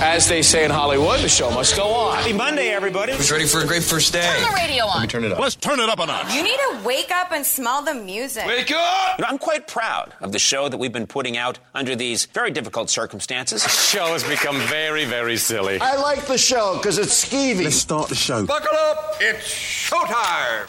[0.00, 2.16] As they say in Hollywood, the show must go on.
[2.16, 3.12] Happy Monday, everybody.
[3.12, 4.22] Who's ready for a great first day?
[4.22, 4.94] Turn the radio on.
[4.94, 5.40] Let me turn it up.
[5.40, 6.32] Let's turn it up a notch.
[6.34, 8.46] You need to wake up and smell the music.
[8.46, 9.18] Wake up!
[9.18, 12.26] You know, I'm quite proud of the show that we've been putting out under these
[12.26, 13.64] very difficult circumstances.
[13.64, 15.80] The show has become very, very silly.
[15.80, 17.64] I like the show because it's skeevy.
[17.64, 18.46] Let's start the show.
[18.46, 19.16] Buckle up!
[19.20, 20.68] It's showtime!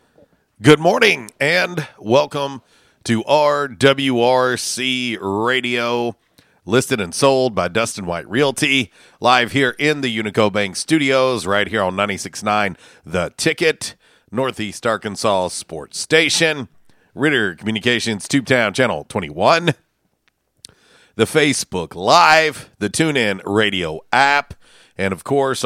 [0.61, 2.61] Good morning and welcome
[3.05, 6.15] to RWRC Radio,
[6.65, 11.67] listed and sold by Dustin White Realty, live here in the Unico Bank Studios, right
[11.67, 13.95] here on 96.9 The Ticket,
[14.31, 16.67] Northeast Arkansas Sports Station,
[17.15, 19.73] Ritter Communications Tubetown Channel 21,
[21.15, 24.53] the Facebook Live, the TuneIn Radio app,
[24.95, 25.63] and of course,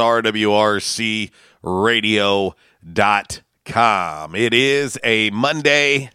[3.66, 4.36] RWRCRadio.com.
[4.36, 6.10] It is a Monday.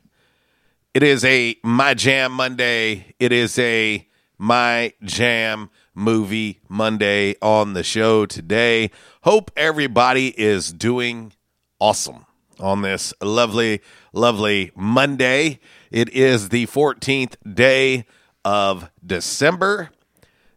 [0.94, 3.14] It is a My Jam Monday.
[3.18, 4.06] It is a
[4.38, 8.90] My Jam movie Monday on the show today.
[9.22, 11.32] Hope everybody is doing
[11.78, 12.26] awesome
[12.58, 13.80] on this lovely,
[14.12, 15.60] lovely Monday.
[15.90, 18.06] It is the 14th day
[18.44, 19.90] of December.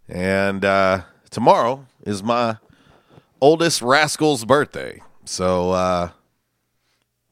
[0.08, 2.58] And uh, tomorrow is my
[3.42, 5.02] oldest rascal's birthday.
[5.26, 6.10] So uh,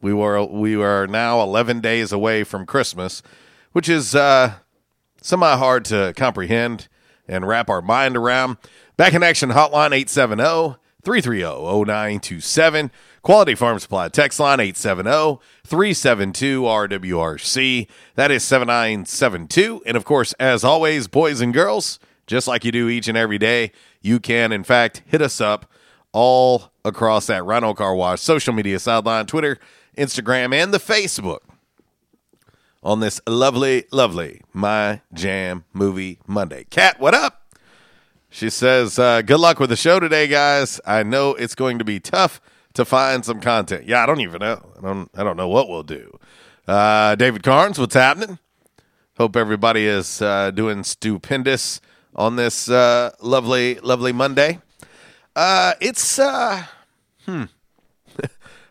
[0.02, 3.22] we were we are now 11 days away from Christmas,
[3.72, 4.56] which is uh,
[5.22, 6.88] semi hard to comprehend
[7.28, 8.58] and wrap our mind around.
[8.98, 12.92] Back in action hotline 870 330 0927.
[13.24, 17.88] Quality Farm Supply text line 870 372 RWRC.
[18.16, 19.84] That is 7972.
[19.86, 23.38] And of course, as always, boys and girls, just like you do each and every
[23.38, 25.72] day, you can, in fact, hit us up
[26.12, 29.60] all across that Rhino Car Wash social media sideline, Twitter,
[29.98, 31.40] Instagram, and the Facebook
[32.84, 36.66] on this lovely, lovely My Jam Movie Monday.
[36.70, 37.56] Cat, what up?
[38.30, 40.80] She says, uh, "Good luck with the show today, guys.
[40.86, 42.40] I know it's going to be tough
[42.74, 43.86] to find some content.
[43.86, 44.62] Yeah, I don't even know.
[44.78, 45.12] I don't.
[45.16, 46.18] I don't know what we'll do."
[46.68, 48.40] Uh, David Carnes, what's happening?
[49.18, 51.82] Hope everybody is uh, doing stupendous
[52.16, 54.60] on this uh, lovely, lovely Monday.
[55.36, 56.64] Uh, it's uh,
[57.26, 57.44] hmm.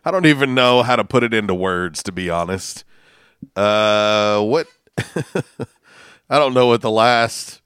[0.03, 2.83] I don't even know how to put it into words, to be honest.
[3.55, 4.67] Uh, what?
[6.29, 7.61] I don't know what the last.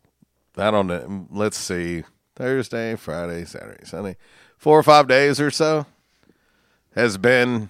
[0.57, 1.27] I don't know.
[1.31, 2.03] Let's see.
[2.35, 4.17] Thursday, Friday, Saturday, Sunday,
[4.57, 5.85] four or five days or so
[6.93, 7.69] has been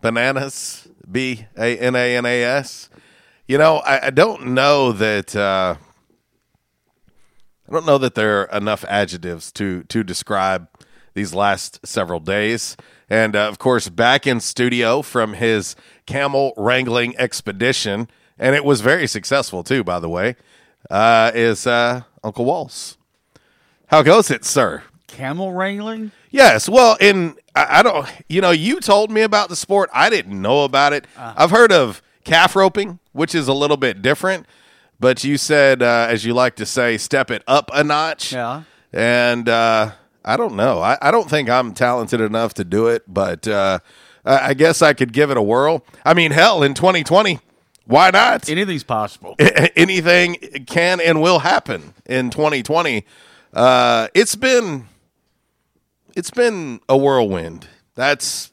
[0.00, 0.88] bananas.
[1.10, 2.90] B A N A N A S.
[3.46, 5.34] You know, I, I don't know that.
[5.34, 5.76] Uh,
[7.68, 10.68] I don't know that there are enough adjectives to to describe
[11.14, 12.76] these last several days.
[13.10, 15.76] And uh, of course, back in studio from his
[16.06, 18.08] camel wrangling expedition,
[18.38, 20.36] and it was very successful too, by the way,
[20.90, 22.98] uh, is uh, Uncle Walls.
[23.86, 24.82] How goes it, sir?
[25.06, 26.12] Camel wrangling?
[26.30, 26.68] Yes.
[26.68, 28.06] Well, in I, I don't.
[28.28, 29.90] You know, you told me about the sport.
[29.92, 31.06] I didn't know about it.
[31.16, 34.46] I've heard of calf roping, which is a little bit different.
[35.00, 38.32] But you said, uh, as you like to say, step it up a notch.
[38.32, 38.64] Yeah.
[38.92, 39.92] And uh,
[40.28, 40.82] I don't know.
[40.82, 43.78] I, I don't think I'm talented enough to do it, but uh,
[44.26, 45.86] I guess I could give it a whirl.
[46.04, 47.40] I mean, hell, in 2020,
[47.86, 48.46] why not?
[48.50, 49.36] Anything's possible.
[49.76, 50.34] Anything
[50.66, 53.06] can and will happen in 2020.
[53.54, 54.86] Uh, it's been
[56.14, 57.66] it's been a whirlwind.
[57.94, 58.52] That's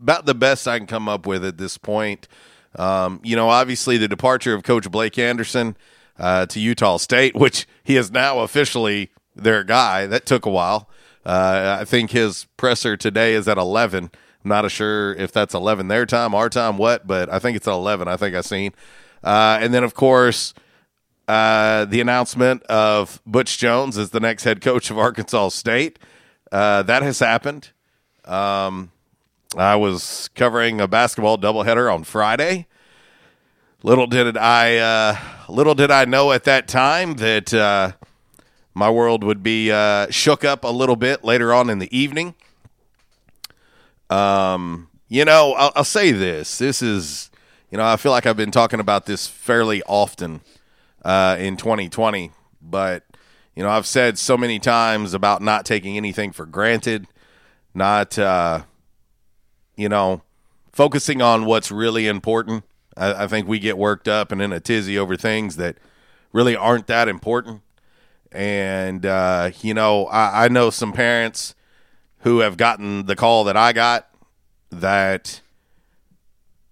[0.00, 2.28] about the best I can come up with at this point.
[2.76, 5.76] Um, you know, obviously the departure of Coach Blake Anderson
[6.16, 10.06] uh, to Utah State, which he is now officially their guy.
[10.06, 10.88] That took a while.
[11.24, 14.10] Uh, I think his presser today is at 11.
[14.44, 17.66] I'm not sure if that's 11 their time, our time, what, but I think it's
[17.66, 18.08] at 11.
[18.08, 18.72] I think I've seen.
[19.22, 20.52] Uh, and then, of course,
[21.26, 25.98] uh, the announcement of Butch Jones as the next head coach of Arkansas State.
[26.52, 27.70] Uh, that has happened.
[28.26, 28.90] Um,
[29.56, 32.66] I was covering a basketball doubleheader on Friday.
[33.82, 35.16] Little did I, uh,
[35.48, 37.92] little did I know at that time that uh,
[38.74, 42.34] my world would be uh, shook up a little bit later on in the evening.
[44.10, 47.30] Um, you know, I'll, I'll say this: this is,
[47.70, 50.40] you know, I feel like I've been talking about this fairly often
[51.04, 53.04] uh, in 2020, but
[53.54, 57.06] you know, I've said so many times about not taking anything for granted,
[57.72, 58.62] not, uh,
[59.76, 60.22] you know,
[60.72, 62.64] focusing on what's really important.
[62.96, 65.76] I, I think we get worked up and in a tizzy over things that
[66.32, 67.62] really aren't that important.
[68.34, 71.54] And, uh, you know, I, I know some parents
[72.18, 74.08] who have gotten the call that I got
[74.70, 75.40] that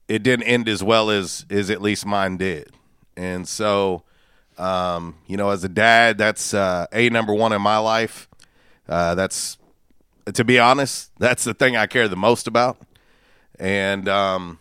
[0.08, 2.72] it didn't end as well as, as at least mine did.
[3.16, 4.02] And so,
[4.58, 8.28] um, you know, as a dad, that's uh, a number one in my life.
[8.88, 9.56] Uh, that's,
[10.34, 12.78] to be honest, that's the thing I care the most about.
[13.58, 14.58] And, um,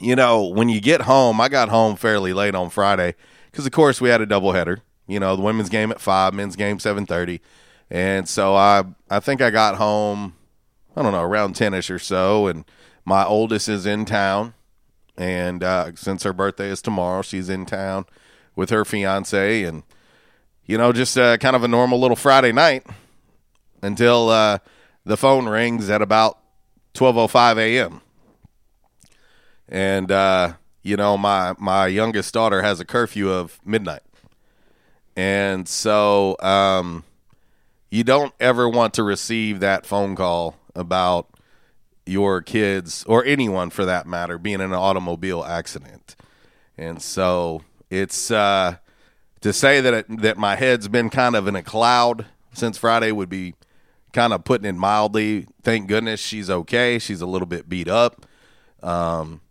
[0.00, 3.14] you know, when you get home, I got home fairly late on Friday
[3.50, 4.80] because, of course, we had a doubleheader.
[5.12, 7.40] You know, the women's game at five, men's game seven thirty,
[7.90, 10.34] and so I I think I got home,
[10.96, 12.64] I don't know, around ten ish or so, and
[13.04, 14.54] my oldest is in town,
[15.16, 18.06] and uh, since her birthday is tomorrow, she's in town
[18.56, 19.82] with her fiance, and
[20.64, 22.86] you know, just uh, kind of a normal little Friday night
[23.82, 24.58] until uh,
[25.04, 26.38] the phone rings at about
[26.94, 28.00] twelve oh five a.m.
[29.68, 34.02] And uh, you know, my my youngest daughter has a curfew of midnight,
[35.16, 37.04] and so um,
[37.90, 41.28] you don't ever want to receive that phone call about
[42.06, 46.16] your kids or anyone for that matter being in an automobile accident.
[46.76, 48.76] And so it's uh,
[49.42, 53.12] to say that it, that my head's been kind of in a cloud since Friday
[53.12, 53.54] would be
[54.12, 55.46] kind of putting it mildly.
[55.62, 56.98] Thank goodness she's okay.
[56.98, 58.26] She's a little bit beat up.
[58.82, 59.42] Um,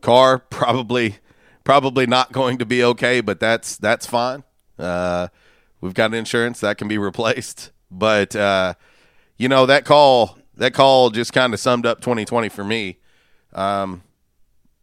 [0.00, 1.16] car probably
[1.64, 4.44] probably not going to be okay, but that's that's fine.
[4.78, 5.28] Uh,
[5.80, 7.70] we've got insurance that can be replaced.
[7.90, 8.74] But uh,
[9.36, 12.98] you know that call that call just kind of summed up 2020 for me.
[13.52, 14.02] Um,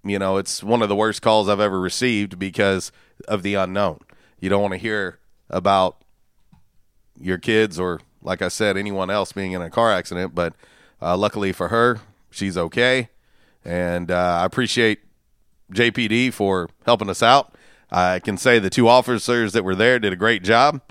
[0.03, 2.91] you know, it's one of the worst calls I've ever received because
[3.27, 3.99] of the unknown.
[4.39, 5.19] You don't want to hear
[5.49, 5.97] about
[7.19, 10.33] your kids or, like I said, anyone else being in a car accident.
[10.33, 10.53] But
[11.01, 11.99] uh, luckily for her,
[12.29, 13.09] she's okay,
[13.65, 14.99] and uh, I appreciate
[15.73, 17.55] JPD for helping us out.
[17.91, 20.81] I can say the two officers that were there did a great job.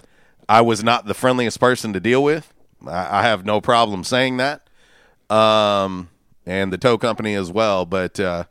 [0.49, 2.53] I was not the friendliest person to deal with.
[2.87, 4.63] I, I have no problem saying that.
[5.31, 6.09] Um,
[6.47, 7.85] and the tow company as well.
[7.85, 8.45] But uh,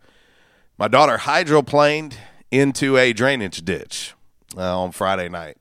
[0.78, 2.14] my daughter hydroplaned
[2.52, 4.14] into a drainage ditch
[4.56, 5.58] uh, on Friday night,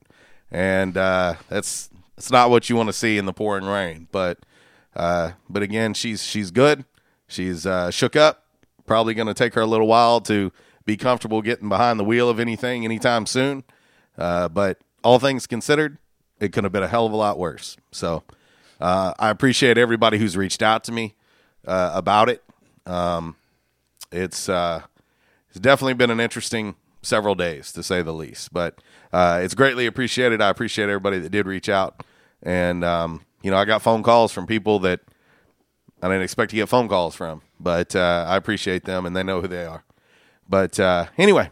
[0.51, 1.89] and uh, that's
[2.31, 4.07] not what you want to see in the pouring rain.
[4.11, 4.39] But
[4.95, 6.85] uh, but again, she's she's good.
[7.27, 8.43] She's uh, shook up.
[8.85, 10.53] Probably going to take her a little while to
[10.87, 13.63] be comfortable getting behind the wheel of anything anytime soon.
[14.17, 15.99] Uh, but all things considered,
[16.39, 17.77] it could have been a hell of a lot worse.
[17.91, 18.23] So
[18.79, 21.13] uh, I appreciate everybody who's reached out to me
[21.67, 22.41] uh, about it.
[22.87, 23.35] Um,
[24.11, 24.83] it's uh,
[25.49, 29.85] it's definitely been an interesting several days to say the least, but uh, it's greatly
[29.85, 30.41] appreciated.
[30.41, 32.01] I appreciate everybody that did reach out,
[32.41, 35.01] and um, you know I got phone calls from people that
[36.01, 39.23] I didn't expect to get phone calls from, but uh, I appreciate them and they
[39.23, 39.83] know who they are.
[40.49, 41.49] But uh, anyway,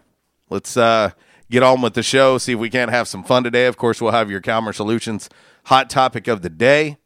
[0.50, 1.12] let's uh,
[1.50, 2.38] get on with the show.
[2.38, 3.66] See if we can't have some fun today.
[3.66, 5.30] Of course, we'll have your Calmer Solutions
[5.66, 6.98] hot topic of the day.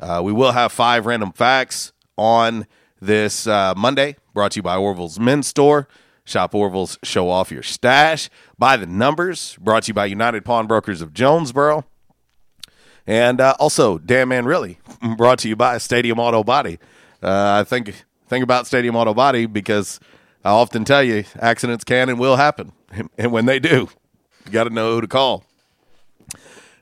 [0.00, 2.66] Uh, we will have five random facts on
[3.00, 5.88] this uh, Monday, brought to you by Orville's Men's Store.
[6.24, 8.28] Shop Orville's, show off your stash.
[8.58, 11.86] By the numbers, brought to you by United Pawnbrokers of Jonesboro.
[13.06, 14.78] And uh, also, Damn Man Really,
[15.16, 16.78] brought to you by Stadium Auto Body.
[17.22, 19.98] Uh, I think think about Stadium Auto Body because
[20.44, 22.72] I often tell you accidents can and will happen,
[23.18, 23.88] and when they do,
[24.46, 25.44] you got to know who to call.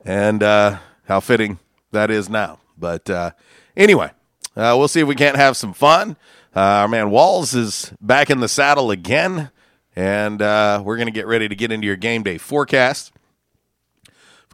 [0.05, 1.59] And uh, how fitting
[1.91, 2.61] that is now.
[2.79, 3.33] But uh,
[3.77, 4.11] anyway,
[4.57, 6.17] uh, we'll see if we can't have some fun.
[6.55, 9.51] Uh, our man Walls is back in the saddle again,
[9.95, 13.13] and uh, we're going to get ready to get into your game day forecast.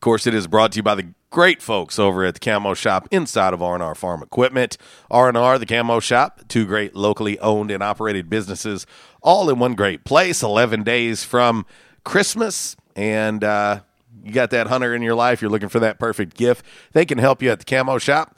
[0.02, 3.06] Course, it is brought to you by the great folks over at the Camo Shop
[3.12, 4.76] inside of R&R Farm Equipment.
[5.12, 8.84] R&R, the Camo Shop, two great locally owned and operated businesses,
[9.22, 10.42] all in one great place.
[10.42, 11.64] 11 days from
[12.02, 13.82] Christmas, and uh,
[14.24, 16.66] you got that hunter in your life, you're looking for that perfect gift.
[16.94, 18.36] They can help you at the Camo Shop.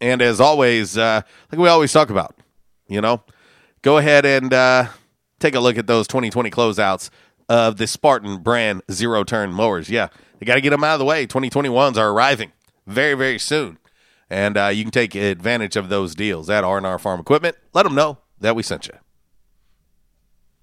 [0.00, 2.36] And as always, uh, like we always talk about,
[2.86, 3.24] you know,
[3.82, 4.86] go ahead and uh,
[5.40, 7.10] take a look at those 2020 closeouts
[7.48, 9.88] of the Spartan brand zero turn mowers.
[9.88, 11.26] Yeah, they got to get them out of the way.
[11.26, 12.52] 2021s are arriving
[12.86, 13.78] very, very soon.
[14.30, 17.56] And uh, you can take advantage of those deals at R&R Farm Equipment.
[17.72, 18.94] Let them know that we sent you.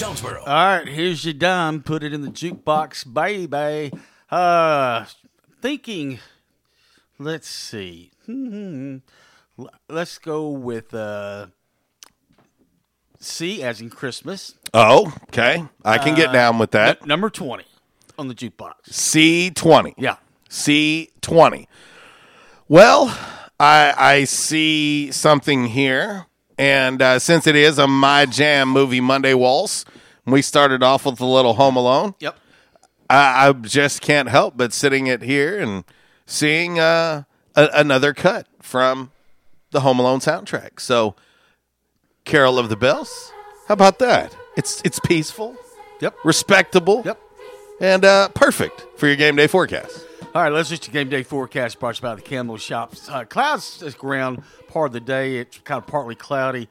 [0.00, 0.40] Jonesboro.
[0.44, 0.46] All
[0.78, 1.82] right, here's your dime.
[1.82, 3.92] Put it in the jukebox, baby.
[4.30, 5.04] Uh,
[5.60, 6.18] thinking.
[7.18, 8.10] Let's see.
[9.90, 11.48] Let's go with uh,
[13.18, 14.54] C as in Christmas.
[14.72, 15.64] Oh, okay.
[15.84, 17.02] I can get Uh, down with that.
[17.02, 17.66] n- number twenty
[18.18, 18.72] on the jukebox.
[18.88, 19.92] C20.
[19.98, 20.16] Yeah.
[20.48, 21.66] C20.
[22.68, 23.14] Well,
[23.60, 26.24] I I see something here.
[26.60, 29.86] And uh, since it is a My Jam movie Monday Waltz,
[30.26, 32.14] we started off with a little Home Alone.
[32.20, 32.36] Yep.
[33.08, 35.84] I, I just can't help but sitting it here and
[36.26, 37.22] seeing uh,
[37.56, 39.10] a, another cut from
[39.70, 40.80] the Home Alone soundtrack.
[40.80, 41.16] So,
[42.26, 43.32] Carol of the Bells.
[43.66, 44.36] How about that?
[44.54, 45.56] It's it's peaceful.
[46.02, 46.14] Yep.
[46.24, 47.00] Respectable.
[47.06, 47.18] Yep.
[47.80, 50.04] And uh, perfect for your game day forecast.
[50.32, 53.08] All right, let's just game day forecast brought to you by the Camo Shops.
[53.08, 55.38] Uh, clouds is around part of the day.
[55.38, 56.68] It's kind of partly cloudy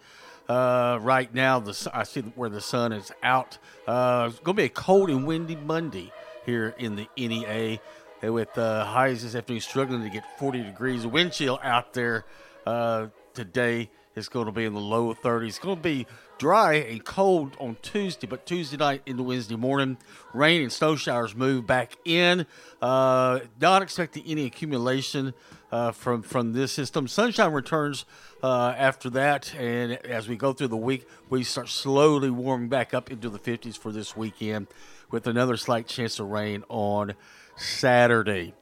[0.48, 1.60] uh, right now.
[1.60, 3.58] The I see where the sun is out.
[3.86, 6.10] Uh, it's going to be a cold and windy Monday
[6.46, 7.82] here in the NEA,
[8.24, 11.06] uh, with uh, highs this afternoon struggling to get 40 degrees.
[11.06, 12.24] Wind chill out there
[12.66, 15.48] uh, today is going to be in the low 30s.
[15.50, 16.08] It's going to be
[16.40, 19.98] dry and cold on Tuesday, but Tuesday night into Wednesday morning,
[20.34, 22.48] rain and snow showers move back in.
[22.82, 25.34] Uh, not expecting any accumulation
[25.72, 27.08] uh, from from this system.
[27.08, 28.06] Sunshine returns
[28.42, 32.94] uh, after that, and as we go through the week, we start slowly warming back
[32.94, 34.68] up into the 50s for this weekend,
[35.12, 37.14] with another slight chance of rain on
[37.58, 38.54] Saturday.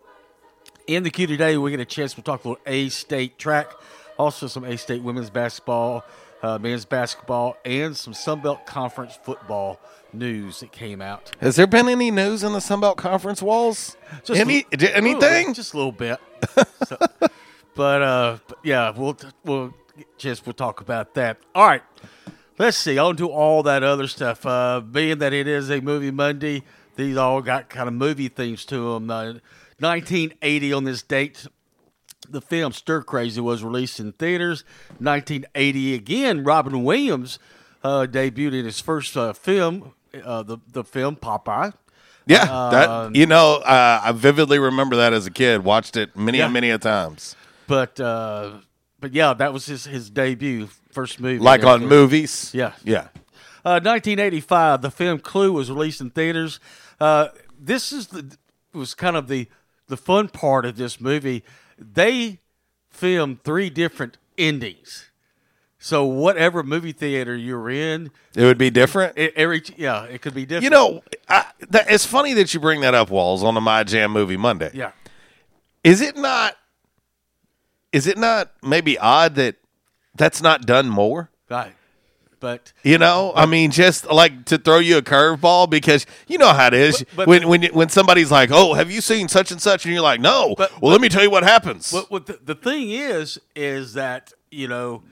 [0.88, 3.72] In the queue today, we get a chance to talk a little A State track,
[4.18, 6.04] also some A State women's basketball,
[6.42, 9.80] uh, men's basketball, and some Sunbelt Conference football
[10.14, 11.32] news that came out.
[11.42, 13.98] Has there been any news in the Sunbelt Conference walls?
[14.24, 15.54] Just any anything?
[15.54, 16.20] just a little bit.
[16.88, 16.98] So-
[17.76, 19.16] but uh, but yeah, we'll
[19.46, 19.74] we'll
[20.18, 21.38] just we'll talk about that.
[21.54, 21.84] All right,
[22.58, 22.98] let's see.
[22.98, 24.46] On to all that other stuff.
[24.46, 26.64] Uh, being that it is a movie Monday,
[26.96, 29.12] these all got kind of movie themes to them.
[29.12, 29.34] Uh,
[29.80, 31.46] 1980 on this date,
[32.30, 34.64] the film Stir Crazy was released in theaters.
[35.00, 37.40] 1980 again, Robin Williams
[37.84, 39.94] uh, debuted in his first uh, film,
[40.24, 41.74] uh, the the film Popeye.
[42.26, 45.64] Yeah, that you know, uh, I vividly remember that as a kid.
[45.64, 46.50] Watched it many Yeah.
[46.50, 47.36] many a times.
[47.68, 48.60] But uh,
[49.00, 51.40] but yeah, that was his his debut, first movie.
[51.40, 52.52] Like on movies.
[52.54, 52.74] Yeah.
[52.84, 53.08] Yeah.
[53.66, 56.60] Uh, 1985, the film Clue was released in theaters.
[57.00, 57.30] Uh,
[57.60, 58.38] this is the
[58.74, 59.48] was kind of the
[59.88, 61.44] the fun part of this movie.
[61.78, 62.40] They
[62.90, 65.10] filmed three different endings.
[65.80, 69.18] So whatever movie theater you're in, It would be different.
[69.18, 70.64] it, every yeah, it could be different.
[70.64, 73.84] You know, I, that, it's funny that you bring that up, Walls, on the My
[73.84, 74.72] Jam movie Monday.
[74.74, 74.92] yeah.
[75.84, 76.56] Is it not?
[77.94, 79.56] Is it not maybe odd that
[80.16, 81.30] that's not done more?
[81.50, 81.74] Right.
[82.40, 86.54] But You know, I mean, just like to throw you a curveball because you know
[86.54, 89.52] how it is But- but- when when when somebody's like, "Oh, have you seen such
[89.52, 91.92] and such?" and you're like, "No." But- well, let me tell you what happens.
[91.92, 95.04] What the, the thing is, is that you know,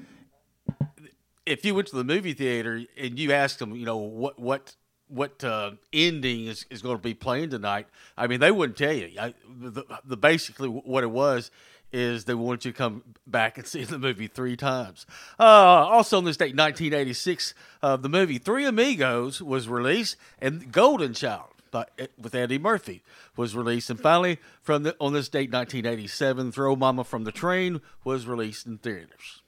[1.46, 4.76] if you went to the movie theater and you asked them, you know, what what
[5.08, 7.88] what uh, ending is, is going to be playing tonight.
[8.18, 9.12] I mean, they wouldn't tell you.
[9.20, 11.52] I, the, the basically what it was
[11.96, 15.06] is they wanted you to come back and see the movie three times.
[15.40, 21.14] Uh, also, on this date, 1986, uh, the movie Three Amigos was released, and Golden
[21.14, 21.86] Child by,
[22.22, 23.02] with Eddie Murphy
[23.38, 27.82] was released, and finally, from the, on this date, 1987, Throw Mama from the Train
[28.04, 29.42] was released in theaters.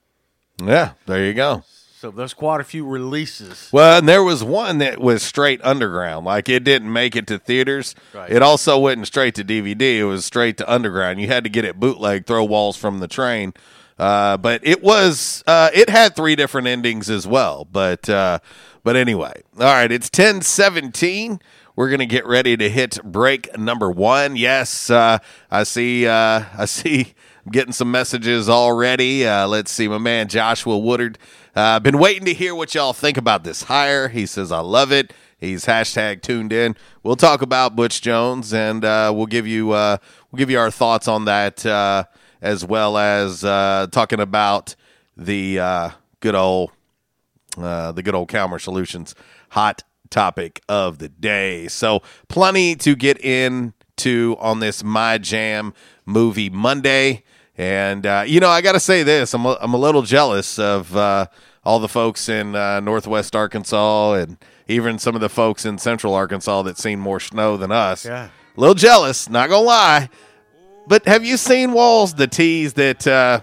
[0.63, 1.63] Yeah, there you go.
[1.99, 3.69] So there's quite a few releases.
[3.73, 6.27] Well, and there was one that was straight underground.
[6.27, 7.95] Like it didn't make it to theaters.
[8.13, 8.31] Right.
[8.31, 9.97] It also went straight to DVD.
[9.97, 11.19] It was straight to underground.
[11.19, 13.55] You had to get it bootleg, throw walls from the train.
[13.97, 17.65] Uh, but it was uh, it had three different endings as well.
[17.65, 18.41] But uh,
[18.83, 19.91] but anyway, all right.
[19.91, 21.39] It's ten seventeen.
[21.75, 24.35] We're gonna get ready to hit break number one.
[24.35, 25.17] Yes, uh,
[25.49, 26.05] I see.
[26.05, 27.15] Uh, I see.
[27.47, 29.25] I'm getting some messages already.
[29.25, 31.17] Uh, let's see, my man Joshua Woodard.
[31.57, 34.09] Uh, been waiting to hear what y'all think about this hire.
[34.09, 35.11] He says I love it.
[35.39, 36.75] He's hashtag tuned in.
[37.01, 39.97] We'll talk about Butch Jones and uh, we'll give you uh,
[40.29, 42.03] we'll give you our thoughts on that uh,
[42.43, 44.75] as well as uh, talking about
[45.15, 46.69] the uh, good old
[47.57, 49.15] uh, the good old Calmer Solutions
[49.49, 51.67] hot topic of the day.
[51.69, 55.73] So plenty to get into on this My Jam
[56.05, 57.23] movie Monday.
[57.57, 60.95] And you know, I got to say this: I'm a, I'm a little jealous of
[61.67, 64.37] all the folks in uh, Northwest Arkansas and
[64.69, 68.05] even some of the folks in Central Arkansas that seen more snow than us.
[68.05, 68.29] Yeah.
[68.55, 70.09] a little jealous, not gonna lie.
[70.87, 73.41] But have you seen Walls the tease that uh,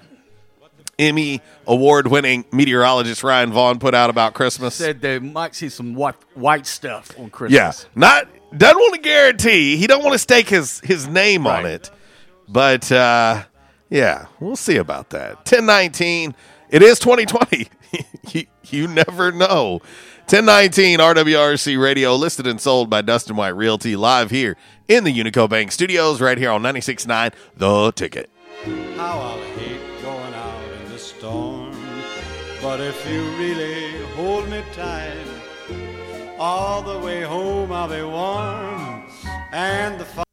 [0.98, 4.74] Emmy award-winning meteorologist Ryan Vaughn put out about Christmas?
[4.74, 7.54] Said they might see some white, white stuff on Christmas.
[7.54, 8.26] Yeah, not
[8.56, 9.76] doesn't want to guarantee.
[9.76, 11.90] He don't want to stake his his name on it,
[12.48, 13.42] but uh,
[13.90, 15.44] yeah, we'll see about that.
[15.44, 16.34] Ten nineteen.
[16.74, 17.68] It is twenty twenty.
[18.32, 19.80] you, you never know.
[20.26, 24.56] Ten nineteen RWRC Radio, listed and sold by Dustin White Realty, live here
[24.88, 28.28] in the Unico Bank Studios, right here on 96.9 The Ticket.
[28.96, 31.76] How I'll hate going out in the storm.
[32.60, 35.14] But if you really hold me tight,
[36.40, 39.04] all the way home I'll be warm.
[39.52, 40.23] And the fi-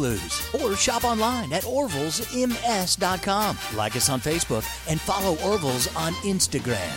[0.00, 0.48] Blues.
[0.62, 3.58] Or shop online at orvillesms.com.
[3.76, 6.96] Like us on Facebook and follow Orville's on Instagram.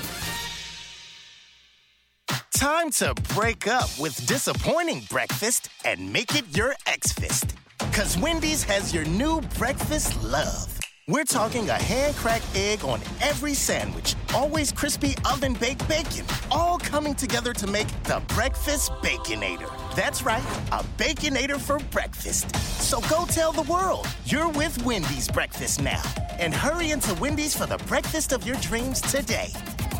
[2.55, 7.55] Time to break up with disappointing breakfast and make it your X-Fist.
[7.91, 10.79] Cause Wendy's has your new breakfast love.
[11.09, 17.51] We're talking a hand-cracked egg on every sandwich, always crispy oven-baked bacon, all coming together
[17.51, 19.69] to make the Breakfast Baconator.
[19.95, 22.55] That's right, a Baconator for breakfast.
[22.81, 26.01] So go tell the world you're with Wendy's breakfast now.
[26.39, 29.49] And hurry into Wendy's for the breakfast of your dreams today.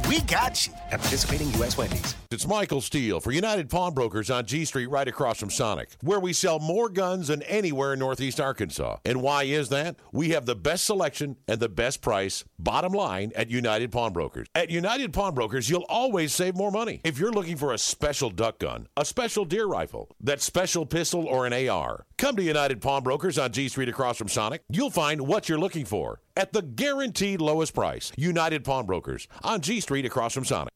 [0.08, 0.74] We got you.
[0.92, 1.78] At participating U.S.
[1.78, 2.16] Wendy's.
[2.30, 6.34] It's Michael Steele for United Pawnbrokers on G Street right across from Sonic, where we
[6.34, 8.98] sell more guns than anywhere in Northeast Arkansas.
[9.06, 9.96] And why is that?
[10.12, 14.48] We have the best selection and the best price, bottom line, at United Pawnbrokers.
[14.56, 17.02] At United Pawnbrokers, you'll always save more money.
[17.04, 19.83] If you're looking for a special duck gun, a special deer rifle,
[20.22, 24.28] that special pistol, or an AR, come to United Pawnbrokers on G Street across from
[24.30, 24.62] Sonic.
[24.70, 28.12] You'll find what you're looking for at the guaranteed lowest price.
[28.18, 30.72] United Pawnbrokers on G Street across from Sonic.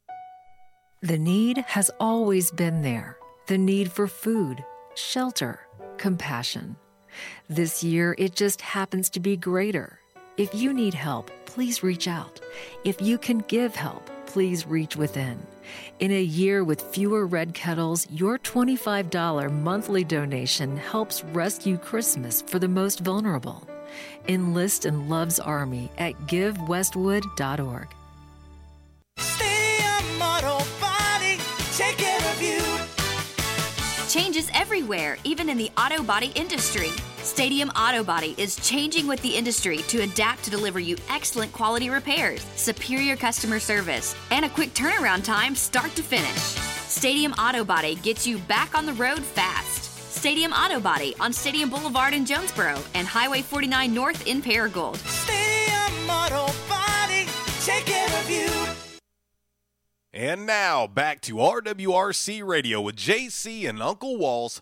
[1.02, 3.18] The need has always been there
[3.48, 4.64] the need for food,
[4.96, 5.60] shelter,
[5.98, 6.76] compassion.
[7.50, 10.00] This year, it just happens to be greater.
[10.38, 12.42] If you need help, please reach out.
[12.84, 15.36] If you can give help, please reach within.
[16.00, 22.60] In a year with fewer red kettles, your $25 monthly donation helps rescue Christmas for
[22.60, 23.68] the most vulnerable.
[24.28, 27.88] Enlist in Love's Army at givewestwood.org.
[29.18, 31.40] Stadium Auto Body,
[31.74, 32.62] take care of you.
[34.08, 36.92] Changes everywhere, even in the auto body industry.
[37.28, 41.90] Stadium Auto Body is changing with the industry to adapt to deliver you excellent quality
[41.90, 46.42] repairs, superior customer service, and a quick turnaround time start to finish.
[46.88, 49.84] Stadium Auto Body gets you back on the road fast.
[50.10, 54.96] Stadium Auto Body on Stadium Boulevard in Jonesboro and Highway 49 North in Paragould.
[54.96, 57.28] Stadium Auto Body,
[57.66, 58.50] take care of you.
[60.14, 64.62] And now back to RWRC Radio with JC and Uncle Walls,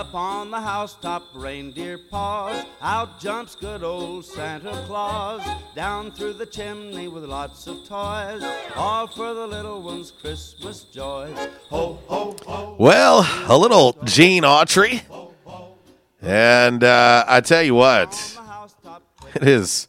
[0.00, 2.64] Up on the housetop, reindeer paws.
[2.80, 5.46] Out jumps good old Santa Claus.
[5.76, 8.42] Down through the chimney with lots of toys.
[8.74, 11.36] All for the little ones' Christmas joys.
[11.68, 12.76] Ho, ho, ho.
[12.78, 15.02] Well, a little Gene Autry.
[16.22, 18.38] And uh, I tell you what,
[19.34, 19.86] it is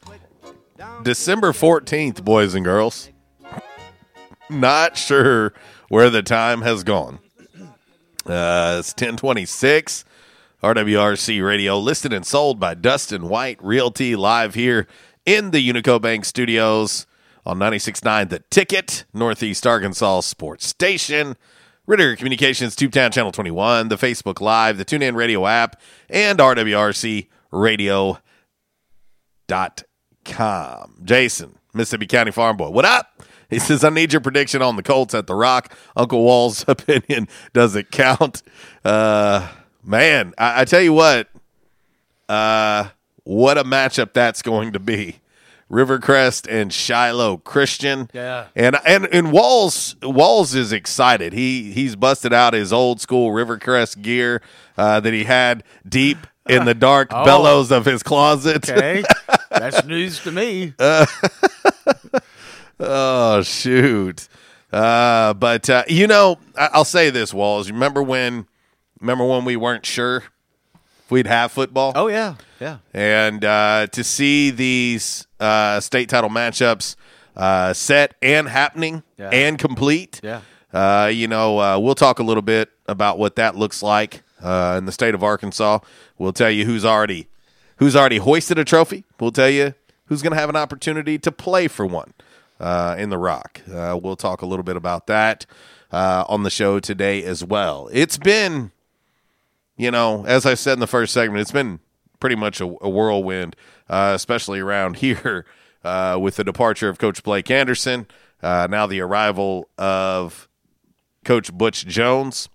[1.04, 3.10] December 14th, boys and girls.
[4.50, 5.54] Not sure
[5.88, 7.19] where the time has gone.
[8.32, 10.06] It's 1026.
[10.63, 14.86] RWRC Radio, listed and sold by Dustin White Realty, live here
[15.26, 17.08] in the Unico Bank Studios
[17.46, 21.36] on 96.9 The Ticket, Northeast Arkansas Sports Station,
[21.88, 28.20] Ritter Communications, Tubetown Channel 21, the Facebook Live, the TuneIn Radio app, and RWRC Radio.com.
[31.04, 33.11] Jason, Mississippi County Farm Boy, what up?
[33.52, 35.76] He says, I need your prediction on the Colts at the Rock.
[35.96, 38.42] Uncle Wall's opinion doesn't count.
[38.84, 39.48] Uh,
[39.84, 41.28] man, I, I tell you what,
[42.28, 42.90] uh,
[43.24, 45.18] what a matchup that's going to be.
[45.70, 48.10] Rivercrest and Shiloh Christian.
[48.14, 48.48] Yeah.
[48.56, 51.32] And and and Walls Walls is excited.
[51.32, 54.42] He he's busted out his old school Rivercrest gear
[54.78, 56.18] uh, that he had deep
[56.50, 57.24] in the dark Oh.
[57.24, 58.70] bellows of his closet.
[58.70, 59.02] Okay,
[59.50, 60.74] that's news to me.
[60.78, 61.06] Uh,
[62.79, 64.27] oh shoot!
[64.71, 67.69] Uh, but uh, you know, I- I'll say this, Walls.
[67.71, 68.47] Remember when?
[68.99, 70.17] Remember when we weren't sure
[70.75, 71.91] if we'd have football?
[71.95, 72.77] Oh yeah, yeah.
[72.93, 76.95] And uh, to see these uh, state title matchups
[77.36, 79.29] uh, set and happening Yeah.
[79.31, 80.19] and complete.
[80.23, 80.41] Yeah.
[80.73, 84.75] Uh, you know, uh, we'll talk a little bit about what that looks like uh,
[84.77, 85.79] in the state of Arkansas.
[86.17, 87.27] We'll tell you who's already
[87.77, 89.03] who's already hoisted a trophy.
[89.19, 89.73] We'll tell you
[90.05, 92.13] who's going to have an opportunity to play for one
[92.62, 93.62] uh, in the Rock.
[93.69, 95.45] Uh, we'll talk a little bit about that
[95.91, 97.89] uh, on the show today as well.
[97.91, 98.71] It's been,
[99.76, 101.80] you know, as I said in the first segment, it's been
[102.19, 103.56] pretty much a, a whirlwind,
[103.89, 105.45] uh, especially around here
[105.84, 108.06] uh, with the departure of Coach Blake Anderson.
[108.41, 110.47] Uh, now the arrival of
[111.26, 112.47] Coach Butch Jones,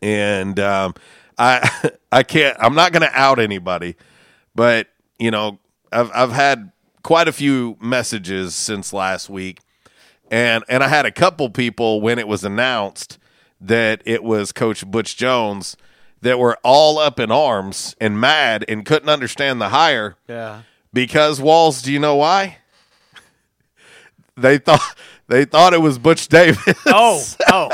[0.00, 0.94] and um,
[1.36, 3.96] I I can't I'm not going to out anybody,
[4.54, 5.58] but you know
[5.92, 9.60] I've I've had quite a few messages since last week,
[10.30, 13.18] and and I had a couple people when it was announced
[13.60, 15.76] that it was Coach Butch Jones
[16.20, 20.62] that were all up in arms and mad and couldn't understand the hire Yeah.
[20.92, 21.80] because Walls.
[21.82, 22.58] Do you know why?
[24.36, 24.80] They thought
[25.28, 26.74] they thought it was Butch Davis.
[26.86, 27.70] Oh, oh.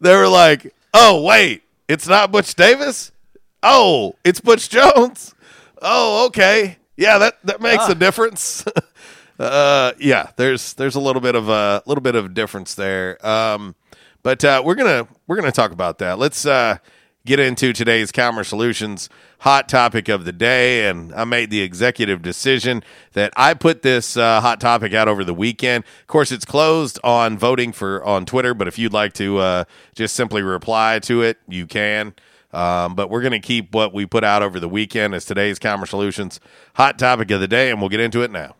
[0.00, 3.12] they were like, "Oh, wait, it's not Butch Davis.
[3.62, 5.34] Oh, it's Butch Jones.
[5.80, 7.92] Oh, okay, yeah, that that makes Ah.
[7.92, 8.64] a difference.
[9.38, 13.24] uh, yeah, there's there's a little bit of a little bit of difference there.
[13.26, 13.74] Um,
[14.22, 16.18] but uh, we're gonna we're gonna talk about that.
[16.18, 16.78] Let's uh,
[17.26, 19.08] get into today's Calmer Solutions
[19.40, 22.84] hot topic of the day, and I made the executive decision
[23.14, 25.82] that I put this uh, hot topic out over the weekend.
[26.02, 29.64] Of course, it's closed on voting for on Twitter, but if you'd like to uh,
[29.96, 32.14] just simply reply to it, you can.
[32.52, 35.58] Um, but we're going to keep what we put out over the weekend as today's
[35.58, 36.38] Calmer Solutions
[36.74, 38.56] hot topic of the day, and we'll get into it now.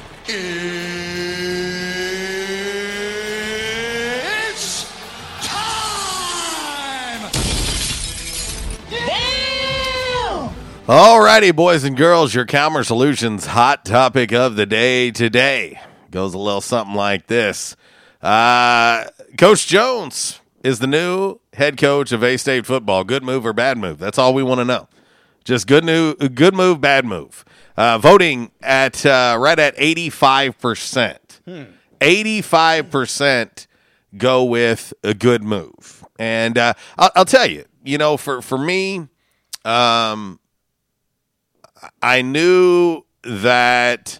[4.25, 4.89] It's
[5.45, 7.29] time!
[10.87, 15.79] Alrighty, boys and girls, your Calmer Solutions hot topic of the day today
[16.11, 17.75] goes a little something like this.
[18.21, 19.05] Uh,
[19.37, 23.03] coach Jones is the new head coach of A State football.
[23.03, 23.99] Good move or bad move?
[23.99, 24.87] That's all we want to know.
[25.43, 27.43] Just good new, good move, bad move.
[27.75, 31.41] Uh, voting at uh, right at eighty five percent.
[32.01, 33.67] Eighty five percent
[34.15, 38.57] go with a good move, and uh, I'll, I'll tell you, you know, for for
[38.59, 39.07] me,
[39.65, 40.39] um,
[42.01, 44.19] I knew that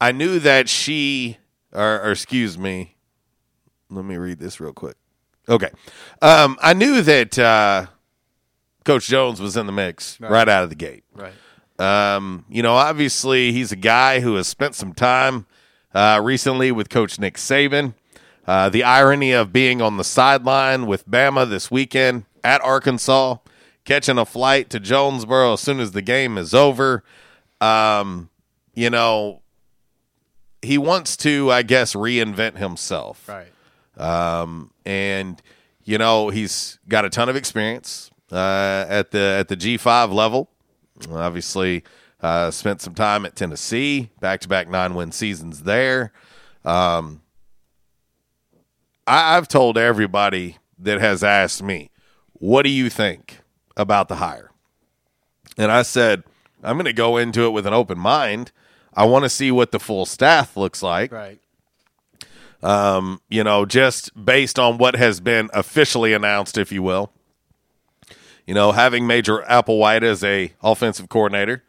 [0.00, 1.36] I knew that she
[1.72, 2.96] or, or excuse me,
[3.90, 4.96] let me read this real quick.
[5.48, 5.70] Okay.
[6.22, 7.86] Um, I knew that uh,
[8.84, 10.48] Coach Jones was in the mix right, Right.
[10.48, 11.04] out of the gate.
[11.14, 11.32] Right.
[11.78, 15.46] Um, you know, obviously he's a guy who has spent some time
[15.94, 17.94] uh, recently with Coach Nick Saban.
[18.46, 23.38] Uh, the irony of being on the sideline with Bama this weekend at Arkansas,
[23.84, 27.02] catching a flight to Jonesboro as soon as the game is over.
[27.60, 28.30] Um,
[28.74, 29.42] you know,
[30.62, 33.28] he wants to, I guess, reinvent himself.
[33.28, 33.48] Right.
[33.96, 35.40] Um, and
[35.84, 40.12] you know he's got a ton of experience uh, at the at the G five
[40.12, 40.50] level.
[41.10, 41.84] Obviously,
[42.22, 46.12] uh, spent some time at Tennessee, back to back nine win seasons there.
[46.64, 47.22] Um,
[49.06, 51.90] I, I've told everybody that has asked me,
[52.32, 53.40] "What do you think
[53.76, 54.50] about the hire?"
[55.58, 56.24] And I said,
[56.62, 58.52] "I'm going to go into it with an open mind.
[58.94, 61.40] I want to see what the full staff looks like." Right.
[62.62, 67.12] um, you know, just based on what has been officially announced, if you will.
[68.46, 71.64] You know, having Major Applewhite as a offensive coordinator,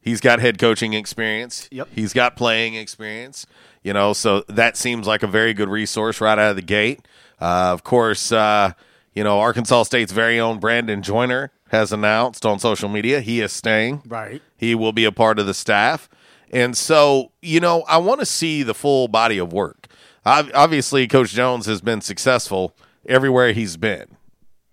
[0.00, 1.68] he's got head coaching experience.
[1.70, 1.88] Yep.
[1.94, 3.46] He's got playing experience.
[3.82, 7.00] You know, so that seems like a very good resource right out of the gate.
[7.40, 8.72] Uh, of course, uh,
[9.14, 13.52] you know, Arkansas State's very own Brandon Joyner has announced on social media he is
[13.52, 14.02] staying.
[14.06, 14.42] Right.
[14.56, 16.10] He will be a part of the staff.
[16.52, 19.86] And so, you know, I want to see the full body of work.
[20.26, 24.16] Ob- Obviously, Coach Jones has been successful everywhere he's been,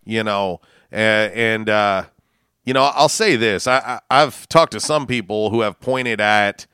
[0.04, 0.60] you know,
[0.92, 2.04] and, and uh,
[2.64, 3.78] you know, I'll say this: I,
[4.10, 6.66] I, I've talked to some people who have pointed at,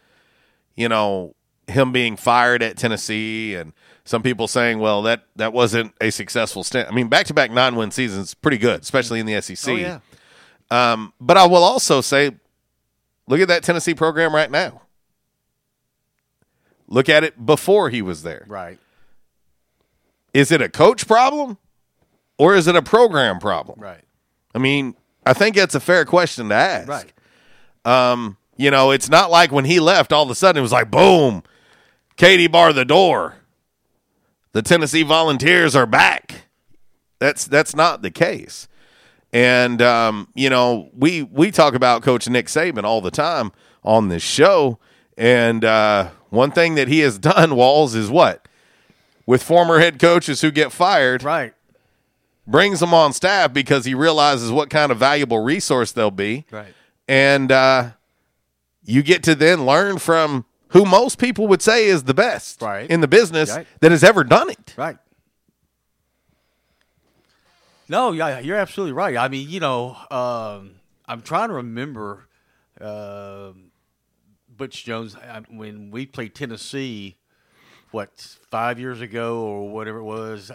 [0.76, 1.36] you know,
[1.68, 3.74] him being fired at Tennessee, and
[4.04, 8.34] some people saying, "Well, that that wasn't a successful stint." I mean, back-to-back nine-win seasons,
[8.34, 9.72] pretty good, especially in the SEC.
[9.72, 10.00] Oh, yeah.
[10.72, 12.32] Um, but I will also say,
[13.28, 14.82] look at that Tennessee program right now.
[16.88, 18.46] Look at it before he was there.
[18.48, 18.80] Right.
[20.34, 21.58] Is it a coach problem
[22.38, 23.80] or is it a program problem?
[23.80, 24.03] Right.
[24.54, 26.88] I mean, I think that's a fair question to ask.
[26.88, 27.12] Right.
[27.86, 30.72] Um, you know, it's not like when he left, all of a sudden it was
[30.72, 31.44] like, boom,
[32.16, 33.36] Katie bar the door.
[34.52, 36.46] The Tennessee Volunteers are back.
[37.20, 38.68] That's that's not the case.
[39.32, 43.52] And um, you know, we we talk about Coach Nick Saban all the time
[43.84, 44.78] on this show.
[45.18, 48.48] And uh, one thing that he has done, Walls, is what?
[49.26, 51.54] With former head coaches who get fired, right?
[52.46, 56.74] Brings them on staff because he realizes what kind of valuable resource they'll be, Right.
[57.08, 57.92] and uh,
[58.84, 62.90] you get to then learn from who most people would say is the best Right.
[62.90, 63.66] in the business Right.
[63.80, 64.74] that has ever done it.
[64.76, 64.98] Right.
[67.88, 69.16] No, yeah, you're absolutely right.
[69.18, 70.76] I mean, you know, um,
[71.06, 72.28] I'm trying to remember
[72.82, 73.72] um
[74.50, 77.18] Butch Jones I, when we played Tennessee.
[77.92, 78.10] What
[78.50, 80.52] five years ago or whatever it was?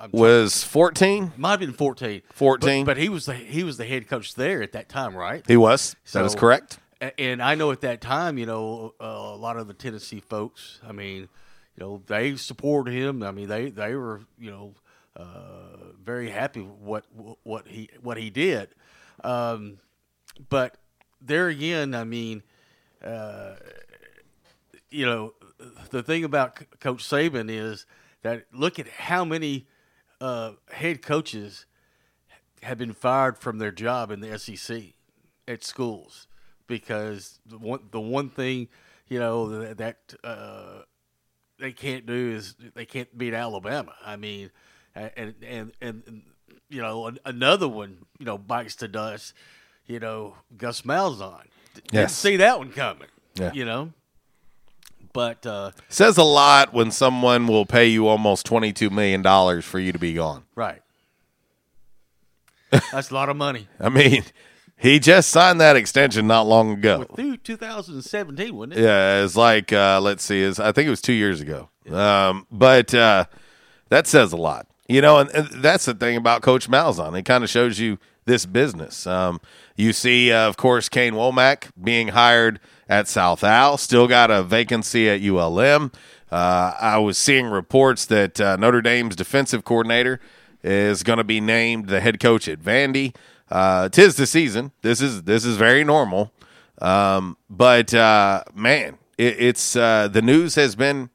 [0.00, 1.32] I- I- just- I'm Was fourteen?
[1.36, 2.22] might have been fourteen.
[2.32, 2.84] 14.
[2.84, 5.44] but, but he was the he was the head coach there at that time, right?
[5.46, 5.94] He was.
[6.12, 6.78] That is correct.
[7.18, 10.80] And I know at that time, you know, uh, a lot of the Tennessee folks.
[10.86, 11.28] I mean,
[11.76, 13.22] you know, they supported him.
[13.22, 14.74] I mean, they they were, you know,
[15.16, 18.68] uh, very happy with what what he what he did.
[19.24, 19.78] Um,
[20.48, 20.76] but
[21.22, 22.42] there again, I mean,
[23.04, 23.54] uh,
[24.90, 25.34] you know,
[25.90, 27.86] the thing about Coach Saban is
[28.22, 29.66] that look at how many
[30.20, 31.66] uh, head coaches
[32.62, 34.82] have been fired from their job in the SEC
[35.48, 36.28] at schools
[36.66, 38.68] because the one the one thing
[39.08, 40.82] you know that, that uh,
[41.58, 43.94] they can't do is they can't beat Alabama.
[44.04, 44.50] I mean,
[44.94, 46.22] and and and,
[46.68, 49.34] you know an, another one you know bites the dust.
[49.86, 51.46] You know, Gus Malzahn.
[51.90, 53.08] Didn't see that one coming.
[53.34, 53.52] Yeah.
[53.52, 53.92] You know,
[55.12, 59.64] but uh, Says a lot when someone will pay you almost twenty two million dollars
[59.64, 60.44] for you to be gone.
[60.54, 60.82] right.
[62.92, 63.66] That's a lot of money.
[63.80, 64.22] I mean,
[64.76, 67.04] he just signed that extension not long ago.
[67.16, 68.82] Through 2017, wasn't it?
[68.82, 71.68] Yeah, it's like uh, let's see, is I think it was two years ago.
[71.90, 73.24] Um, but uh,
[73.88, 75.18] that says a lot, you know.
[75.18, 79.04] And, and that's the thing about Coach Malzahn; it kind of shows you this business.
[79.04, 79.40] Um,
[79.76, 84.42] you see, uh, of course, Kane Wommack being hired at South Al, still got a
[84.42, 85.92] vacancy at ULM.
[86.30, 90.20] Uh, I was seeing reports that uh, Notre Dame's defensive coordinator
[90.62, 93.14] is going to be named the head coach at Vandy.
[93.48, 94.72] Uh, tis the season.
[94.82, 96.32] This is this is very normal.
[96.80, 101.10] Um, but uh, man, it, it's uh, the news has been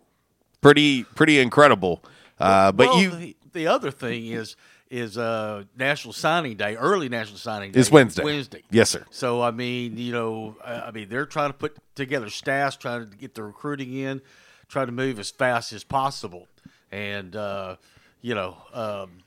[0.62, 2.04] pretty pretty incredible.
[2.40, 4.56] Uh, but Well, you the, the other thing is
[4.90, 7.80] is uh, National Signing Day, early National Signing Day.
[7.80, 8.24] It's Wednesday.
[8.24, 8.64] Wednesday.
[8.70, 9.06] Yes, sir.
[9.10, 13.18] So I mean, you know, I mean, they're trying to put together staffs, trying to
[13.18, 14.22] get the recruiting in,
[14.68, 16.48] trying to move as fast as possible,
[16.92, 17.78] and uh,
[18.22, 19.18] you know, um,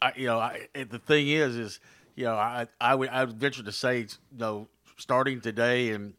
[0.00, 1.80] I, you know, I, the thing is, is
[2.14, 4.06] you know, I I would I would venture to say, you
[4.38, 6.14] know, starting today and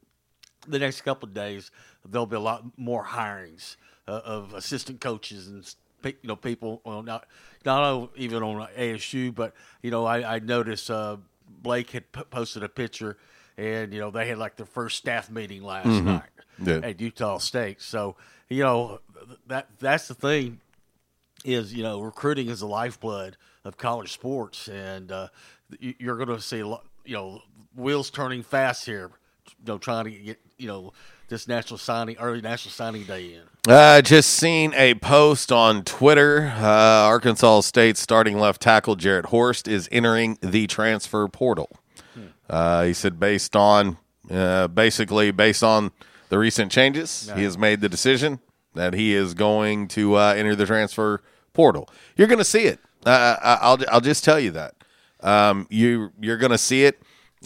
[0.68, 1.72] the next couple of days,
[2.06, 3.76] there'll be a lot more hirings
[4.08, 6.82] uh, of assistant coaches and you know people.
[6.86, 7.26] Well, not
[7.66, 11.18] not even on ASU, but you know, I, I noticed uh,
[11.62, 13.18] Blake had p- posted a picture,
[13.58, 16.04] and you know they had like their first staff meeting last Mhm.
[16.06, 16.30] night
[16.64, 16.80] Yeah.
[16.84, 17.82] at Utah State.
[17.82, 18.16] So
[18.50, 19.00] you know
[19.48, 20.60] that that's the thing
[21.46, 25.28] is you know recruiting is the lifeblood of college sports, and uh,
[25.80, 27.42] you- you're going to see a lot, you know
[27.76, 29.12] wheels turning fast here.
[29.66, 30.94] You know, trying to get you know
[31.30, 33.72] this national signing early national signing day in.
[33.72, 36.52] uh, just seen a post on Twitter.
[36.58, 36.64] Uh,
[37.08, 41.70] Arkansas State starting left tackle Jarrett Horst is entering the transfer portal.
[42.50, 43.98] Uh, he said based on
[44.32, 45.92] uh, basically based on
[46.30, 48.40] the recent changes, he has made the decision
[48.74, 51.22] that he is going to uh, enter the transfer
[51.54, 51.88] portal.
[52.16, 52.80] You're going to see it.
[53.06, 54.74] Uh, I- I'll I'll just tell you that
[55.22, 57.00] um, you you're going to see it.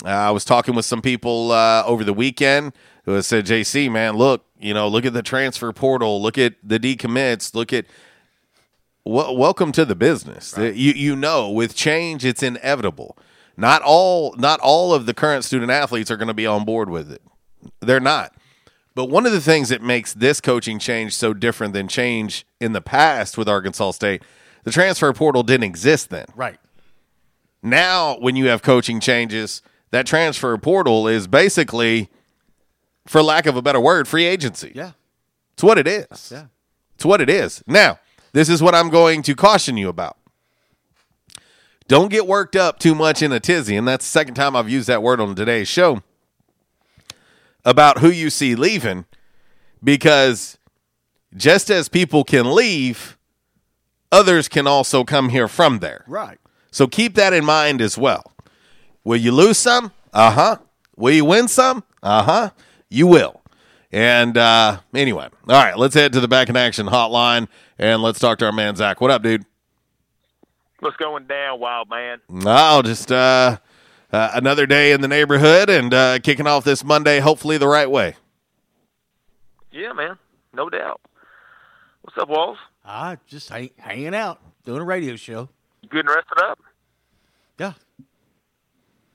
[0.05, 2.71] Uh, I was talking with some people uh, over the weekend
[3.03, 6.55] who has said, "JC, man, look, you know, look at the transfer portal, look at
[6.63, 7.85] the decommits, look at."
[9.05, 10.55] Well, welcome to the business.
[10.57, 13.17] You you know, with change, it's inevitable.
[13.57, 16.89] Not all not all of the current student athletes are going to be on board
[16.89, 17.21] with it.
[17.81, 18.33] They're not.
[18.95, 22.73] But one of the things that makes this coaching change so different than change in
[22.73, 24.21] the past with Arkansas State,
[24.63, 26.25] the transfer portal didn't exist then.
[26.35, 26.59] Right.
[27.61, 32.09] Now, when you have coaching changes, that transfer portal is basically,
[33.05, 34.71] for lack of a better word, free agency.
[34.73, 34.91] Yeah.
[35.53, 36.31] It's what it is.
[36.31, 36.45] Yeah.
[36.95, 37.63] It's what it is.
[37.67, 37.99] Now,
[38.31, 40.17] this is what I'm going to caution you about.
[41.87, 44.69] Don't get worked up too much in a tizzy, and that's the second time I've
[44.69, 46.01] used that word on today's show
[47.65, 49.05] about who you see leaving,
[49.83, 50.57] because
[51.35, 53.17] just as people can leave,
[54.11, 56.03] others can also come here from there.
[56.07, 56.39] Right.
[56.71, 58.31] So keep that in mind as well.
[59.03, 59.91] Will you lose some?
[60.13, 60.57] Uh huh.
[60.95, 61.83] Will you win some?
[62.01, 62.49] Uh huh.
[62.93, 63.41] You will.
[63.91, 67.47] And uh, anyway, all right, let's head to the back in action hotline
[67.79, 69.01] and let's talk to our man Zach.
[69.01, 69.45] What up, dude?
[70.79, 72.21] What's going down, wild man?
[72.45, 73.57] Oh, just uh,
[74.11, 77.89] uh, another day in the neighborhood and uh, kicking off this Monday, hopefully the right
[77.89, 78.15] way.
[79.71, 80.19] Yeah, man,
[80.53, 81.01] no doubt.
[82.03, 82.59] What's up, Walls?
[82.85, 85.49] Ah, just hang, hanging out, doing a radio show.
[85.81, 86.59] You good and rested up?
[87.57, 87.73] Yeah.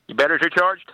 [0.08, 0.90] You batteries recharged?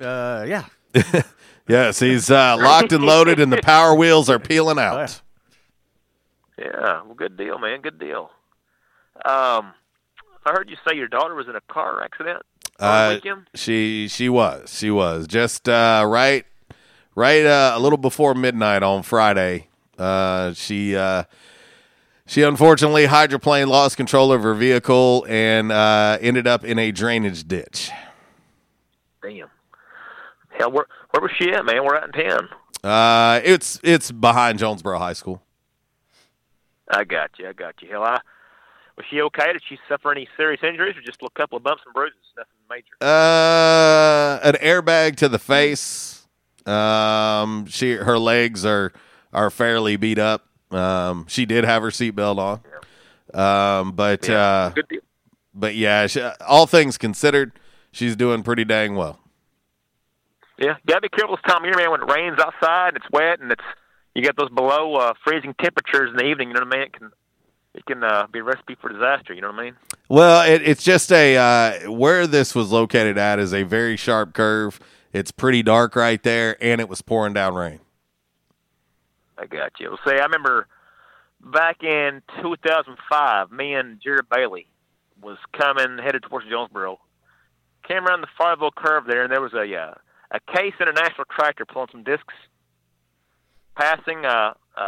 [0.00, 0.66] Uh, yeah.
[1.68, 5.20] Yes, he's uh, locked and loaded, and the power wheels are peeling out.
[6.58, 7.80] Yeah, well, good deal, man.
[7.82, 8.30] Good deal.
[9.24, 9.74] Um,
[10.46, 12.42] I heard you say your daughter was in a car accident
[12.80, 13.46] on the Uh, weekend.
[13.54, 16.46] she she was she was just uh, right
[17.14, 19.68] right uh, a little before midnight on Friday.
[19.98, 21.24] Uh, she uh,
[22.26, 27.46] she unfortunately hydroplaned, lost control of her vehicle, and uh, ended up in a drainage
[27.46, 27.90] ditch.
[29.22, 29.48] Damn.
[30.50, 31.84] Hell, where where was she at, man?
[31.84, 32.48] We're out in town.
[32.84, 35.42] Uh, it's it's behind Jonesboro High School.
[36.90, 37.48] I got you.
[37.48, 37.88] I got you.
[37.90, 38.20] Hell, I
[38.96, 39.52] was she okay?
[39.52, 42.18] Did she suffer any serious injuries, or just a couple of bumps and bruises?
[42.36, 42.94] Nothing major.
[43.00, 46.26] Uh, an airbag to the face.
[46.66, 48.92] Um, she her legs are
[49.32, 50.46] are fairly beat up.
[50.70, 52.60] Um, she did have her seatbelt on.
[53.34, 55.00] Um, but uh, Good deal.
[55.54, 57.52] but yeah, she, all things considered,
[57.92, 59.18] she's doing pretty dang well.
[60.58, 61.90] Yeah, you gotta be careful this time of year, man.
[61.90, 63.64] When it rains outside, and it's wet, and it's
[64.14, 66.48] you get those below uh, freezing temperatures in the evening.
[66.48, 66.86] You know what I mean?
[66.86, 67.10] It can
[67.74, 69.32] it can uh, be a recipe for disaster.
[69.32, 69.76] You know what I mean?
[70.08, 74.34] Well, it, it's just a uh, where this was located at is a very sharp
[74.34, 74.80] curve.
[75.12, 77.80] It's pretty dark right there, and it was pouring down rain.
[79.38, 79.90] I got you.
[79.90, 80.66] Well, say I remember
[81.40, 84.66] back in 2005, me and Jared Bailey
[85.22, 86.98] was coming headed towards Jonesboro.
[87.86, 89.94] Came around the Farville curve there, and there was a uh,
[90.30, 92.34] a Case International tractor pulling some discs,
[93.76, 94.24] passing.
[94.24, 94.80] Uh, uh,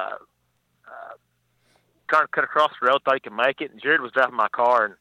[0.87, 1.15] uh,
[2.09, 4.35] trying to cut across the road, thought he could make it, and Jared was driving
[4.35, 4.95] my car and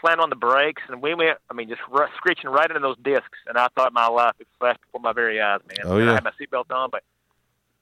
[0.00, 1.38] slammed on the brakes, and we went.
[1.50, 4.46] I mean, just r- screeching right into those discs, and I thought my life had
[4.58, 5.78] flashed before my very eyes, man.
[5.84, 6.10] Oh, And yeah.
[6.12, 7.02] I had my seatbelt on, but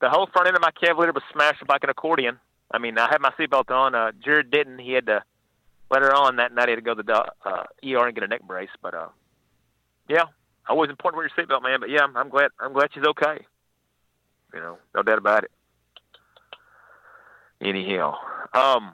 [0.00, 2.38] the whole front end of my Cavalier was smashed like an accordion.
[2.70, 3.94] I mean, I had my seatbelt on.
[3.94, 4.78] Uh, Jared didn't.
[4.78, 5.22] He had to
[5.90, 6.68] let her on that night.
[6.68, 8.70] He had to go to the uh, ER and get a neck brace.
[8.80, 9.08] But uh,
[10.08, 10.24] yeah,
[10.68, 11.80] always important to wear your seatbelt, man.
[11.80, 12.50] But yeah, I'm, I'm glad.
[12.60, 13.44] I'm glad she's okay.
[14.54, 15.50] You know, no doubt about it.
[17.60, 18.16] Anyhow,
[18.54, 18.92] um,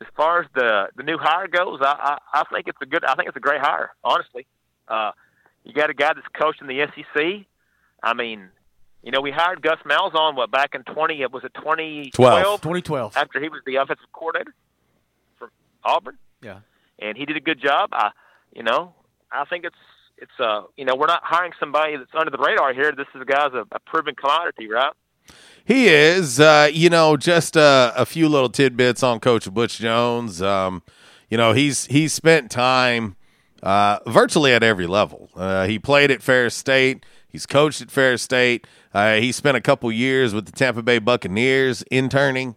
[0.00, 3.04] as far as the the new hire goes, I, I I think it's a good.
[3.04, 3.90] I think it's a great hire.
[4.04, 4.46] Honestly,
[4.86, 5.10] uh,
[5.64, 7.46] you got a guy that's coached in the SEC.
[8.02, 8.48] I mean,
[9.02, 11.22] you know, we hired Gus Malzahn what back in twenty.
[11.22, 12.60] It was it twenty twelve.
[12.60, 13.16] 2012.
[13.16, 14.54] After he was the offensive coordinator
[15.38, 15.50] from
[15.82, 16.58] Auburn, Yeah.
[17.00, 17.90] and he did a good job.
[17.92, 18.10] I,
[18.54, 18.94] you know,
[19.32, 19.74] I think it's
[20.18, 22.92] it's uh you know we're not hiring somebody that's under the radar here.
[22.92, 24.92] This is a guy's a, a proven commodity, right?
[25.64, 30.42] He is, uh, you know, just uh, a few little tidbits on Coach Butch Jones.
[30.42, 30.82] Um,
[31.30, 33.16] you know, he's he's spent time
[33.62, 35.30] uh, virtually at every level.
[35.34, 37.06] Uh, he played at Ferris State.
[37.26, 38.66] He's coached at Ferris State.
[38.92, 42.56] Uh, he spent a couple years with the Tampa Bay Buccaneers interning.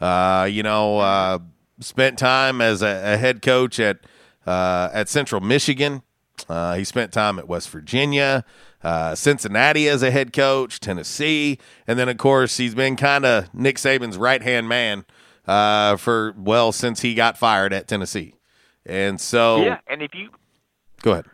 [0.00, 1.40] Uh, you know,
[1.80, 3.98] spent time as a, a head coach at
[4.46, 6.02] at Central Michigan.
[6.48, 8.44] Uh, he spent time at West Virginia,
[8.82, 13.52] uh, Cincinnati as a head coach, Tennessee, and then of course he's been kind of
[13.54, 15.04] Nick Saban's right hand man
[15.46, 18.34] uh, for well since he got fired at Tennessee.
[18.84, 20.28] And so, Yeah, and if you
[21.02, 21.26] go ahead.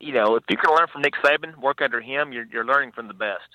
[0.00, 2.92] you know if you can learn from Nick Saban, work under him, you're you're learning
[2.92, 3.48] from the best.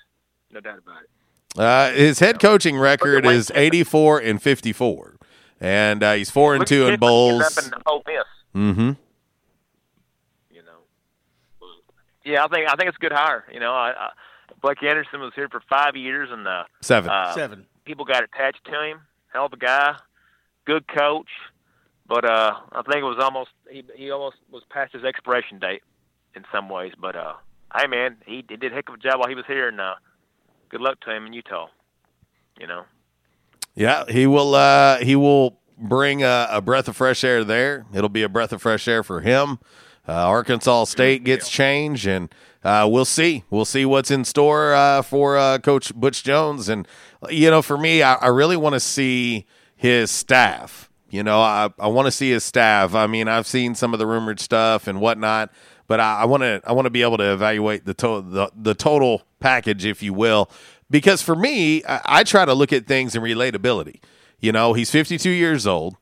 [0.51, 1.59] No doubt about it.
[1.59, 5.17] Uh, his head coaching record is 84 and 54,
[5.59, 7.41] and uh, he's four and two in bowls.
[7.57, 8.23] Up in Ole Miss.
[8.55, 8.91] Mm-hmm.
[12.31, 13.43] Yeah, I think I think it's a good hire.
[13.51, 14.09] You know, I, I,
[14.61, 17.09] Blake Anderson was here for five years, and uh, Seven.
[17.09, 17.65] uh, Seven.
[17.83, 19.01] people got attached to him.
[19.33, 19.95] Hell of a guy,
[20.65, 21.27] good coach,
[22.07, 25.83] but uh, I think it was almost he he almost was past his expiration date
[26.33, 26.93] in some ways.
[26.99, 27.33] But uh,
[27.75, 29.81] hey, man, he, he did a heck of a job while he was here, and
[29.81, 29.95] uh,
[30.69, 31.67] good luck to him in Utah.
[32.59, 32.83] You know.
[33.75, 34.55] Yeah, he will.
[34.55, 37.85] Uh, he will bring a, a breath of fresh air there.
[37.93, 39.59] It'll be a breath of fresh air for him.
[40.07, 42.33] Uh, Arkansas State gets changed, and
[42.63, 43.43] uh, we'll see.
[43.49, 46.69] We'll see what's in store uh, for Coach Butch Jones.
[46.69, 46.87] And
[47.29, 49.45] you know, for me, I, I really want to see
[49.75, 50.89] his staff.
[51.09, 52.95] You know, I, I want to see his staff.
[52.95, 55.51] I mean, I've seen some of the rumored stuff and whatnot,
[55.87, 58.73] but I want to I want to be able to evaluate the, to- the the
[58.73, 60.49] total package, if you will,
[60.89, 63.99] because for me, I, I try to look at things in relatability.
[64.39, 65.97] You know, he's 52 years old.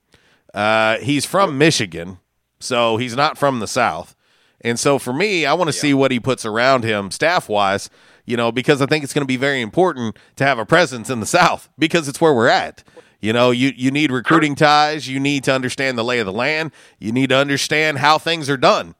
[0.53, 2.19] Uh, he's from Michigan,
[2.59, 4.15] so he's not from the South.
[4.61, 7.89] And so for me, I want to see what he puts around him staff wise,
[8.25, 11.09] you know, because I think it's going to be very important to have a presence
[11.09, 12.83] in the South because it's where we're at.
[13.21, 15.07] You know, you, you need recruiting ties.
[15.07, 16.71] You need to understand the lay of the land.
[16.99, 18.95] You need to understand how things are done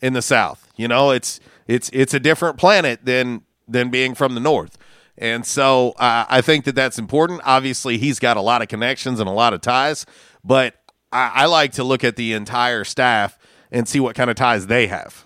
[0.00, 0.68] in the South.
[0.76, 4.76] You know, it's it's it's a different planet than than being from the North.
[5.16, 7.40] And so uh, I think that that's important.
[7.44, 10.04] Obviously, he's got a lot of connections and a lot of ties,
[10.42, 10.74] but
[11.12, 13.38] I, I like to look at the entire staff
[13.70, 15.24] and see what kind of ties they have.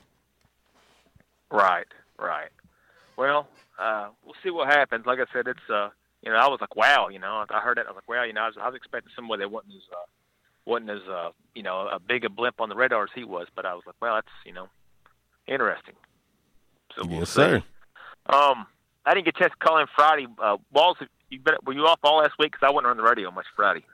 [1.51, 1.87] Right,
[2.18, 2.51] right.
[3.16, 5.07] Well, uh, we'll see what happens.
[5.07, 5.91] Like I said, it's uh,
[6.22, 8.24] you know, I was like, wow, you know, I heard that, I was like, wow,
[8.24, 10.07] you know, I was, I was expecting somebody that wasn't as uh,
[10.64, 13.47] wasn't as uh, you know, a big a blimp on the radar as he was,
[13.55, 14.68] but I was like, well, that's you know,
[15.47, 15.95] interesting.
[16.97, 17.34] So we'll yes, see.
[17.34, 17.62] sir.
[18.28, 18.66] Um,
[19.05, 20.26] I didn't get a chance to call in Friday.
[20.39, 20.97] Uh, Walls,
[21.30, 22.53] you been, were you off all last week?
[22.53, 23.84] Because I wasn't on the radio much Friday.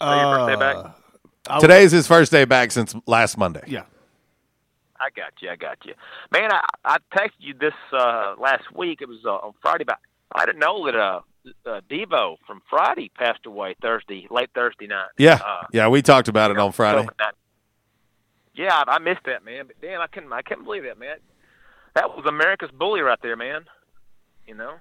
[0.00, 0.94] So your first day back?
[1.48, 3.62] Uh, Today's his first day back since last Monday.
[3.66, 3.84] Yeah.
[5.00, 5.48] I got you.
[5.50, 5.94] I got you,
[6.32, 6.50] man.
[6.52, 9.00] I I texted you this uh, last week.
[9.00, 9.98] It was uh, on Friday, but
[10.32, 11.20] I didn't know that uh,
[11.64, 15.08] uh, Deebo from Friday passed away Thursday, late Thursday night.
[15.16, 17.08] Yeah, Uh, yeah, we talked about it on Friday.
[18.54, 19.68] yeah, I, I missed that, man.
[19.68, 20.32] But damn, I couldn't.
[20.32, 21.16] I couldn't believe that, man.
[21.94, 23.64] That was America's bully right there, man.
[24.48, 24.74] You know.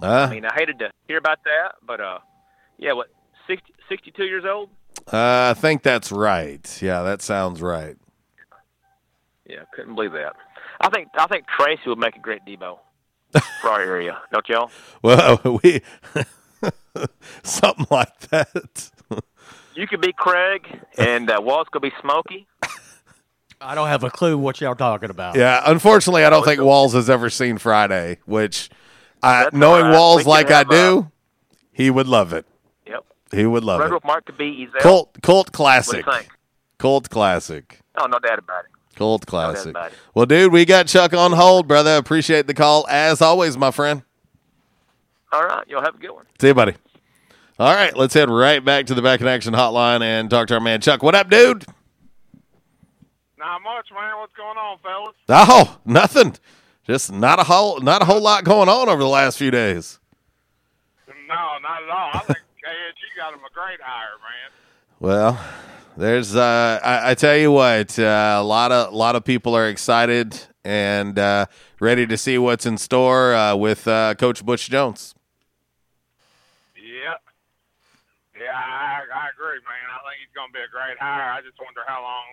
[0.00, 2.18] Uh, I mean, I hated to hear about that, but uh,
[2.78, 3.08] yeah, what
[3.48, 4.70] 60, 62 years old?
[5.12, 6.82] uh, I think that's right.
[6.82, 7.96] Yeah, that sounds right.
[9.46, 10.36] Yeah, couldn't believe that.
[10.80, 12.78] I think I think Tracy would make a great Deebo
[13.60, 14.70] for our area, don't y'all?
[15.02, 15.82] Well, we
[17.42, 18.90] something like that.
[19.74, 20.66] You could be Craig,
[20.96, 22.46] and uh, Walt's could be Smokey.
[23.60, 25.36] I don't have a clue what y'all talking about.
[25.36, 28.68] Yeah, unfortunately, I don't think Walls has ever seen Friday, which,
[29.22, 29.96] I, knowing all right.
[29.96, 31.10] Walls like I have, do,
[31.72, 32.46] he would love it.
[33.32, 33.38] Yep.
[33.40, 33.90] He would love Red it.
[33.90, 34.80] Wolf Mark could be Ezal.
[34.80, 36.04] Cult, cult What classic.
[36.04, 36.28] do you think?
[36.78, 37.80] Cult classic.
[37.96, 38.70] Oh, no doubt about it.
[38.96, 39.70] Cult doubt classic.
[39.70, 39.98] about it.
[40.14, 41.96] Well, dude, we got Chuck on hold, brother.
[41.96, 44.02] Appreciate the call as always, my friend.
[45.32, 46.26] All right, y'all have a good one.
[46.40, 46.74] See you, buddy.
[47.58, 50.54] All right, let's head right back to the back in action hotline and talk to
[50.54, 51.02] our man Chuck.
[51.02, 51.64] What up, dude?
[53.38, 54.16] Not much, man.
[54.18, 55.14] What's going on, fellas?
[55.28, 56.36] Oh, nothing.
[56.86, 59.98] Just not a whole not a whole lot going on over the last few days.
[61.28, 62.10] No, not at all.
[62.14, 62.53] I think KSU
[63.24, 64.50] got him a great hire, man.
[65.00, 65.40] Well,
[65.96, 69.56] there's uh, I, I tell you what, uh, a lot of a lot of people
[69.56, 71.46] are excited and uh,
[71.80, 75.14] ready to see what's in store uh, with uh, Coach Butch Jones.
[76.76, 77.20] Yep.
[78.40, 79.88] Yeah, I, I agree, man.
[79.88, 81.32] I think he's going to be a great hire.
[81.32, 82.24] I just wonder how long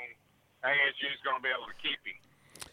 [0.65, 2.67] ASU's going to be able to keep him.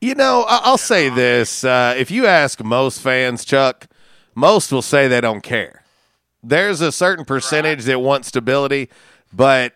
[0.00, 3.86] You know, I- I'll say this: uh, if you ask most fans, Chuck,
[4.34, 5.81] most will say they don't care.
[6.42, 8.88] There's a certain percentage that want stability,
[9.32, 9.74] but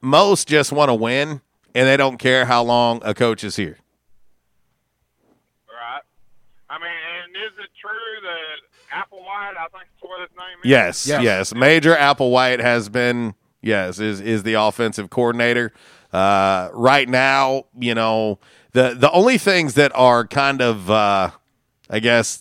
[0.00, 1.40] most just want to win,
[1.74, 3.78] and they don't care how long a coach is here.
[5.68, 6.02] Right.
[6.70, 6.88] I mean,
[7.24, 7.90] and is it true
[8.22, 10.70] that Applewhite, I think that's what his name is?
[10.70, 15.72] Yes, yes, Major Applewhite has been yes is is the offensive coordinator.
[16.12, 18.38] Uh, right now, you know
[18.72, 21.30] the the only things that are kind of uh,
[21.90, 22.40] I guess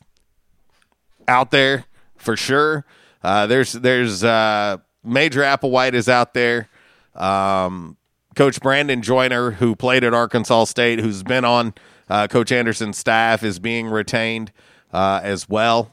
[1.28, 1.86] out there
[2.16, 2.86] for sure.
[3.26, 6.70] Uh, there's there's uh, Major Applewhite is out there.
[7.16, 7.98] Um,
[8.36, 11.74] Coach Brandon Joyner, who played at Arkansas State, who's been on
[12.08, 14.52] uh, Coach Anderson's staff, is being retained
[14.94, 15.92] uh, as well.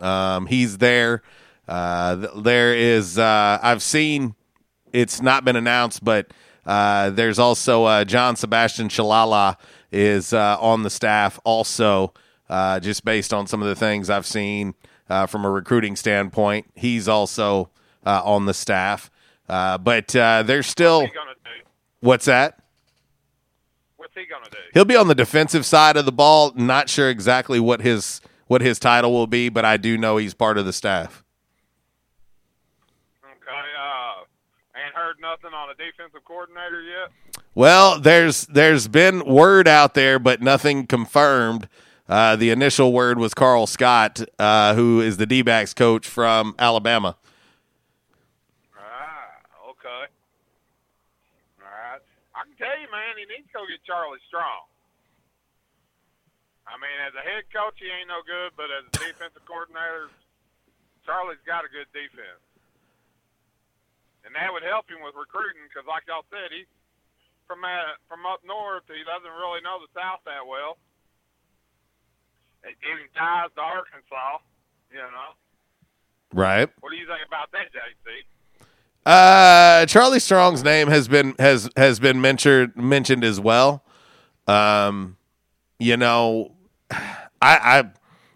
[0.00, 1.22] Um, he's there.
[1.68, 3.18] Uh, there is.
[3.18, 4.34] I've seen.
[4.90, 6.32] It's not been announced, but
[6.64, 9.56] there's also John Sebastian Shalala
[9.92, 12.14] is on the staff also.
[12.48, 14.74] Just based on some of the things I've seen
[15.10, 17.68] uh, from a recruiting standpoint, he's also
[18.06, 19.10] uh, on the staff.
[19.48, 21.06] Uh, but uh, there's still.
[21.98, 22.62] What's that?
[23.96, 24.56] What's he going to do?
[24.72, 26.52] He'll be on the defensive side of the ball.
[26.54, 30.32] Not sure exactly what his what his title will be, but I do know he's
[30.32, 31.22] part of the staff.
[33.24, 33.52] Okay.
[33.52, 37.10] Uh, ain't heard nothing on a defensive coordinator yet.
[37.54, 41.68] Well, there's there's been word out there, but nothing confirmed.
[42.10, 46.58] Uh, the initial word was Karl Scott, uh, who is the D backs coach from
[46.58, 47.14] Alabama.
[48.74, 50.10] Ah, okay.
[51.62, 52.02] All right.
[52.34, 54.66] I can tell you, man, he needs to go get Charlie Strong.
[56.66, 60.10] I mean, as a head coach, he ain't no good, but as a defensive coordinator,
[61.06, 62.42] Charlie's got a good defense.
[64.26, 66.66] And that would help him with recruiting because, like y'all said, he's
[67.46, 68.90] from uh, from up north.
[68.90, 70.74] He doesn't really know the South that well.
[72.62, 74.38] Him ties to Arkansas,
[74.90, 75.34] you know.
[76.32, 76.68] Right.
[76.80, 78.24] What do you think about that, JC?
[79.04, 83.82] Uh, Charlie Strong's name has been has has been mentioned mentioned as well.
[84.46, 85.16] Um,
[85.78, 86.52] you know,
[86.90, 87.84] I I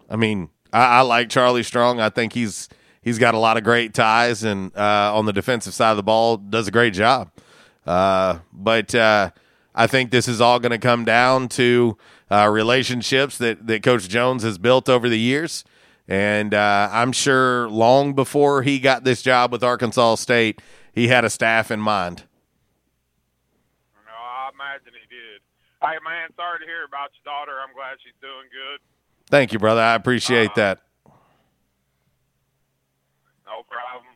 [0.09, 2.01] I mean I, I like Charlie Strong.
[2.01, 2.67] I think he's
[3.01, 6.03] he's got a lot of great ties and uh, on the defensive side of the
[6.03, 7.31] ball does a great job.
[7.85, 9.29] Uh, but uh,
[9.75, 11.97] I think this is all going to come down to
[12.31, 15.63] uh, relationships that that Coach Jones has built over the years.
[16.07, 20.61] And uh, I'm sure long before he got this job with Arkansas State,
[20.93, 22.25] he had a staff in mind.
[24.05, 25.41] No, I imagine he did.
[25.81, 27.57] Hey, man, sorry to hear about your daughter.
[27.57, 28.79] I'm glad she's doing good.
[29.33, 29.81] Thank you, brother.
[29.81, 30.85] I appreciate that.
[33.49, 34.13] No problem.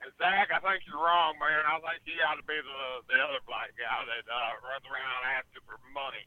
[0.00, 1.68] And Zach, I think you're wrong, man.
[1.68, 5.20] I think he ought to be the the other black guy that uh, runs around
[5.36, 6.24] asking for money.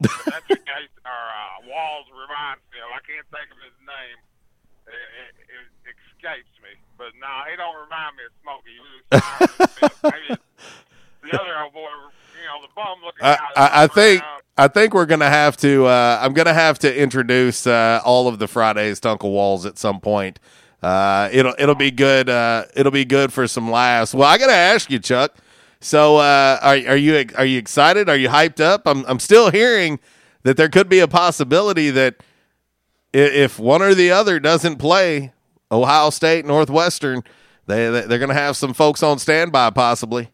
[0.00, 0.08] The
[0.56, 0.94] case.
[1.04, 2.78] Or uh, Walls me.
[2.80, 4.18] I can't think of his name.
[4.86, 6.78] It, it, it escapes me.
[6.96, 8.72] But no, he don't remind me of Smokey.
[8.74, 10.42] He was maybe it's
[11.22, 11.88] the other old boy,
[12.38, 13.38] you know, the bum looking I.
[13.56, 14.22] I, I think
[14.56, 15.86] I think we're gonna have to.
[15.86, 19.78] Uh, I'm gonna have to introduce uh, all of the Fridays to Uncle Walls at
[19.78, 20.40] some point.
[20.82, 22.28] Uh, it'll it'll be good.
[22.28, 24.14] Uh, it'll be good for some laughs.
[24.14, 25.36] Well, I gotta ask you, Chuck.
[25.80, 28.08] So, uh, are are you are you excited?
[28.08, 28.82] Are you hyped up?
[28.86, 30.00] I'm I'm still hearing
[30.42, 32.16] that there could be a possibility that
[33.12, 35.32] if one or the other doesn't play,
[35.70, 37.22] Ohio State, Northwestern,
[37.66, 40.30] they they- they're gonna have some folks on standby possibly.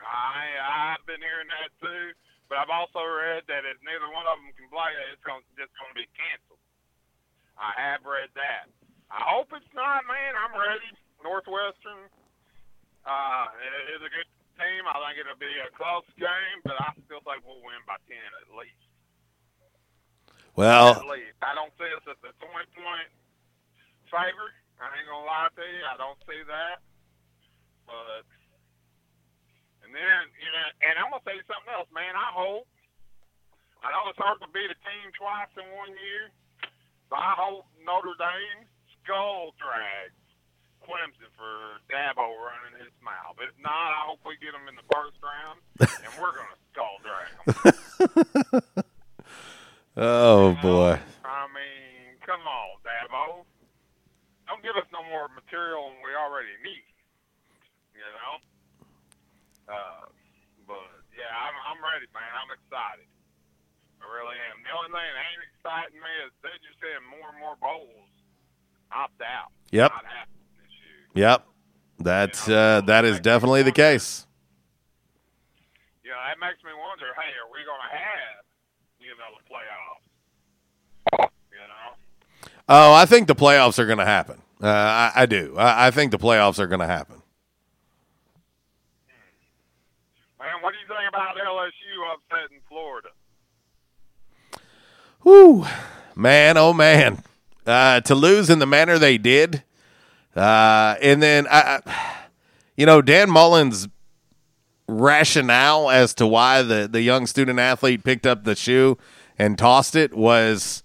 [0.00, 2.16] I I've been hearing that too,
[2.48, 5.72] but I've also read that if neither one of them can play, it's going just
[5.76, 6.60] going to be canceled.
[7.60, 8.72] I have read that.
[9.12, 10.32] I hope it's not, man.
[10.32, 10.88] I'm ready.
[11.22, 12.08] Northwestern
[13.06, 14.28] uh, it is a good
[14.58, 14.82] team.
[14.86, 18.22] I think it'll be a close game, but I still think we'll win by ten
[18.42, 18.82] at least.
[20.54, 21.38] Well, At least.
[21.40, 23.08] I don't see us at the twenty point
[24.12, 24.48] favor.
[24.78, 25.82] I ain't gonna lie to you.
[25.88, 26.84] I don't see that.
[27.88, 28.22] But
[29.82, 32.14] and then you know, and I'm gonna say something else, man.
[32.14, 32.68] I hope.
[33.82, 36.30] I know it's hard to beat a team twice in one year,
[37.10, 38.62] but I hope Notre Dame
[39.02, 40.14] skull drags
[40.86, 43.38] Clemson for Dabo running his mouth.
[43.38, 46.96] If not, I hope we get them in the first round, and we're gonna skull
[47.02, 48.84] drag them.
[49.92, 50.96] Oh boy.
[51.20, 53.44] I mean, come on, Dabo.
[54.48, 56.88] Don't give us no more material than we already need.
[57.92, 58.34] You know?
[59.68, 60.08] Uh,
[60.64, 62.24] but, yeah, I'm, I'm ready, man.
[62.24, 63.04] I'm excited.
[64.00, 64.64] I really am.
[64.64, 68.10] The only thing that ain't exciting me is they're just saying more and more bowls
[68.90, 69.52] opt out.
[69.70, 69.92] Yep.
[69.92, 70.04] Not.
[71.14, 71.46] Yep.
[71.98, 74.26] That's uh, that is definitely the case.
[76.12, 78.44] Know, that makes me wonder, hey, are we going to have,
[79.00, 80.04] you know, the playoffs?
[81.50, 81.96] You know?
[82.68, 84.40] Oh, I think the playoffs are going to happen.
[84.62, 85.56] Uh, I, I do.
[85.56, 87.22] I, I think the playoffs are going to happen.
[90.38, 93.08] Man, what do you think about LSU upsetting Florida?
[95.22, 95.66] Whew,
[96.14, 97.22] man, oh man,
[97.64, 99.62] uh, to lose in the manner they did,
[100.36, 102.06] uh, and then I, I-
[102.76, 103.86] you know, Dan Mullen's
[104.88, 108.98] rationale as to why the the young student athlete picked up the shoe
[109.38, 110.82] and tossed it was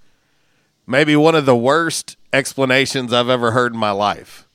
[0.85, 4.47] maybe one of the worst explanations I've ever heard in my life.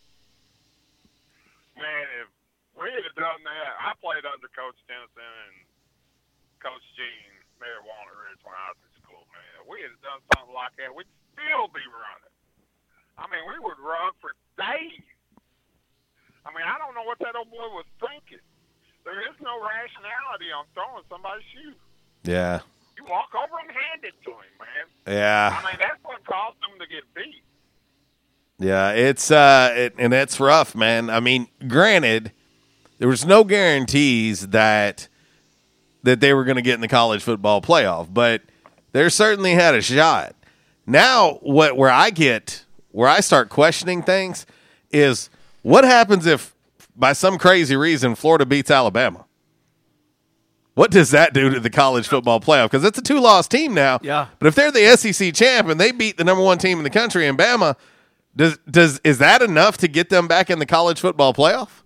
[1.77, 2.29] Man, if
[2.79, 5.09] we had done that, I played under Coach Tennyson
[5.49, 5.57] and
[6.61, 9.53] Coach Gene Walnut Ridge when I was in school, man.
[9.63, 12.35] If we had done something like that, we'd still be running.
[13.21, 15.03] I mean, we would run for days.
[16.45, 18.43] I mean, I don't know what that old boy was thinking.
[19.05, 21.75] There is no rationality on throwing somebody's shoe.
[22.25, 22.61] Yeah,
[22.97, 25.17] You walk over and hand it to him, man.
[25.17, 25.59] yeah.
[25.61, 27.43] I mean, that's what caused him to get beat.
[28.59, 31.11] Yeah, it's uh, it, and it's rough, man.
[31.11, 32.31] I mean, granted,
[32.99, 35.09] there was no guarantees that
[36.05, 38.43] that they were going to get in the college football playoff, but
[38.93, 40.37] they certainly had a shot.
[40.87, 44.47] Now, what where I get where I start questioning things
[44.91, 45.29] is
[45.63, 46.55] what happens if
[46.95, 49.25] by some crazy reason Florida beats Alabama.
[50.75, 52.71] What does that do to the college football playoff?
[52.71, 53.99] Because it's a two loss team now.
[54.03, 54.29] Yeah.
[54.39, 56.91] But if they're the SEC champ and they beat the number one team in the
[56.91, 57.77] country in Bama,
[58.35, 61.83] does does is that enough to get them back in the college football playoff?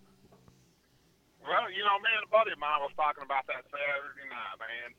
[1.43, 4.59] Well, you know, me and a buddy of mine was talking about that Saturday night,
[4.61, 4.95] man.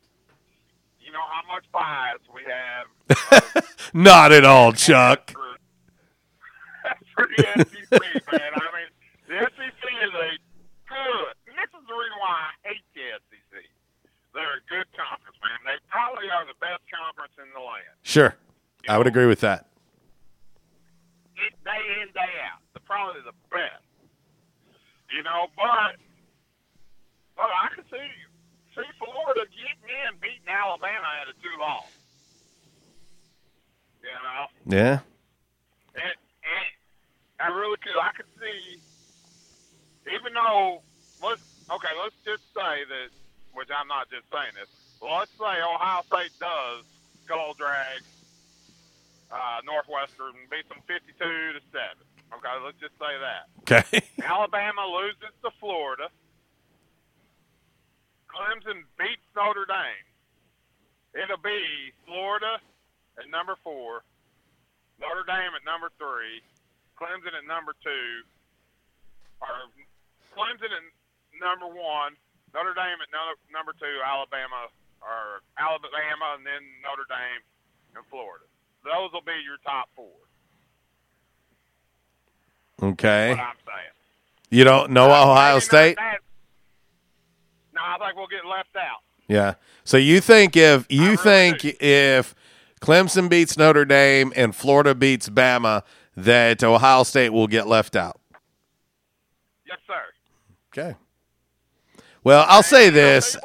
[0.99, 5.33] You know how much bias we have Not at all, Chuck.
[7.17, 7.97] For the SEC,
[8.29, 8.51] man.
[8.53, 8.89] I mean,
[9.25, 10.29] the SEC is a
[10.85, 11.33] good.
[11.49, 13.53] This is the reason why I hate the SEC.
[14.37, 15.57] They're a good conference, man.
[15.65, 17.97] They probably are the best conference in the land.
[18.05, 18.37] Sure.
[18.87, 19.65] I would agree with that.
[21.41, 22.61] It, day in, day out.
[22.73, 23.81] They're probably the best.
[25.09, 25.97] You know, but
[27.35, 28.09] but I can see
[28.75, 31.89] see Florida getting in, beating Alabama at a two loss.
[34.03, 34.45] You know,
[34.77, 34.99] Yeah.
[37.39, 37.93] I really could.
[38.01, 38.79] I could see,
[40.13, 40.81] even though
[41.23, 43.09] let's okay, let's just say that,
[43.53, 44.69] which I'm not just saying this.
[45.01, 46.83] Let's say Ohio State does
[47.23, 48.01] skull drag
[49.31, 52.03] uh, Northwestern and beats them 52 to seven.
[52.33, 53.45] Okay, let's just say that.
[53.63, 54.01] Okay.
[54.23, 56.09] Alabama loses to Florida.
[58.27, 60.05] Clemson beats Notre Dame.
[61.23, 62.59] It'll be Florida
[63.17, 64.03] at number four,
[64.99, 66.41] Notre Dame at number three,
[66.97, 68.25] Clemson at number two,
[69.41, 69.49] or
[70.33, 70.85] Clemson at
[71.37, 72.17] number one,
[72.53, 74.67] Notre Dame at no, number two, Alabama
[75.01, 77.41] or Alabama, and then Notre Dame
[77.95, 78.45] and Florida.
[78.83, 80.09] Those will be your top four.
[82.81, 83.29] Okay.
[83.29, 83.93] What I'm saying.
[84.49, 85.97] You don't know Ohio State?
[85.97, 86.19] that-
[87.73, 89.01] No, I think we'll get left out.
[89.27, 89.55] Yeah.
[89.83, 92.33] So you think if you think if
[92.81, 95.83] Clemson beats Notre Dame and Florida beats Bama,
[96.17, 98.19] that Ohio State will get left out?
[99.65, 100.01] Yes, sir.
[100.73, 100.95] Okay.
[102.23, 103.37] Well, I'll say this.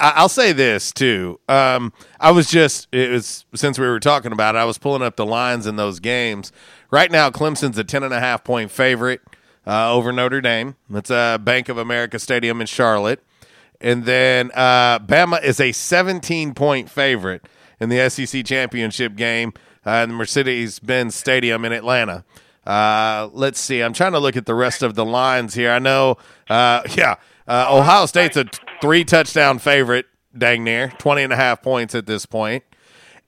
[0.00, 1.38] I'll say this too.
[1.48, 5.02] Um, I was just it was since we were talking about it, I was pulling
[5.02, 6.50] up the lines in those games.
[6.90, 9.20] Right now, Clemson's a ten and a half point favorite
[9.64, 10.74] uh, over Notre Dame.
[10.90, 13.22] That's uh, Bank of America Stadium in Charlotte,
[13.80, 17.46] and then uh, Bama is a seventeen point favorite
[17.78, 19.52] in the SEC championship game
[19.86, 22.24] uh, the Mercedes-Benz Stadium in Atlanta.
[22.66, 23.80] Uh, let's see.
[23.80, 25.70] I'm trying to look at the rest of the lines here.
[25.70, 26.16] I know,
[26.50, 27.14] uh, yeah,
[27.46, 30.06] uh, Ohio State's a t- three touchdown favorite,
[30.36, 32.64] dang near 20 and a half points at this point.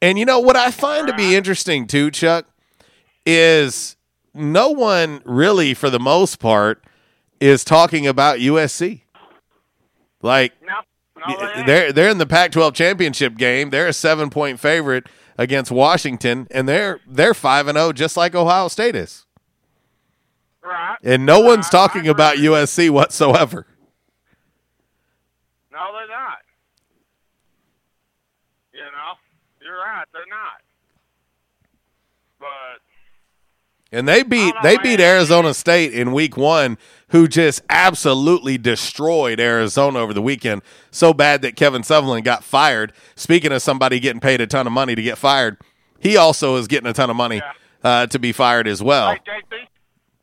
[0.02, 2.46] And you know what I find to be interesting too, Chuck,
[3.24, 3.96] is
[4.34, 6.84] no one really, for the most part,
[7.40, 9.02] is talking about USC.
[10.22, 10.52] Like
[11.66, 13.70] they're they're in the Pac-12 championship game.
[13.70, 15.06] They're a seven point favorite
[15.38, 19.24] against Washington, and they're they're five and zero, just like Ohio State is.
[20.62, 20.96] Right.
[21.02, 23.66] And no one's talking about USC whatsoever.
[25.72, 26.38] No, they're not.
[28.72, 29.14] You know,
[29.62, 30.04] you're right.
[30.12, 30.60] They're not.
[32.40, 36.76] But And they beat they beat Arizona State in week one,
[37.08, 40.62] who just absolutely destroyed Arizona over the weekend.
[40.90, 42.92] So bad that Kevin Sumlin got fired.
[43.16, 45.56] Speaking of somebody getting paid a ton of money to get fired,
[46.00, 47.42] he also is getting a ton of money
[47.82, 49.12] uh, to be fired as well.
[49.12, 49.58] hey, JC,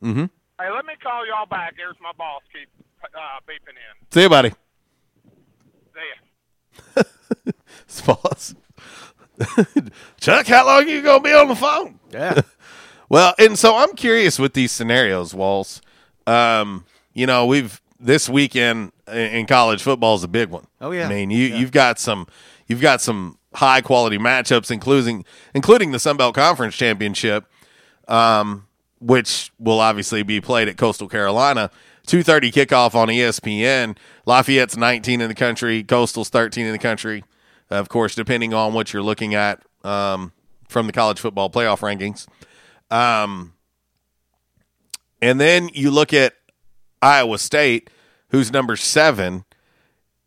[0.01, 0.25] hmm
[0.59, 1.73] hey, let me call y'all back.
[1.77, 2.69] Here's my boss keep
[3.03, 4.11] uh, beeping in.
[4.11, 4.53] See you, buddy.
[5.93, 7.03] There.
[8.05, 8.55] Boss.
[10.19, 11.99] Chuck, how long you gonna be on the phone?
[12.11, 12.41] Yeah.
[13.09, 15.81] well, and so I'm curious with these scenarios, Walls.
[16.27, 20.67] Um, you know, we've this weekend in college football is a big one.
[20.81, 21.05] Oh, yeah.
[21.05, 22.27] I mean, you you've got some
[22.67, 27.45] you've got some high quality matchups, including including the Sun Belt Conference Championship,
[28.07, 28.67] um,
[28.99, 31.71] which will obviously be played at Coastal Carolina.
[32.05, 33.97] Two thirty kickoff on ESPN.
[34.25, 35.83] Lafayette's nineteen in the country.
[35.83, 37.23] Coastal's thirteen in the country.
[37.71, 40.31] Of course, depending on what you're looking at um,
[40.67, 42.27] from the college football playoff rankings.
[42.95, 43.54] Um,
[45.25, 46.35] and then you look at
[47.01, 47.89] Iowa State,
[48.29, 49.43] who's number seven,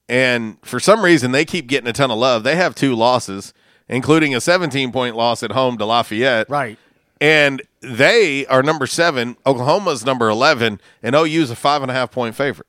[0.08, 2.42] and for some reason they keep getting a ton of love.
[2.42, 3.54] They have two losses,
[3.88, 6.50] including a 17 point loss at home to Lafayette.
[6.50, 6.76] Right.
[7.20, 9.36] And they are number seven.
[9.46, 12.66] Oklahoma's number 11, and OU's a five and a half point favorite.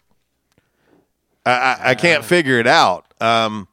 [1.48, 3.12] I, I, I can't figure it out.
[3.20, 3.68] Um,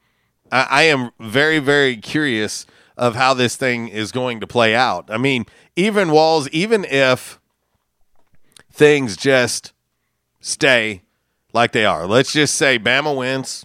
[0.50, 2.64] I, I am very, very curious
[2.96, 5.11] of how this thing is going to play out.
[5.11, 5.44] I mean,
[5.76, 7.38] even Walls, even if
[8.77, 9.72] things just
[10.41, 11.03] stay
[11.53, 13.64] like they are, let's just say Bama wins.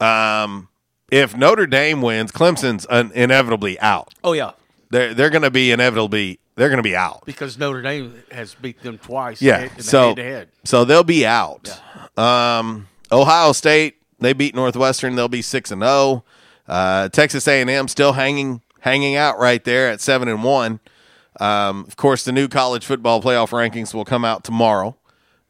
[0.00, 0.68] Um,
[1.10, 4.12] if Notre Dame wins, Clemson's un- inevitably out.
[4.24, 4.52] Oh yeah,
[4.90, 7.22] They're they're going to be inevitably they're going to be out.
[7.26, 9.40] because Notre Dame has beat them twice.
[9.40, 9.68] Yeah.
[9.68, 10.48] the So head-to-head.
[10.64, 11.80] so they'll be out.
[12.18, 15.14] Um, Ohio State They beat Northwestern.
[15.16, 16.24] They'll be six and zero.
[16.66, 20.80] Uh, Texas A&M still hanging hanging out right there at seven and one.
[21.40, 24.96] Um, of course, the new college football playoff rankings will come out tomorrow,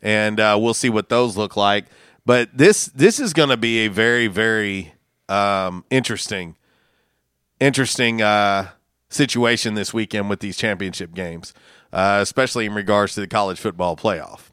[0.03, 1.87] and uh, we'll see what those look like.
[2.25, 4.95] But this this is going to be a very very
[5.29, 6.57] um, interesting
[7.61, 8.69] interesting uh,
[9.09, 11.55] situation this weekend with these championship games,
[11.93, 14.51] uh, especially in regards to the college football playoff.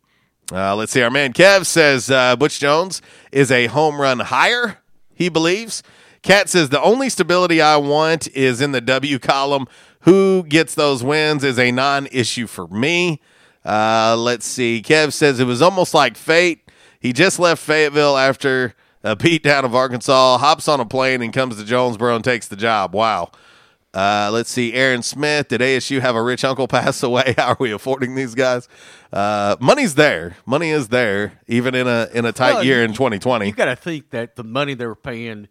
[0.51, 1.01] Uh, let's see.
[1.01, 4.79] Our man Kev says uh, Butch Jones is a home run hire.
[5.15, 5.83] He believes.
[6.21, 9.67] Cat says the only stability I want is in the W column.
[10.03, 13.21] Who gets those wins is a non-issue for me.
[13.65, 14.81] Uh, let's see.
[14.85, 16.69] Kev says it was almost like fate.
[16.99, 21.57] He just left Fayetteville after a beatdown of Arkansas, hops on a plane and comes
[21.57, 22.93] to Jonesboro and takes the job.
[22.93, 23.31] Wow.
[23.93, 24.73] Uh, let's see.
[24.73, 27.35] Aaron Smith, did ASU have a rich uncle pass away?
[27.37, 28.67] How are we affording these guys?
[29.11, 30.35] Uh, money's there.
[30.45, 33.45] Money is there, even in a in a tight Well, year you- in 2020.
[33.45, 35.47] You got to think that the money they were paying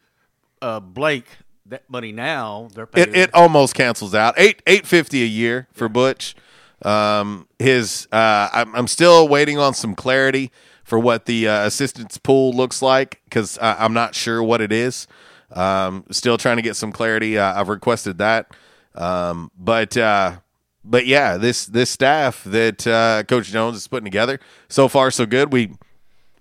[0.60, 1.26] uh, Blake,
[1.66, 3.10] that money now they're paying.
[3.10, 4.34] It, it almost cancels out.
[4.36, 6.34] Eight eight fifty a year for Butch.
[6.82, 10.50] Um, his uh, I'm, I'm still waiting on some clarity
[10.84, 15.06] for what the uh, assistance pool looks like because I'm not sure what it is.
[15.52, 17.38] Um, still trying to get some clarity.
[17.38, 18.50] Uh, I've requested that,
[18.94, 20.36] um, but uh,
[20.84, 25.26] but yeah, this this staff that uh, Coach Jones is putting together so far so
[25.26, 25.52] good.
[25.52, 25.72] We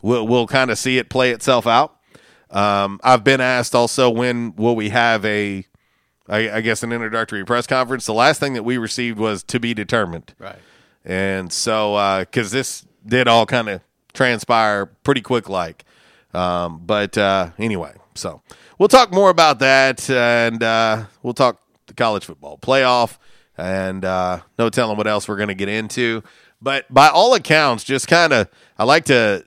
[0.02, 1.98] we'll, we'll kind of see it play itself out.
[2.52, 5.66] Um, I've been asked also when will we have a,
[6.28, 8.06] I, I guess, an introductory press conference.
[8.06, 10.34] The last thing that we received was to be determined.
[10.38, 10.60] Right.
[11.04, 13.82] And so, because this did all kind of
[14.14, 15.86] transpire pretty quick, like.
[16.34, 18.42] Um, but uh, anyway, so
[18.78, 23.18] we'll talk more about that, and uh, we'll talk the college football playoff,
[23.58, 26.24] and uh, no telling what else we're going to get into.
[26.62, 28.48] But by all accounts, just kind of,
[28.78, 29.46] I like to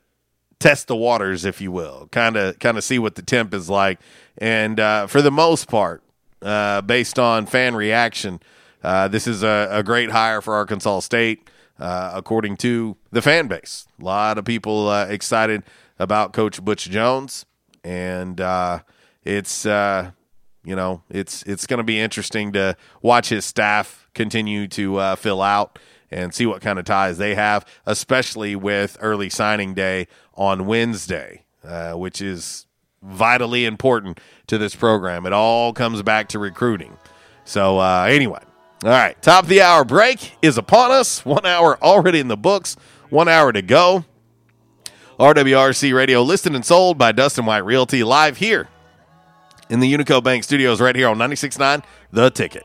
[0.64, 3.68] test the waters, if you will, kind of kind of see what the temp is
[3.68, 4.00] like,
[4.38, 6.02] and uh, for the most part,
[6.40, 8.40] uh, based on fan reaction,
[8.82, 13.46] uh, this is a, a great hire for Arkansas State, uh, according to the fan
[13.46, 13.86] base.
[14.00, 15.64] A lot of people uh, excited
[15.98, 17.44] about Coach Butch Jones,
[17.84, 18.78] and uh,
[19.22, 25.14] it's you know it's it's going to be interesting to watch his staff continue to
[25.16, 25.78] fill out
[26.14, 31.42] and see what kind of ties they have, especially with early signing day on Wednesday,
[31.64, 32.66] uh, which is
[33.02, 35.26] vitally important to this program.
[35.26, 36.96] It all comes back to recruiting.
[37.44, 38.38] So uh, anyway,
[38.84, 41.24] all right, top of the hour break is upon us.
[41.24, 42.76] One hour already in the books.
[43.10, 44.04] One hour to go.
[45.18, 48.68] RWRC Radio listed and sold by Dustin White Realty live here
[49.68, 52.64] in the Unico Bank Studios right here on 96.9 The Ticket.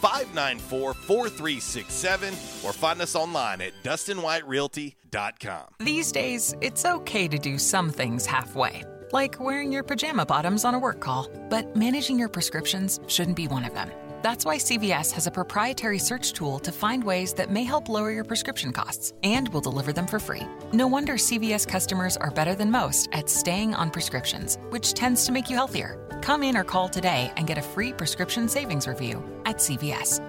[0.00, 2.34] 594 4367,
[2.64, 5.64] or find us online at DustinWhiteRealty.com.
[5.80, 10.74] These days, it's okay to do some things halfway, like wearing your pajama bottoms on
[10.74, 13.90] a work call, but managing your prescriptions shouldn't be one of them.
[14.20, 18.10] That's why CVS has a proprietary search tool to find ways that may help lower
[18.10, 20.42] your prescription costs, and will deliver them for free.
[20.72, 25.32] No wonder CVS customers are better than most at staying on prescriptions, which tends to
[25.32, 25.98] make you healthier.
[26.20, 30.20] Come in or call today and get a free prescription savings review at CVS.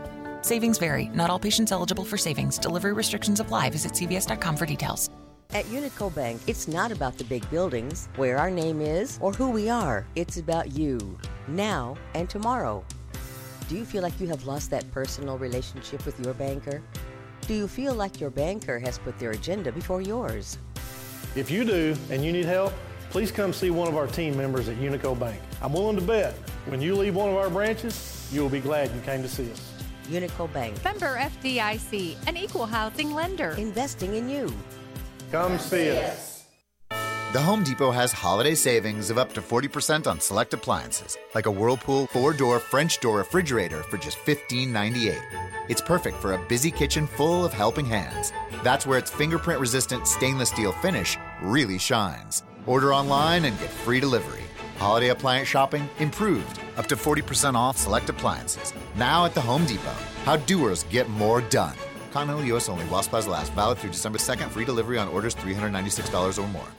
[0.46, 1.10] Savings vary.
[1.14, 2.60] Not all patients eligible for savings.
[2.60, 3.72] Delivery restrictions apply.
[3.72, 5.10] Visit cvs.com for details.
[5.52, 9.50] At Unico Bank, it's not about the big buildings, where our name is, or who
[9.50, 10.06] we are.
[10.14, 11.18] It's about you,
[11.48, 12.86] now and tomorrow.
[13.70, 16.82] Do you feel like you have lost that personal relationship with your banker?
[17.41, 20.57] Do you feel like your banker has put their agenda before yours?
[21.36, 22.74] If you do and you need help,
[23.11, 25.39] please come see one of our team members at Unico Bank.
[25.61, 26.34] I'm willing to bet
[26.65, 29.51] when you leave one of our branches, you will be glad you came to see
[29.51, 29.72] us.
[30.07, 33.51] Unico Bank, Member FDIC, an equal housing lender.
[33.51, 34.51] investing in you.
[35.32, 36.39] Come see us.
[37.32, 41.52] The Home Depot has holiday savings of up to 40% on select appliances, like a
[41.52, 45.22] Whirlpool four door French door refrigerator for just $15.98.
[45.70, 48.34] It's perfect for a busy kitchen full of helping hands.
[48.64, 52.42] That's where its fingerprint resistant stainless steel finish really shines.
[52.66, 54.46] Order online and get free delivery.
[54.80, 58.74] Holiday appliance shopping improved, up to 40% off select appliances.
[58.96, 59.94] Now at the Home Depot.
[60.24, 61.76] How doers get more done.
[62.12, 63.54] Continental US only while supplies last.
[63.54, 64.50] Valid through December 2nd.
[64.50, 66.79] Free delivery on orders $396 or more.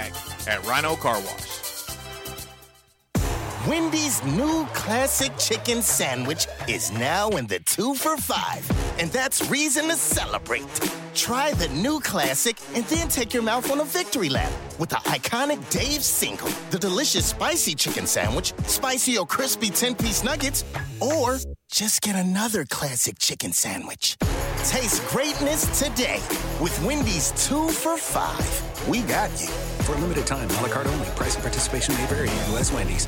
[0.47, 1.61] at Rhino Car Wash.
[3.67, 8.67] Wendy's new classic chicken sandwich is now in the two for five,
[8.99, 10.65] and that's reason to celebrate.
[11.13, 14.95] Try the new classic and then take your mouth on a victory lap with the
[14.95, 20.65] iconic Dave single, the delicious spicy chicken sandwich, spicy or crispy 10 piece nuggets,
[20.99, 21.37] or
[21.71, 24.17] just get another classic chicken sandwich.
[24.65, 26.19] Taste greatness today
[26.61, 28.87] with Wendy's two for five.
[28.87, 29.47] We got you.
[29.83, 31.07] For a limited time, a la carte only.
[31.15, 32.29] Price and participation may vary.
[32.53, 32.71] U.S.
[32.71, 33.07] Wendy's.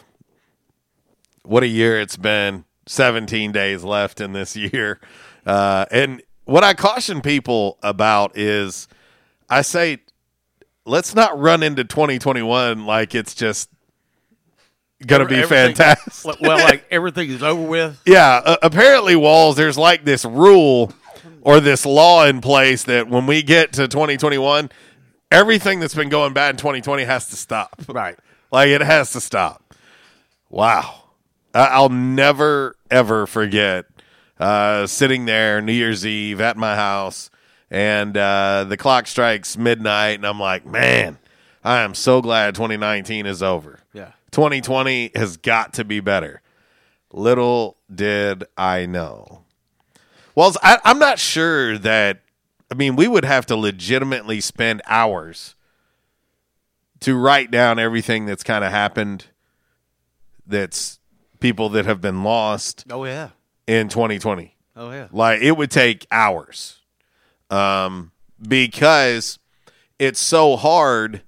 [1.43, 2.65] what a year it's been.
[2.87, 4.99] 17 days left in this year.
[5.45, 8.89] Uh, and what I caution people about is
[9.49, 9.99] I say,
[10.83, 13.69] let's not run into 2021 like it's just
[15.07, 16.41] going to be Everything- fantastic.
[16.41, 18.01] Well, like everything is over with.
[18.05, 20.91] Yeah, uh, apparently, Walls, there's like this rule
[21.41, 24.69] or this law in place that when we get to 2021,
[25.31, 27.81] everything that's been going bad in 2020 has to stop.
[27.87, 28.17] Right.
[28.51, 29.73] Like it has to stop.
[30.49, 31.03] Wow.
[31.53, 33.85] I'll never, ever forget
[34.39, 37.29] uh, sitting there New Year's Eve at my house
[37.69, 41.17] and uh, the clock strikes midnight, and I'm like, man,
[41.63, 43.79] I am so glad 2019 is over.
[43.93, 44.11] Yeah.
[44.31, 46.41] 2020 has got to be better.
[47.13, 49.40] Little did I know.
[50.35, 52.21] Well, I, I'm not sure that.
[52.71, 55.55] I mean, we would have to legitimately spend hours
[57.01, 59.25] to write down everything that's kind of happened.
[60.47, 60.99] That's
[61.39, 63.29] people that have been lost Oh yeah.
[63.67, 64.55] in 2020.
[64.75, 65.07] Oh yeah.
[65.11, 66.79] Like it would take hours.
[67.49, 68.11] Um
[68.41, 69.37] because
[69.99, 71.21] it's so hard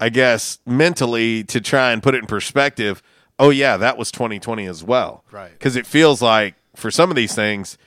[0.00, 3.02] I guess mentally to try and put it in perspective.
[3.38, 5.24] Oh yeah, that was 2020 as well.
[5.30, 5.58] Right.
[5.60, 7.78] Cuz it feels like for some of these things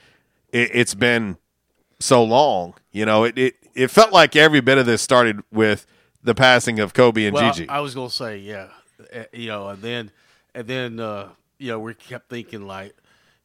[0.52, 1.38] it, it's been
[2.00, 5.86] so long, you know, it, it it felt like every bit of this started with
[6.24, 7.68] the passing of Kobe and well, Gigi.
[7.70, 8.68] I was gonna say yeah,
[9.14, 10.12] Uh, you know, and then
[10.56, 12.96] and then uh, you know we kept thinking like,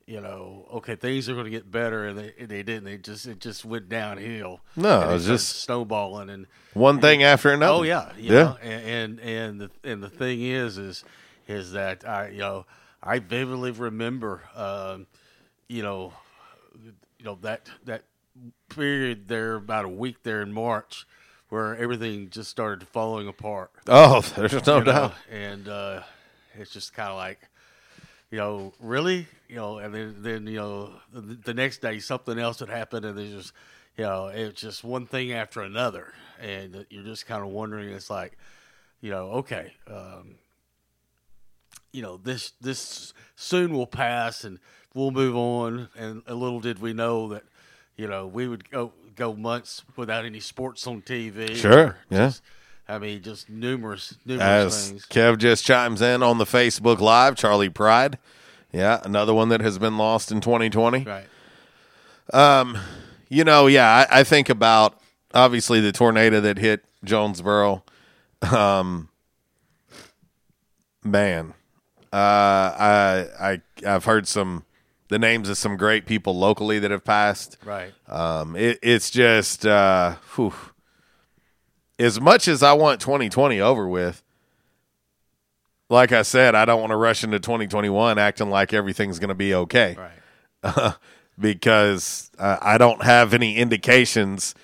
[0.07, 2.85] you know, okay, things are gonna get better, and they and they didn't.
[2.85, 4.61] They just it just went downhill.
[4.77, 7.79] No, it was just snowballing and one thing after another.
[7.81, 8.43] Oh yeah, you Yeah.
[8.45, 11.05] know, and, and and the and the thing is is
[11.49, 12.67] is that I you know
[13.03, 15.07] I vividly remember um,
[15.73, 16.13] you know
[17.19, 18.03] you know that that
[18.69, 21.07] period there about a week there in March
[21.49, 23.71] where everything just started falling apart.
[23.87, 25.15] Oh, there's no You know, doubt.
[25.31, 26.03] and uh,
[26.59, 27.49] it's just kind of like
[28.31, 32.39] you know really you know and then then you know the, the next day something
[32.39, 33.53] else would happen and there's just
[33.97, 38.09] you know it's just one thing after another and you're just kind of wondering it's
[38.11, 38.37] like
[39.03, 40.37] you know okay um,
[41.93, 44.59] you know this this soon will pass and
[44.95, 45.89] we'll move on.
[45.97, 47.45] And a little did we know that
[47.97, 51.55] you know we would go go months without any sports on TV.
[51.57, 52.27] Sure, yeah.
[52.29, 52.43] Just-
[52.89, 55.07] I mean, just numerous numerous As things.
[55.07, 58.19] Kev just chimes in on the Facebook Live, Charley Pride.
[58.73, 61.05] Yeah, another one that has been lost in 2020.
[61.05, 61.27] Right.
[62.33, 62.77] Um,
[63.29, 64.99] you know, yeah, I, I think about
[65.33, 67.85] obviously the tornado that hit Jonesboro.
[68.51, 69.09] Um,
[71.05, 71.55] man,
[72.13, 74.65] uh, I I I've heard some
[75.13, 77.59] the names of some great people locally that have passed.
[77.67, 77.93] Right.
[78.09, 80.55] Um, it, it's just uh, whew.
[81.99, 84.23] as much as I want 2020 over with.
[85.91, 89.35] Like I said, I don't want to rush into 2021 acting like everything's going to
[89.35, 89.99] be okay.
[90.65, 90.95] Right.
[91.39, 94.55] because uh, I don't have any indications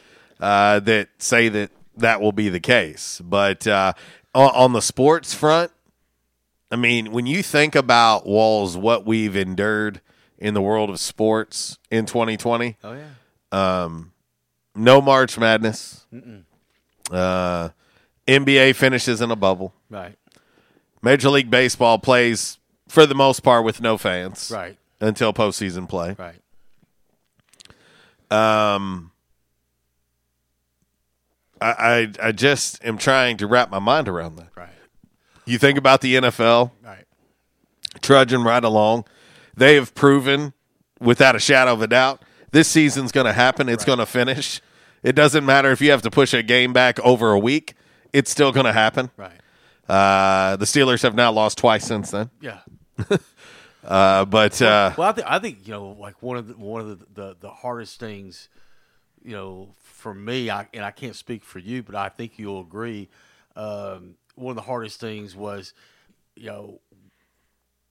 [0.41, 3.21] uh, that say that that will be the case.
[3.23, 3.93] But uh,
[4.35, 5.73] on, on the sports front,
[6.71, 10.01] I mean, when you think about Walls, what we've endured
[10.39, 13.83] in the world of sports in 2020, Oh yeah.
[13.85, 14.13] um,
[14.75, 16.07] no March Madness.
[17.11, 17.71] Uh,
[18.27, 19.75] NBA finishes in a bubble.
[19.91, 20.17] Right.
[21.03, 22.59] Major League Baseball plays
[22.89, 24.51] for the most part with no fans.
[24.55, 24.77] Right.
[25.01, 26.17] Until postseason play.
[26.19, 26.41] Right.
[28.31, 29.11] Um,
[31.61, 34.49] I, I I just am trying to wrap my mind around that.
[34.57, 34.69] Right.
[35.47, 37.05] You think about the NFL, Right.
[38.03, 39.07] trudging right along.
[39.59, 40.53] They have proven,
[41.01, 42.23] without a shadow of a doubt,
[42.53, 43.69] this season's going to happen.
[43.69, 44.61] It's going to finish.
[45.03, 47.75] It doesn't matter if you have to push a game back over a week.
[48.13, 49.11] It's still going to happen.
[49.17, 49.41] Right.
[49.89, 52.31] Uh, the Steelers have now lost twice since then.
[52.41, 52.61] Yeah.
[53.85, 56.83] Uh, but uh, well, I think I think you know, like one of the one
[56.83, 58.51] of the, the, the hardest things,
[59.25, 62.61] you know, for me, I, and I can't speak for you, but I think you'll
[62.61, 63.09] agree.
[63.57, 65.73] Um, one of the hardest things was,
[66.37, 66.81] you know,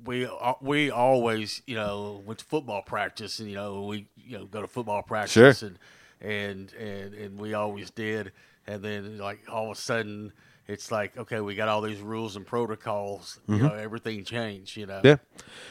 [0.03, 4.37] we uh, we always you know went to football practice, and you know we you
[4.37, 5.67] know go to football practice, Sure.
[5.67, 5.79] and
[6.21, 8.31] and and and we always did,
[8.67, 10.33] and then like all of a sudden.
[10.69, 13.39] It's like okay, we got all these rules and protocols.
[13.47, 13.61] You Mhm.
[13.61, 14.75] know, everything changed.
[14.75, 15.15] You know, Yeah.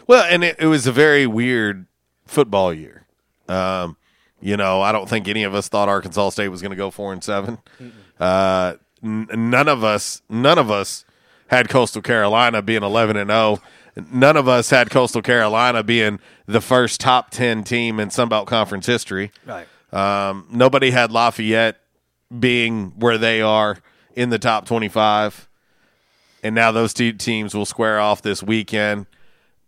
[0.07, 1.85] Well, and it, it was a very weird
[2.25, 3.05] football year.
[3.47, 3.99] Um,
[4.41, 6.91] you know, I don't think any of us thought Arkansas State was going to go
[6.91, 7.59] four and 7
[8.19, 11.05] Uh, n- none of us, none of us
[11.49, 13.61] had Coastal Carolina being eleven and zero.
[14.11, 18.47] None of us had Coastal Carolina being the first top ten team in Sun Belt
[18.47, 19.31] Conference history.
[19.47, 19.67] Right.
[19.93, 21.81] Um, nobody had Lafayette
[22.39, 23.79] being where they are
[24.15, 25.49] in the top twenty-five
[26.47, 29.07] and now those two teams will square off this weekend.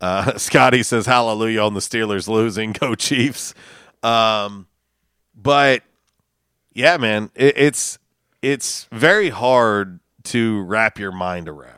[0.00, 2.70] Uh, Scotty says hallelujah on the Steelers losing.
[2.80, 3.52] Go Chiefs.
[4.02, 4.68] Um,
[5.34, 5.82] but
[6.72, 7.98] yeah, man, it, it's
[8.42, 11.77] it's very hard to wrap your mind around.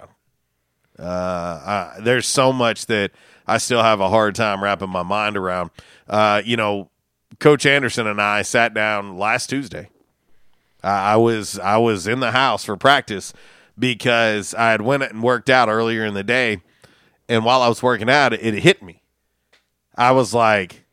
[1.00, 3.12] Uh, I, there's so much that
[3.46, 5.70] I still have a hard time wrapping my mind around.
[6.08, 6.90] Uh, you know,
[7.38, 9.88] Coach Anderson and I sat down last Tuesday.
[10.82, 13.32] I I was I was in the house for practice
[13.78, 16.60] because I had went and worked out earlier in the day,
[17.28, 19.02] and while I was working out, it, hit me.
[19.96, 20.84] I was like,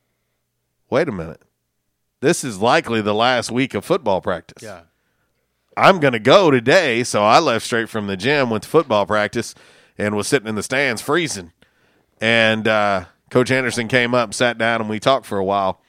[0.90, 1.42] "Wait a minute,
[2.22, 4.82] this is likely the last week of football practice." Yeah.
[5.76, 7.04] I'm going to go today.
[7.04, 9.54] So I left straight from the gym, went to football practice,
[9.98, 11.52] and was sitting in the stands freezing.
[12.20, 15.82] And uh, Coach Anderson came up, sat down, and we talked for a while.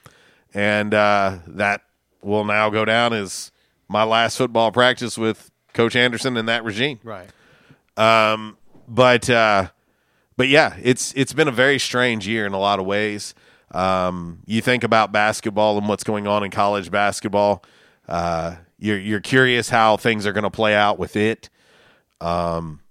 [0.53, 1.81] And uh, that
[2.21, 3.51] will now go down as
[3.87, 6.99] my last football practice with Coach Anderson and that regime.
[7.03, 7.29] Right.
[7.97, 8.57] Um,
[8.87, 9.69] but uh,
[10.37, 13.35] but yeah, it's it's been a very strange year in a lot of ways.
[13.71, 17.63] Um, you think about basketball and what's going on in college basketball.
[18.07, 21.49] Uh, you're you're curious how things are going to play out with it.
[22.21, 22.81] Um,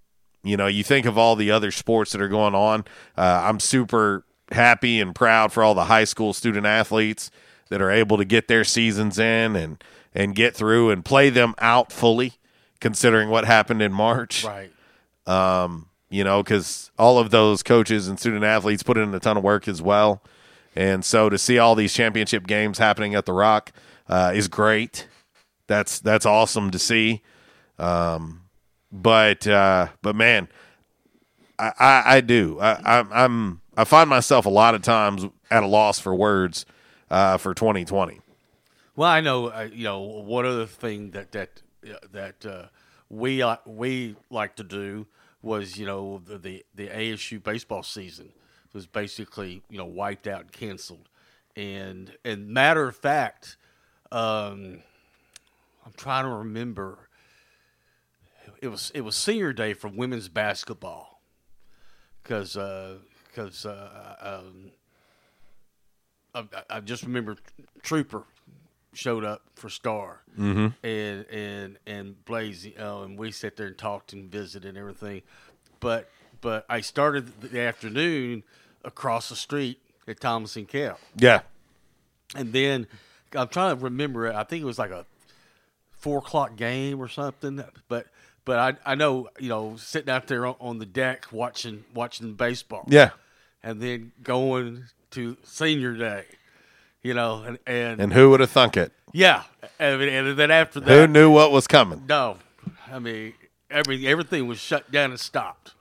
[0.49, 2.85] you know, you think of all the other sports that are going on.
[3.17, 7.31] Uh, I'm super happy and proud for all the high school student athletes
[7.69, 9.83] that are able to get their seasons in and
[10.15, 12.33] and get through and play them out fully,
[12.81, 14.45] considering what happened in March.
[14.45, 14.73] Right.
[15.27, 19.37] Um, you know, because all of those coaches and student athletes put in a ton
[19.37, 20.23] of work as well.
[20.75, 23.73] And so to see all these championship games happening at the Rock
[24.09, 25.07] uh, is great.
[25.67, 27.23] That's that's awesome to see.
[27.79, 28.48] Um,
[28.91, 30.49] but uh, but man,
[31.59, 32.59] I, I, I do.
[32.61, 36.67] I, I'm, I'm I find myself a lot of times at a loss for words
[37.11, 38.21] uh, for 2020.
[38.97, 39.47] Well, I know.
[39.47, 42.67] Uh, you know, one other thing that that uh, that uh,
[43.09, 45.07] we uh, we like to do
[45.43, 48.33] was you know the, the the ASU baseball season
[48.73, 51.09] was basically you know wiped out and canceled,
[51.55, 53.57] and and matter of fact,
[54.11, 54.83] um,
[55.87, 57.08] I'm trying to remember.
[58.61, 61.21] It was it was senior day for women's basketball
[62.23, 62.55] because
[63.29, 64.71] because uh, um,
[66.35, 66.45] I,
[66.77, 67.37] I- just remember
[67.83, 68.25] Trooper
[68.95, 70.75] showed up for Star, Mhm.
[70.83, 74.77] and and and Blaze, you know, and we sat there and talked and visited and
[74.79, 75.23] everything.
[75.81, 76.11] But
[76.41, 78.43] but I started the afternoon
[78.85, 80.99] across the street at Thomas and Kell.
[81.17, 81.41] Yeah.
[82.35, 82.87] And then
[83.35, 84.35] I'm trying to remember it.
[84.35, 85.05] I think it was like a
[85.93, 87.63] four o'clock game or something.
[87.89, 88.07] But
[88.49, 92.33] but I I know you know sitting out there on, on the deck watching watching
[92.33, 92.85] baseball.
[92.89, 93.11] Yeah.
[93.63, 96.25] And then going to senior day,
[97.03, 98.93] you know, and and, And who would have thunk it?
[99.13, 99.43] yeah,
[99.79, 102.05] and, and then after that, Who knew what was coming?
[102.09, 102.39] No,
[102.91, 103.35] I mean
[103.71, 105.75] every everything was shut down and stopped.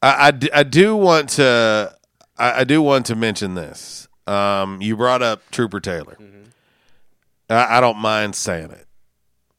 [0.00, 1.96] I, I do want to
[2.36, 4.06] I, I do want to mention this.
[4.28, 6.16] Um, you brought up Trooper Taylor.
[7.50, 8.86] I, I don't mind saying it.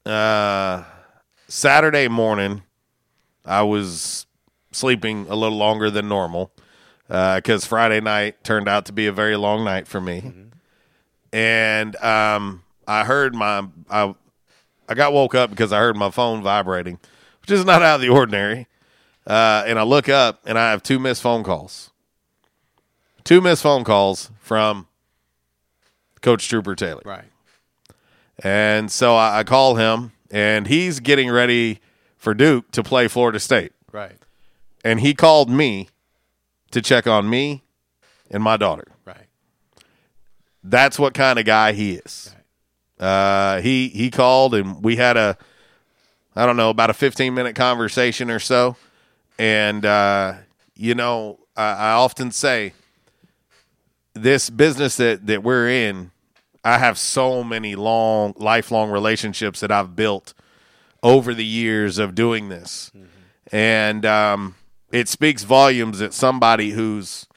[0.09, 0.83] Uh,
[1.49, 2.61] Saturday morning,
[3.43, 4.27] I was
[4.71, 6.51] sleeping a little longer than normal
[7.07, 10.31] because Friday night turned out to be a very long night for me.
[11.33, 14.13] And um, I heard my I
[14.87, 16.99] I got woke up because I heard my phone vibrating,
[17.41, 18.67] which is not out of the ordinary.
[19.25, 21.89] Uh, and I look up and I have two missed phone calls.
[23.23, 24.87] Two missed phone calls from
[26.21, 27.01] Coach Trooper Taylor.
[27.05, 27.25] Right.
[28.43, 31.79] And so I, I call him, and he's getting ready
[32.17, 33.71] for Duke to play Florida State.
[33.91, 34.17] Right.
[34.83, 35.89] And he called me
[36.71, 37.63] to check on me
[38.29, 38.87] and my daughter.
[39.05, 39.27] Right.
[40.63, 42.35] That's what kind of guy he is.
[42.99, 45.37] Uh, he he called and we had a
[46.35, 48.75] I don't know about a 15 minute conversation or so,
[49.37, 50.33] and uh,
[50.75, 52.73] you know I, I often say
[54.13, 56.11] this business that that we're in,
[56.63, 60.33] I have so many long lifelong relationships that I've built
[61.01, 62.91] over the years of doing this,
[63.51, 64.55] and um,
[64.91, 67.27] it speaks volumes that somebody who's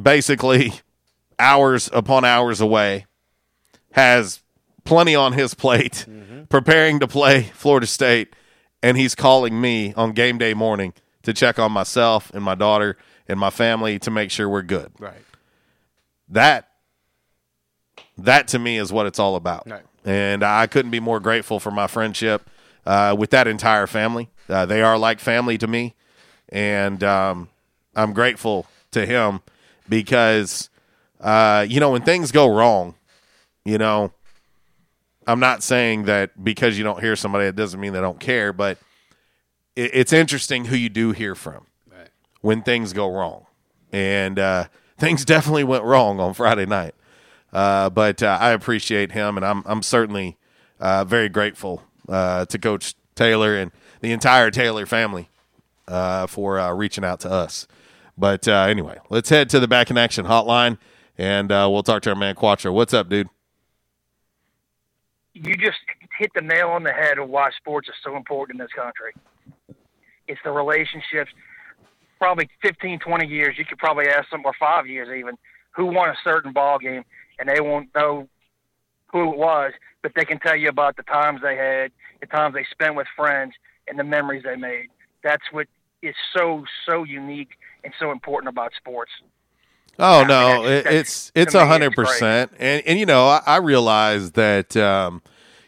[0.00, 0.72] basically
[1.38, 3.06] hours upon hours away
[3.92, 4.42] has
[4.84, 6.06] plenty on his plate
[6.48, 8.34] preparing to play Florida State
[8.82, 10.92] and he's calling me on game day morning
[11.22, 12.96] to check on myself and my daughter
[13.26, 14.92] and my family to make sure we're good.
[14.98, 15.22] Right.
[16.28, 16.68] That
[18.18, 19.68] that to me is what it's all about.
[19.68, 19.82] Right.
[20.04, 22.48] And I couldn't be more grateful for my friendship
[22.86, 24.30] uh, with that entire family.
[24.48, 25.94] Uh, they are like family to me,
[26.50, 27.48] and um,
[27.96, 29.40] I'm grateful to him
[29.88, 30.68] because
[31.20, 32.94] uh, you know when things go wrong,
[33.64, 34.12] you know,
[35.26, 38.52] I'm not saying that because you don't hear somebody, it doesn't mean they don't care,
[38.52, 38.76] but
[39.74, 41.66] it, it's interesting who you do hear from
[42.42, 43.46] when things go wrong,
[43.90, 44.66] and uh,
[44.98, 46.94] things definitely went wrong on Friday night.
[47.54, 50.36] Uh, but uh, I appreciate him, and I'm I'm certainly
[50.80, 53.70] uh, very grateful uh, to Coach Taylor and
[54.00, 55.30] the entire Taylor family
[55.88, 57.66] uh, for reaching out to us.
[58.18, 60.78] But anyway, let's head to the back in action hotline,
[61.16, 62.72] and we'll talk to our man Quattro.
[62.72, 63.28] What's up, dude?
[65.34, 65.78] you just
[66.16, 69.12] hit the nail on the head of why sports is so important in this country.
[70.28, 71.30] It's the relationships.
[72.18, 75.36] Probably 15, 20 years, you could probably ask them, or five years even,
[75.72, 77.04] who won a certain ball game,
[77.38, 78.28] and they won't know
[79.12, 82.54] who it was, but they can tell you about the times they had, the times
[82.54, 83.54] they spent with friends,
[83.86, 84.86] and the memories they made.
[85.22, 85.66] That's what
[86.02, 87.50] is so so unique
[87.82, 89.12] and so important about sports.
[89.98, 94.32] Oh no, that's- it's it's a hundred percent, and and you know I, I realize
[94.32, 95.22] that um,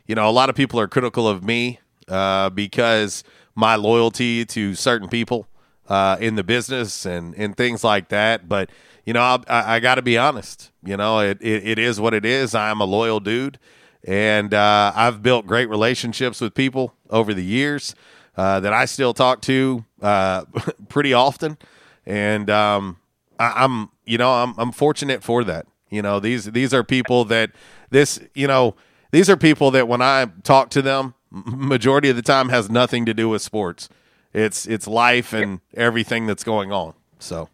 [0.06, 1.78] you know a lot of people are critical of me
[2.08, 3.22] uh, because
[3.54, 5.46] my loyalty to certain people
[5.88, 8.48] uh, in the business and and things like that.
[8.48, 8.70] But
[9.06, 10.70] you know I, I, got to be honest.
[10.84, 12.54] You know it, it it is what it is.
[12.54, 13.58] I'm a loyal dude,
[14.04, 17.94] and uh, I've built great relationships with people over the years
[18.36, 20.44] uh, that I still talk to uh,
[20.88, 21.56] pretty often,
[22.04, 22.98] and um,
[23.38, 25.66] I, I'm you know I'm I'm fortunate for that.
[25.88, 27.52] You know these these are people that
[27.90, 28.74] this you know
[29.12, 33.06] these are people that when I talk to them, majority of the time has nothing
[33.06, 33.88] to do with sports.
[34.32, 36.94] It's it's life and everything that's going on.
[37.18, 37.48] So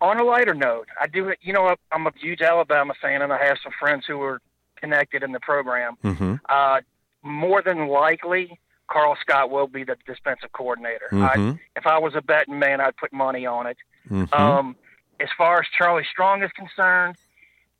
[0.00, 1.34] on a lighter note, I do.
[1.40, 4.40] You know, I'm a huge Alabama fan, and I have some friends who are
[4.76, 5.96] connected in the program.
[6.04, 6.40] Mhm.
[6.48, 6.80] Uh,
[7.22, 11.08] more than likely, Karl Scott will be the defensive coordinator.
[11.10, 11.54] Mhm.
[11.56, 13.78] I, if I was a betting man, I'd put money on it.
[14.10, 14.32] Mhm.
[14.38, 14.76] Um,
[15.18, 17.16] as far as Charlie Strong is concerned,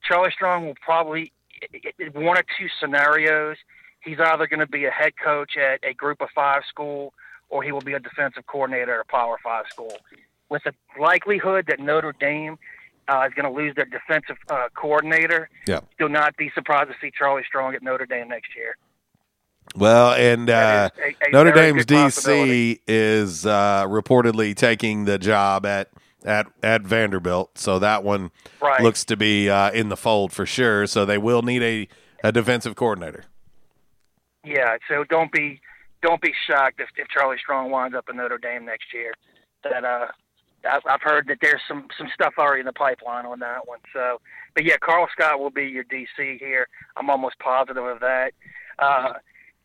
[0.02, 1.32] Charlie Strong will probably
[2.12, 3.56] one or two scenarios.
[4.00, 7.12] He's either going to be a head coach at a Group of Five school,
[7.48, 9.96] or he will be a defensive coordinator at a Power Five school.
[10.48, 12.58] With the likelihood that Notre Dame
[13.08, 15.80] uh, is going to lose their defensive uh, coordinator, yeah.
[15.98, 18.76] do not be surprised to see Charlie Strong at Notre Dame next year.
[19.74, 21.84] Well, and uh, a- a Notre Dame's.
[21.86, 25.90] DC is uh, reportedly taking the job at
[26.24, 28.30] at at Vanderbilt, so that one
[28.62, 28.80] Right.
[28.82, 30.86] looks to be uh, in the fold for sure.
[30.86, 31.88] So they will need a,
[32.24, 33.24] a defensive coordinator.
[34.44, 35.60] Yeah, so don't be
[36.02, 39.12] don't be shocked if, if Charlie Strong winds up in Notre Dame next year.
[39.64, 40.06] That uh,
[40.66, 43.78] I've, heard that there's some some stuff already in the pipeline on that one.
[43.92, 44.20] So,
[44.54, 46.68] but yeah, Karl Scott will be your DC here.
[46.96, 48.32] I'm almost positive of that.
[48.78, 49.14] Uh,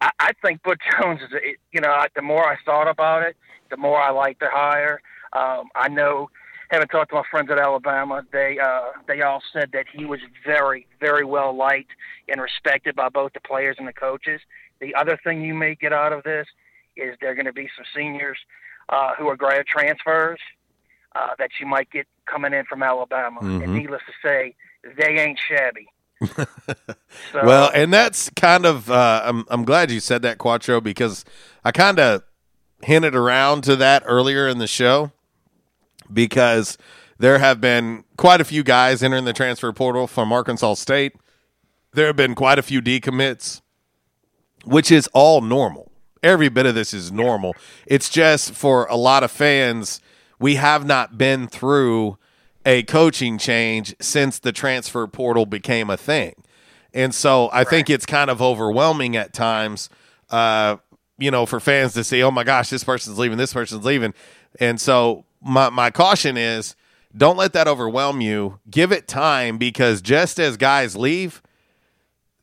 [0.01, 1.29] I, I think Butch Jones is.
[1.71, 3.35] You know, I- the more I thought about it,
[3.69, 5.01] the more I like the hire.
[5.33, 6.29] Um, I know,
[6.69, 10.19] having talked to my friends at Alabama, they uh, they all said that he was
[10.45, 11.91] very, very well liked
[12.27, 14.41] and respected by both the players and the coaches.
[14.79, 16.47] The other thing you may get out of this
[16.97, 18.37] is there are going to be some seniors
[18.89, 20.39] uh, who are grad transfers
[21.15, 23.41] uh, that you might get coming in from Alabama.
[23.41, 23.63] Mhm.
[23.63, 24.55] And needless to say,
[24.97, 25.87] they ain't shabby.
[27.33, 31.25] So- well, and that's kind of uh, I'm I'm glad you said that Quattro because
[31.63, 32.23] I kind of
[32.83, 35.11] hinted around to that earlier in the show
[36.11, 36.77] because
[37.19, 41.13] there have been quite a few guys entering the transfer portal from Arkansas State.
[41.93, 43.61] There have been quite a few decommits,
[44.63, 45.91] which is all normal.
[46.23, 47.55] Every bit of this is normal.
[47.85, 49.99] It's just for a lot of fans,
[50.41, 52.17] we have not been through
[52.65, 56.33] a coaching change since the transfer portal became a thing.
[56.93, 59.89] And so I think it's kind of overwhelming at times,
[60.29, 60.77] uh,
[61.17, 64.13] you know, for fans to say, oh my gosh, this person's leaving, this person's leaving.
[64.59, 66.75] And so my, my caution is
[67.15, 68.59] don't let that overwhelm you.
[68.69, 71.41] Give it time because just as guys leave,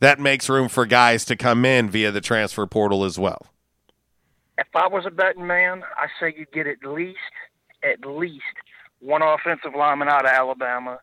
[0.01, 3.47] that makes room for guys to come in via the transfer portal as well.
[4.57, 7.19] if I was a betting man, I say you get at least
[7.83, 8.43] at least
[9.01, 10.99] one offensive lineman out of Alabama.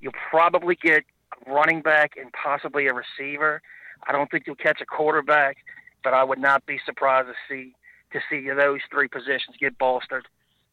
[0.00, 1.04] You'll probably get
[1.46, 3.62] a running back and possibly a receiver.
[4.06, 5.58] I don't think you'll catch a quarterback,
[6.02, 7.74] but I would not be surprised to see
[8.12, 10.26] to see those three positions get bolstered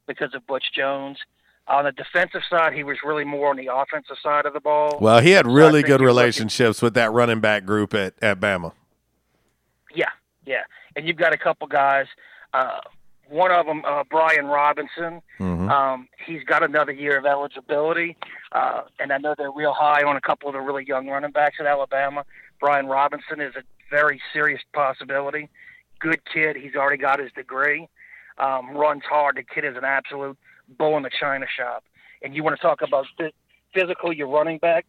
[0.08, 1.20] because of Butch Jones.
[1.70, 4.98] On the defensive side, he was really more on the offensive side of the ball.
[5.00, 8.16] Well, he had really think good you're looking- relationships with that running back group at,
[8.22, 8.74] at Bama.
[9.96, 10.10] Yeah,
[10.46, 10.64] yeah.
[10.96, 12.08] And you've got a couple guys.
[12.54, 12.82] Uh,
[13.30, 15.22] one of them, uh, Brian Robinson.
[15.40, 15.70] Mhm.
[15.70, 18.18] Um, he's got another year of eligibility,
[18.52, 21.32] uh, and I know they're real high on a couple of the really young running
[21.32, 22.26] backs at Alabama.
[22.60, 25.50] Brian Robinson is a very serious possibility.
[26.00, 26.56] Good kid.
[26.56, 27.88] He's already got his degree.
[28.38, 29.36] Um, runs hard.
[29.36, 30.38] The kid is an absolute
[30.78, 31.84] bull in the china shop.
[32.22, 33.34] And you want to talk about phys-
[33.74, 34.86] physical, your running back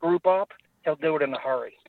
[0.00, 0.52] group up?
[0.84, 1.79] He'll do it in a hurry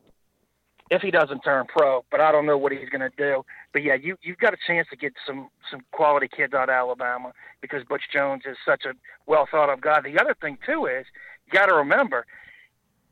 [0.92, 2.04] if he doesn't turn pro.
[2.12, 3.44] But I don't know what he's going to do.
[3.74, 6.74] But yeah, you you've got a chance to get some some quality kids out of
[6.76, 7.32] Alabama
[7.62, 8.94] because Butch Jones is such a
[9.26, 10.02] well thought of guy.
[10.02, 11.06] The other thing too is
[11.48, 12.26] you got to remember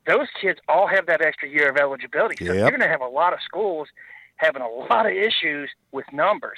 [0.05, 2.35] those kids all have that extra year of eligibility.
[2.45, 2.59] So Yep.
[2.61, 3.87] you're going to have a lot of schools
[4.35, 6.57] having a lot of issues with numbers.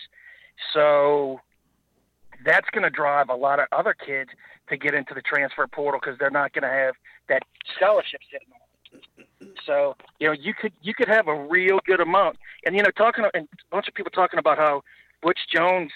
[0.73, 1.39] So
[2.45, 4.30] that's going to drive a lot of other kids
[4.69, 6.95] to get into the transfer portal because they're not going to have
[7.30, 7.43] that
[7.76, 8.60] scholarship sitting on.
[9.65, 12.91] So you know you could you could have a real good amount, and you know
[12.91, 14.84] talking and a bunch of people talking about how
[15.22, 15.91] Butch Jones,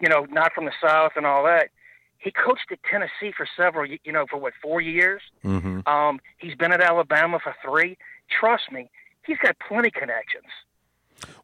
[0.00, 1.70] you know, not from the South and all that.
[2.18, 5.22] He coached at Tennessee for several, you know, for what four years.
[5.44, 5.86] Mm-hmm.
[5.86, 7.98] Um, he's been at Alabama for three.
[8.40, 8.90] Trust me,
[9.24, 10.44] he's got plenty connections.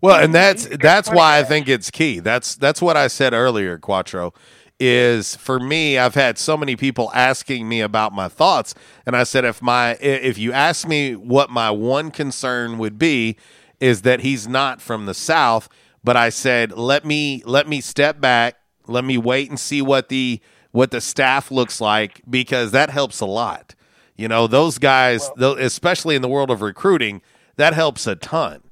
[0.01, 2.19] Well, and that's that's why I think it's key.
[2.19, 4.35] That's that's what I said earlier, Quattro.
[4.85, 8.75] Is for me, I've had so many people asking me about my thoughts,
[9.07, 13.37] and I said if my if you ask me what my one concern would be,
[13.79, 15.69] is that he's not from the South.
[16.03, 18.57] But I said let me let me step back,
[18.89, 20.41] let me wait and see what the
[20.73, 23.77] what the staff looks like because that helps a lot.
[24.17, 27.23] You know, those guys, tho- especially in the world of recruiting,
[27.55, 28.63] that helps a ton.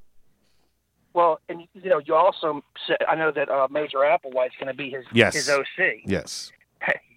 [1.12, 4.74] Well, and you know, you also said I know that uh, Major Applewhite's going to
[4.74, 5.34] be his Yes.
[5.34, 6.02] his OC.
[6.04, 6.52] Yes.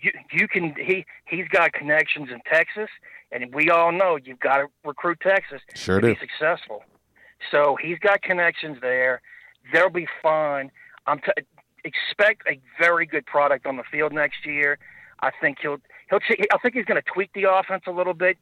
[0.01, 2.89] You you can he he's got connections in Texas,
[3.31, 6.13] and we all know you've got to recruit Texas Sure to do.
[6.15, 6.83] be successful.
[7.51, 9.21] So he's got connections there.
[9.71, 10.71] They'll be fine.
[11.07, 11.31] I'm t-
[11.85, 14.77] expect a very good product on the field next year.
[15.21, 15.77] I think he'll
[16.09, 16.19] he'll
[16.51, 18.37] I think he's going to tweak the offense a little bit.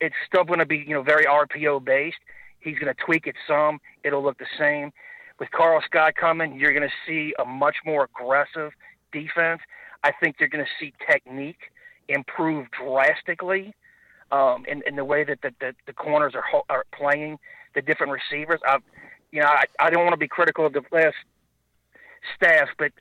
[0.00, 2.18] It's still going to be you know very RPO based.
[2.60, 3.80] He's going to tweak it some.
[4.04, 4.92] It'll look the same.
[5.38, 8.72] With Karl Scott coming, you're going to see a much more aggressive
[9.12, 9.60] defense.
[10.02, 11.70] I think you're going to see technique
[12.08, 13.74] improve drastically
[14.32, 17.38] um, in, in the way that the, the, the corners are, are playing
[17.74, 18.60] the different receivers.
[18.66, 18.78] I,
[19.30, 21.16] you know, I, I don't want to be critical of the last
[22.34, 22.92] staff, but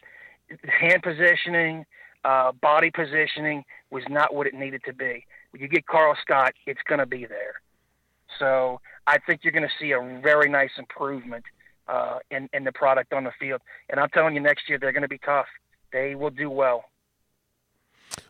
[0.67, 1.85] hand positioning,
[2.23, 5.25] uh, body positioning was not what it needed to be.
[5.51, 7.61] When you get Karl Scott, it's going to be there.
[8.39, 11.45] So I think you're going to see a very nice improvement
[11.87, 13.61] uh, in in the product on the field.
[13.89, 15.47] And I'm telling you, next year they're going to be tough.
[15.91, 16.85] They will do well.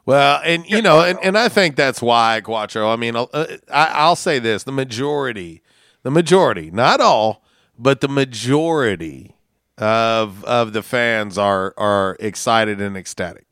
[0.06, 2.90] Well, and you know, and, and I think that's why Quattro.
[2.90, 3.26] I mean, uh,
[3.72, 5.62] I, I'll say this: the majority,
[6.04, 7.44] the majority, not all,
[7.78, 9.36] but the majority
[9.78, 13.46] of of the fans are are excited and ecstatic.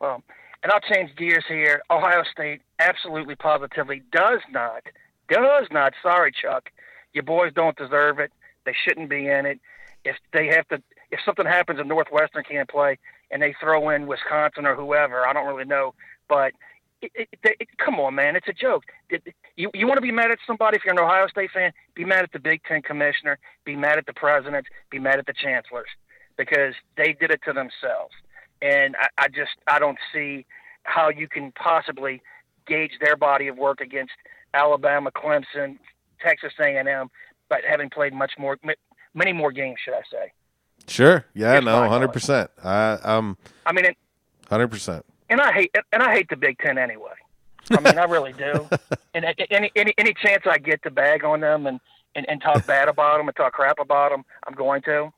[0.00, 0.22] Well,
[0.62, 1.82] and I'll change gears here.
[1.90, 4.82] Ohio State absolutely positively does not,
[5.28, 5.92] does not.
[6.02, 6.70] Sorry, Chuck.
[7.12, 8.32] Your boys don't deserve it.
[8.66, 9.60] They shouldn't be in it.
[10.04, 12.98] If they have to, if something happens and Northwestern can't play
[13.30, 15.94] and they throw in Wisconsin or whoever, I don't really know.
[16.28, 16.52] But
[17.00, 18.84] it, it, it, come on, man, it's a joke.
[19.56, 21.72] You you want to be mad at somebody if you're an Ohio State fan?
[21.94, 23.38] Be mad at the Big Ten commissioner.
[23.64, 24.66] Be mad at the president.
[24.90, 25.88] Be mad at the chancellors
[26.36, 28.14] because they did it to themselves.
[28.62, 30.46] And I, I just I don't see
[30.84, 32.22] how you can possibly
[32.66, 34.12] gauge their body of work against
[34.54, 35.78] Alabama, Clemson,
[36.20, 37.10] Texas A&M,
[37.48, 38.58] but having played much more,
[39.14, 40.32] many more games, should I say?
[40.86, 41.24] Sure.
[41.34, 41.60] Yeah.
[41.60, 41.88] no.
[41.88, 42.50] Hundred percent.
[42.62, 43.36] I um.
[43.66, 43.86] I mean,
[44.48, 45.04] hundred percent.
[45.30, 47.12] And I hate and I hate the Big Ten anyway.
[47.70, 48.68] I mean, I really do.
[49.16, 51.78] And any any any chance I get to bag on them and
[52.16, 55.12] and, and talk bad about them and talk crap about them, I'm going to.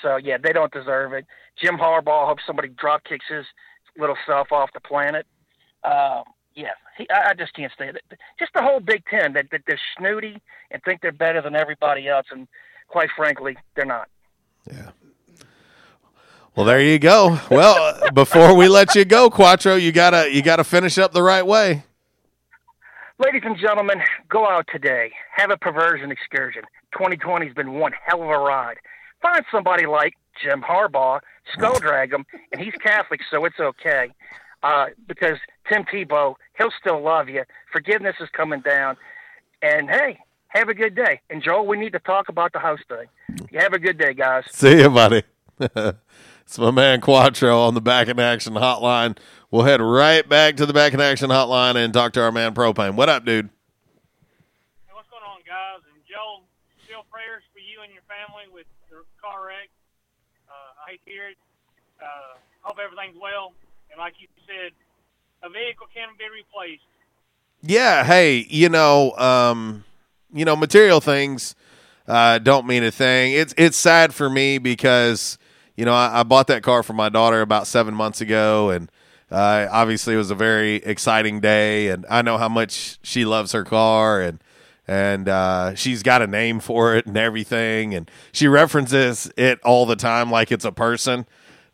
[0.00, 1.26] So yeah, they don't deserve it.
[1.60, 3.44] Jim Harbaugh hopes somebody drop kicks his
[3.98, 5.26] little self off the planet.
[5.84, 6.24] Um,
[6.54, 8.02] yeah, he, I, I just can't stand it.
[8.38, 12.08] Just the whole Big Ten that, that they're snooty and think they're better than everybody
[12.08, 12.48] else, and
[12.88, 14.08] quite frankly, they're not.
[14.70, 14.90] Yeah.
[16.54, 17.38] Well, there you go.
[17.50, 21.46] Well, before we let you go, Quattro, you gotta you gotta finish up the right
[21.46, 21.84] way.
[23.18, 25.12] Ladies and gentlemen, go out today.
[25.34, 26.62] Have a perversion excursion.
[26.92, 28.78] 2020 has been one hell of a ride.
[29.20, 31.20] Find somebody like Jim Harbaugh,
[31.52, 34.10] skull drag him, and he's Catholic, so it's okay.
[34.62, 35.38] Uh, because
[35.68, 37.44] Tim Tebow, he'll still love you.
[37.72, 38.96] Forgiveness is coming down.
[39.62, 40.18] And hey,
[40.48, 41.20] have a good day.
[41.30, 43.06] And Joel, we need to talk about the house thing.
[43.50, 44.44] You have a good day, guys.
[44.50, 45.22] See you, buddy.
[45.60, 49.18] it's my man Quattro on the Back in Action Hotline.
[49.50, 52.54] We'll head right back to the Back in Action Hotline and talk to our man
[52.54, 52.94] Propane.
[52.94, 53.48] What up, dude?
[54.86, 55.82] Hey, what's going on, guys?
[55.92, 56.44] And Joel,
[56.84, 59.68] still prayers for you and your family with your car wreck.
[60.48, 61.36] Uh, I hate to hear it.
[62.00, 63.52] Uh, hope everything's well.
[63.90, 64.72] And like you said,
[65.42, 66.82] a vehicle can be replaced.
[67.62, 68.04] Yeah.
[68.04, 69.84] Hey, you know, um,
[70.32, 71.54] you know, material things
[72.08, 73.32] uh, don't mean a thing.
[73.34, 75.38] It's it's sad for me because
[75.76, 78.90] you know I, I bought that car for my daughter about seven months ago, and
[79.30, 83.52] uh, obviously it was a very exciting day, and I know how much she loves
[83.52, 84.42] her car, and
[84.86, 89.84] and uh, she's got a name for it and everything, and she references it all
[89.84, 91.26] the time like it's a person.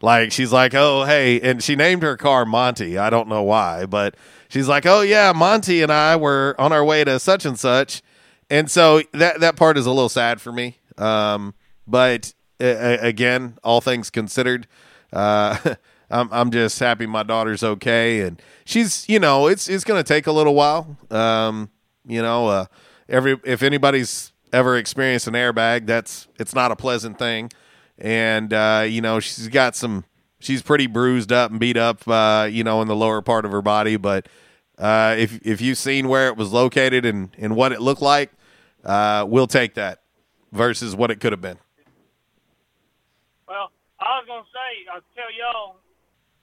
[0.04, 2.98] Like she's like, oh hey, and she named her car Monty.
[2.98, 4.14] I don't know why, but
[4.50, 8.02] she's like, oh yeah, Monty and I were on our way to such and such,
[8.50, 10.76] and so that that part is a little sad for me.
[10.98, 11.54] Um,
[11.86, 14.66] but uh, again, all things considered,
[15.10, 15.56] uh,
[16.10, 20.26] I'm I'm just happy my daughter's okay, and she's you know it's it's gonna take
[20.26, 20.98] a little while.
[21.10, 21.70] Um,
[22.06, 22.66] you know, uh,
[23.08, 27.50] every if anybody's ever experienced an airbag, that's it's not a pleasant thing
[27.98, 30.04] and uh, you know she's got some.
[30.40, 33.50] She's pretty bruised up and beat up, uh, you know, in the lower part of
[33.52, 33.96] her body.
[33.96, 34.28] But
[34.76, 38.30] uh, if if you've seen where it was located and and what it looked like,
[38.84, 40.02] uh, we'll take that
[40.52, 41.58] versus what it could have been.
[43.48, 45.76] Well, I was gonna say, I'll tell y'all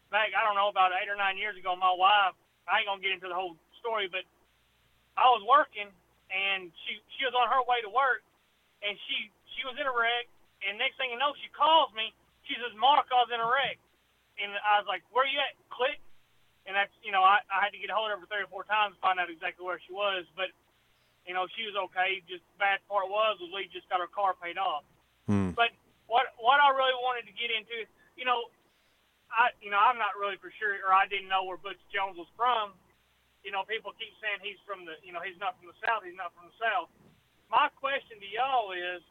[0.10, 0.30] back.
[0.34, 1.76] I don't know about eight or nine years ago.
[1.76, 2.34] My wife.
[2.70, 4.22] I ain't gonna get into the whole story, but
[5.18, 5.92] I was working
[6.32, 8.24] and she she was on her way to work
[8.80, 10.32] and she she was in a wreck
[10.66, 12.14] and next thing you know, she calls me.
[12.46, 13.78] She says, Mark, I was in a wreck.
[14.42, 15.54] And I was like, where you at?
[15.70, 16.02] Click.
[16.66, 18.50] And that's, you know, I, I had to get a hold of her three or
[18.50, 20.26] four times to find out exactly where she was.
[20.38, 20.54] But,
[21.26, 22.22] you know, she was okay.
[22.30, 24.86] Just the bad part was, was we just got her car paid off.
[25.26, 25.54] Hmm.
[25.54, 25.74] But
[26.10, 27.88] what what I really wanted to get into,
[28.20, 28.50] you know,
[29.32, 32.20] I you know I'm not really for sure, or I didn't know where Butch Jones
[32.20, 32.76] was from.
[33.48, 36.06] You know, people keep saying he's from the, you know, he's not from the South.
[36.06, 36.94] He's not from the South.
[37.50, 39.02] My question to y'all is,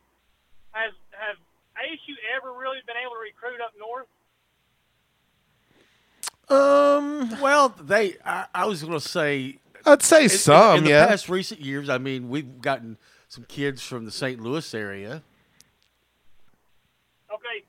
[0.73, 1.37] has have
[1.77, 4.07] ASU ever really been able to recruit up north?
[6.49, 7.41] Um.
[7.41, 8.17] Well, they.
[8.25, 9.59] I, I was going to say.
[9.87, 11.07] I'd say in- some, In, in the yeah.
[11.07, 12.99] past recent years, I mean, we've gotten
[13.29, 14.39] some kids from the St.
[14.41, 15.23] Louis area.
[17.33, 17.65] Okay.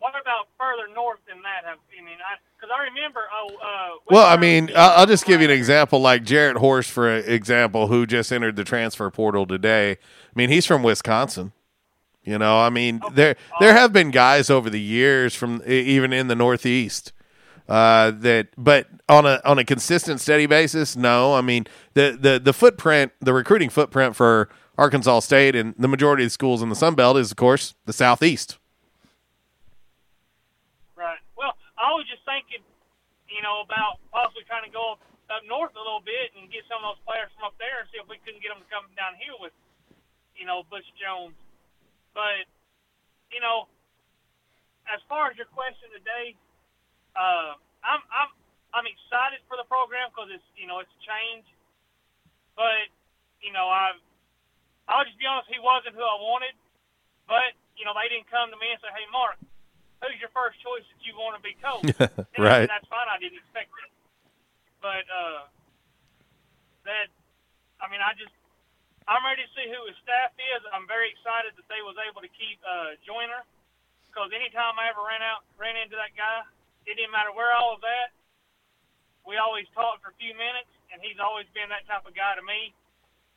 [0.00, 1.64] What about further north than that?
[1.68, 3.20] I mean, I because I remember.
[3.32, 6.90] Oh, uh, Well, I mean, I'll, I'll just give you an example, like Jarrett Horst,
[6.90, 9.92] for example, who just entered the transfer portal today.
[9.92, 9.96] I
[10.34, 11.52] mean, he's from Wisconsin.
[12.24, 16.28] You know, I mean, there there have been guys over the years from even in
[16.28, 17.12] the Northeast
[17.68, 21.34] uh, that, but on a on a consistent, steady basis, no.
[21.34, 26.22] I mean, the the the footprint, the recruiting footprint for Arkansas State, and the majority
[26.24, 28.58] of the schools in the Sun Belt is, of course, the Southeast.
[30.96, 31.18] Right.
[31.36, 32.62] Well, I was just thinking,
[33.30, 35.00] you know, about possibly trying to go up,
[35.30, 37.88] up north a little bit and get some of those players from up there and
[37.90, 39.52] see if we couldn't get them to come down here with,
[40.36, 41.34] you know, Butch Jones.
[42.12, 42.44] But,
[43.32, 43.68] you know,
[44.90, 46.34] as far as your question today,
[47.14, 48.30] uh, I'm I'm
[48.72, 51.46] I'm excited for the program because it's you know it's a change.
[52.56, 52.88] But
[53.44, 53.96] you know I
[54.88, 56.56] I'll just be honest, he wasn't who I wanted.
[57.28, 59.38] But you know they didn't come to me and say, Hey Mark,
[60.02, 61.88] who's your first choice that you want to be coach?
[62.32, 62.64] And Right.
[62.64, 63.08] That's fine.
[63.12, 63.92] I didn't expect it.
[64.80, 65.46] But uh,
[66.88, 67.12] that
[67.78, 68.32] I mean I just
[69.10, 70.62] I'm ready to see who his staff is.
[70.70, 73.42] I'm very excited that they was able to keep uh, Joyner
[74.12, 76.44] because anytime I ever ran out ran into that guy,
[76.84, 78.12] it didn't matter where I was at.
[79.24, 82.36] We always talked for a few minutes, and he's always been that type of guy
[82.36, 82.74] to me.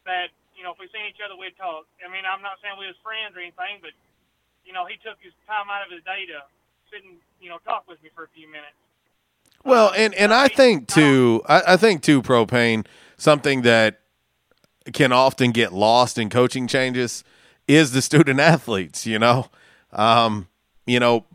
[0.03, 1.89] That you know, if we seen each other, we'd talk.
[2.03, 3.95] I mean, I'm not saying we was friends or anything, but
[4.67, 6.45] you know, he took his time out of his day to
[6.91, 8.77] sit and you know talk with me for a few minutes.
[9.63, 12.85] Well, and and I think too, I, I think too, propane
[13.17, 14.04] something that
[14.93, 17.23] can often get lost in coaching changes
[17.67, 19.05] is the student athletes.
[19.05, 19.47] You know,
[19.91, 20.47] um,
[20.85, 21.25] you know,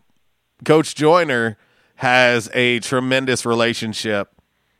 [0.65, 1.57] Coach Joyner
[1.97, 4.31] has a tremendous relationship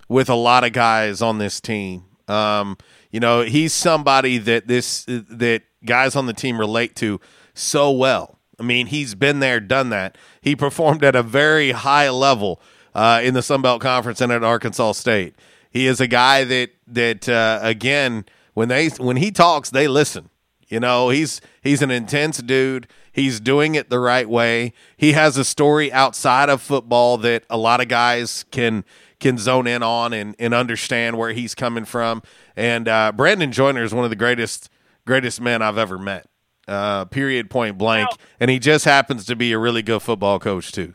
[0.09, 2.05] with a lot of guys on this team.
[2.29, 2.77] Um,
[3.11, 7.21] you know, he's somebody that this that guys on the team relate to
[7.55, 8.39] so well.
[8.59, 10.19] I mean, he's been there, done that.
[10.41, 12.61] He performed at a very high level
[12.95, 15.35] uh, in the Sun Belt Conference and at Arkansas State.
[15.71, 18.25] He is a guy that that uh, again,
[18.55, 20.31] when they when he talks, they listen.
[20.69, 22.87] You know, he's he's an intense dude.
[23.13, 24.73] He's doing it the right way.
[24.97, 28.85] He has a story outside of football that a lot of guys can
[29.19, 32.23] can zone in on and, and understand where he's coming from.
[32.57, 34.71] And uh, Brandon Joyner is one of the greatest
[35.05, 36.27] greatest men I've ever met.
[36.69, 38.09] Uh, period, point blank.
[38.39, 40.95] And he just happens to be a really good football coach too.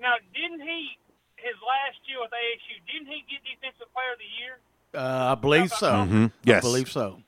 [0.00, 0.98] Now, didn't he
[1.36, 2.74] his last year with ASU?
[2.90, 4.58] Didn't he get Defensive Player of the Year?
[4.94, 5.92] Uh, I believe so.
[6.04, 6.30] Mhm.
[6.30, 6.62] I Yes.
[6.62, 7.22] believe so.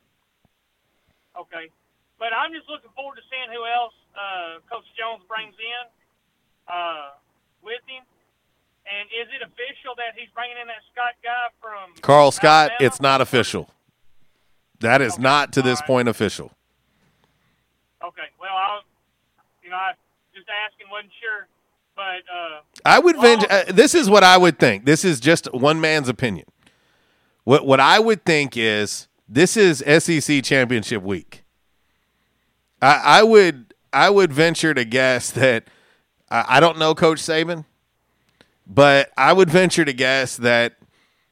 [1.35, 1.69] Okay,
[2.19, 7.11] but I'm just looking forward to seeing who else uh, Coach Jones brings in uh,
[7.61, 8.03] with him.
[8.85, 12.85] And is it official that he's bringing in that Scott guy from Karl Scott, Alabama?
[12.85, 13.69] it's not official.
[14.81, 16.51] That is not to this point official.
[18.03, 18.83] Okay, well, I was,
[19.63, 19.93] you know, I
[20.35, 21.47] just asking, wasn't sure,
[21.95, 23.47] but uh, I would venture.
[23.49, 24.83] Uh, this is what I would think.
[24.85, 26.45] This is just one man's opinion.
[27.43, 31.43] What what I would think is this is SEC championship week.
[32.81, 35.65] I, I would I would venture to guess that
[36.29, 37.65] I, I don't know Coach Saban,
[38.65, 40.75] but I would venture to guess that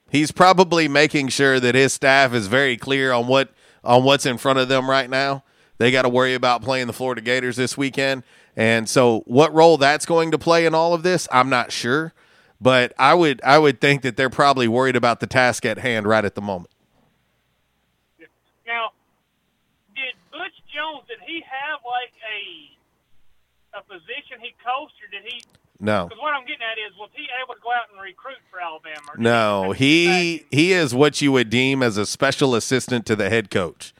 [0.09, 4.37] he's probably making sure that his staff is very clear on what on what's in
[4.37, 5.43] front of them right now.
[5.77, 8.23] They got to worry about playing the Florida Gators this weekend.
[8.55, 12.13] And so what role that's going to play in all of this, I'm not sure,
[12.61, 16.05] but I would I would think that they're probably worried about the task at hand
[16.05, 16.69] right at the moment.
[18.67, 18.91] now,
[19.95, 25.43] did Butch Jones did he have like a a position he coached, or did he?
[25.79, 26.05] No.
[26.05, 28.61] Because what I'm getting at is, was he able to go out and recruit for
[28.61, 29.13] Alabama?
[29.17, 33.49] No, he he is what you would deem as a special assistant to the head
[33.49, 33.93] coach,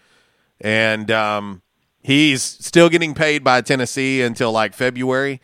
[0.59, 1.63] and um,
[2.03, 5.41] he's still getting paid by Tennessee until like February,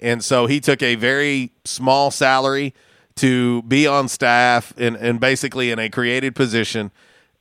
[0.00, 2.74] and so he took a very small salary
[3.16, 6.90] to be on staff and and basically in a created position,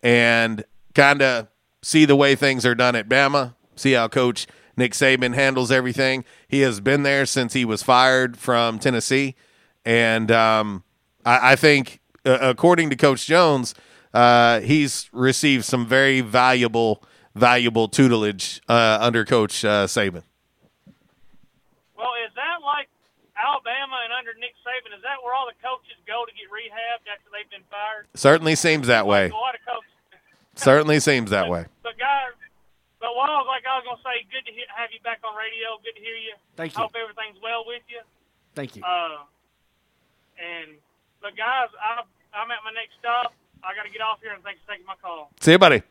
[0.02, 0.64] and
[0.94, 1.48] kind of
[1.82, 6.26] see the way things are done at Bama, see how Coach Nick Saban handles everything.
[6.48, 9.36] He has been there since he was fired from Tennessee,
[9.86, 10.84] and um,
[11.26, 13.76] I, I think, uh, according to Coach Jones,
[14.14, 17.04] uh, he's received some very valuable,
[17.36, 20.24] valuable tutelage uh, under Coach uh, Saban.
[21.98, 22.88] Well, is that like
[23.66, 24.94] Alabama and under Nick Saban?
[24.96, 28.06] Is that where all the coaches go to get rehabbed after they've been fired?
[28.14, 29.30] Certainly seems that way.
[29.30, 29.90] A lot of coaches.
[30.56, 31.66] Certainly seems that way.
[31.82, 32.38] But guys,
[33.02, 35.20] but what I was like, I was gonna say, good to he- have you back
[35.26, 35.82] on radio.
[35.84, 36.38] Good to hear you.
[36.56, 36.82] Thank you.
[36.82, 38.06] Hope everything's well with you.
[38.54, 38.84] Thank you.
[38.86, 39.26] Uh,
[40.38, 40.78] and
[41.22, 43.34] but guys, I'm I'm at my next stop.
[43.66, 45.32] I got to get off here, and thanks for taking my call.
[45.42, 45.82] See you, buddy.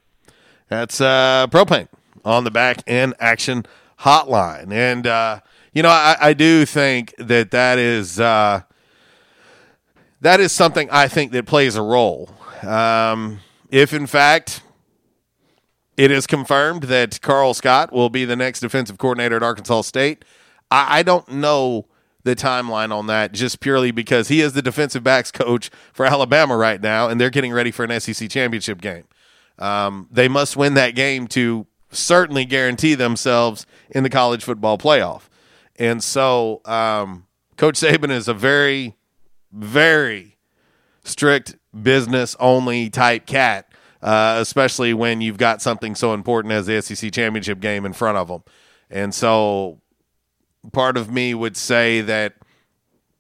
[0.68, 1.88] That's uh, propane
[2.24, 3.66] on the back end action
[4.00, 5.40] hotline, and uh,
[5.74, 8.62] you know I, I do think that that is uh,
[10.20, 12.30] that is something I think that plays a role.
[12.62, 13.40] Um,
[13.70, 14.62] if in fact
[15.96, 20.24] it is confirmed that Karl Scott will be the next defensive coordinator at Arkansas State,
[20.70, 21.86] I, I don't know
[22.24, 26.56] the timeline on that just purely because he is the defensive backs coach for Alabama
[26.56, 29.04] right now, and they're getting ready for an SEC championship game.
[29.58, 35.28] Um, they must win that game to certainly guarantee themselves in the college football playoff.
[35.76, 37.26] And so, um,
[37.56, 38.96] Coach Saban is a very,
[39.52, 40.36] very
[41.04, 43.68] strict business only type cat,
[44.02, 48.18] uh, especially when you've got something so important as the SEC championship game in front
[48.18, 48.42] of them.
[48.90, 49.80] And so,
[50.72, 52.34] part of me would say that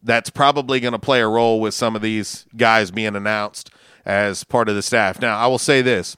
[0.02, 3.70] that's probably going to play a role with some of these guys being announced
[4.04, 5.20] as part of the staff.
[5.20, 6.16] Now, I will say this.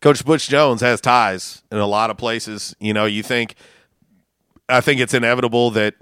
[0.00, 2.74] Coach Butch Jones has ties in a lot of places.
[2.78, 3.54] You know, you think
[4.68, 5.94] I think it's inevitable that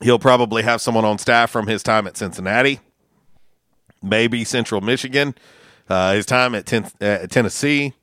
[0.00, 2.80] he'll probably have someone on staff from his time at Cincinnati,
[4.02, 5.34] maybe Central Michigan,
[5.88, 7.94] uh, his time at, ten- at Tennessee.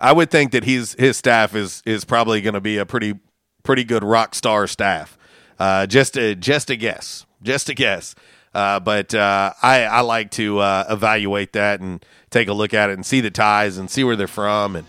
[0.00, 3.18] I would think that he's his staff is is probably going to be a pretty
[3.64, 5.18] pretty good rock star staff.
[5.58, 8.14] Uh, just a just a guess, just a guess.
[8.54, 12.90] Uh, but uh, I I like to uh, evaluate that and take a look at
[12.90, 14.86] it and see the ties and see where they're from and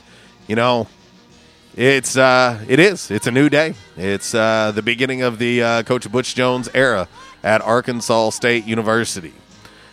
[0.48, 0.88] you know
[1.76, 3.12] it's uh it is.
[3.12, 3.76] It's a new day.
[3.96, 7.08] It's uh the beginning of the uh, coach butch jones era
[7.44, 9.34] at arkansas state university.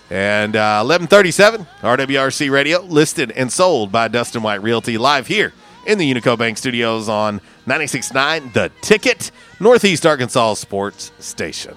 [0.09, 5.53] And uh, 1137 rwrc radio listed and sold by dustin white realty live here
[5.85, 11.77] in the unico bank studios on 969 the ticket northeast arkansas sports station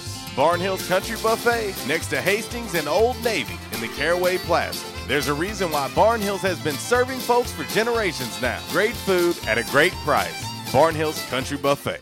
[0.35, 4.85] Barnhill's Country Buffet next to Hastings and Old Navy in the Caraway Plaza.
[5.05, 8.57] There's a reason why Barnhills has been serving folks for generations now.
[8.71, 10.45] Great food at a great price.
[10.71, 11.99] Barnhills Country Buffet.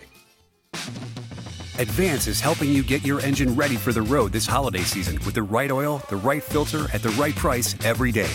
[1.80, 5.34] Advance is helping you get your engine ready for the road this holiday season with
[5.34, 8.30] the right oil, the right filter, at the right price every day.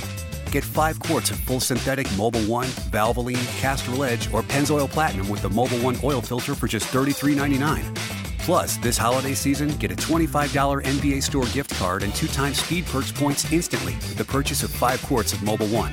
[0.51, 5.43] Get five quarts of full synthetic Mobil 1, Valvoline, Castrol Edge, or Pennzoil Platinum with
[5.43, 8.24] the Mobil 1 oil filter for just $33.99.
[8.45, 12.85] Plus, this holiday season, get a $25 NBA store gift card and two times Speed
[12.85, 15.91] Perks points instantly with the purchase of five quarts of Mobil 1.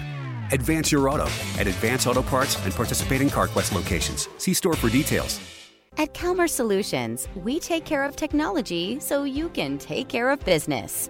[0.52, 4.28] Advance your auto at Advance Auto Parts and participating CarQuest locations.
[4.38, 5.40] See store for details.
[5.98, 11.10] At Kalmer Solutions, we take care of technology so you can take care of business.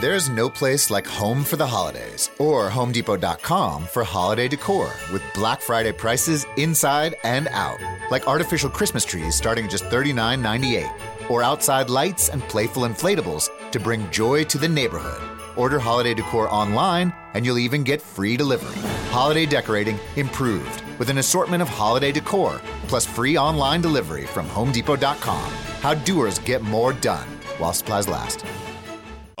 [0.00, 5.60] There's no place like home for the holidays or HomeDepot.com for holiday decor with Black
[5.60, 7.80] Friday prices inside and out.
[8.08, 13.80] Like artificial Christmas trees starting at just $39.98 or outside lights and playful inflatables to
[13.80, 15.20] bring joy to the neighborhood.
[15.56, 18.78] Order holiday decor online and you'll even get free delivery.
[19.10, 25.52] Holiday decorating improved with an assortment of holiday decor plus free online delivery from HomeDepot.com.
[25.80, 27.26] How doers get more done
[27.58, 28.44] while supplies last.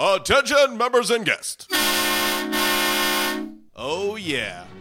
[0.00, 1.66] Attention, members and guests.
[3.74, 4.67] Oh, yeah.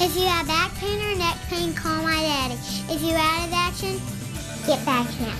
[0.00, 2.54] If you have back pain or neck pain, call my daddy.
[2.88, 4.00] If you're out of action,
[4.64, 5.34] get back now.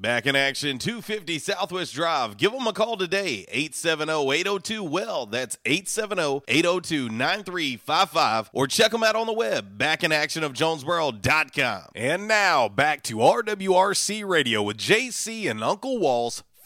[0.00, 2.36] Back in action, 250 Southwest Drive.
[2.36, 5.26] Give them a call today, 870-802-WELL.
[5.26, 8.50] That's 870-802-9355.
[8.52, 11.82] Or check them out on the web, backinactionofjonesboro.com.
[11.96, 16.44] And now, back to RWRC Radio with JC and Uncle Walls,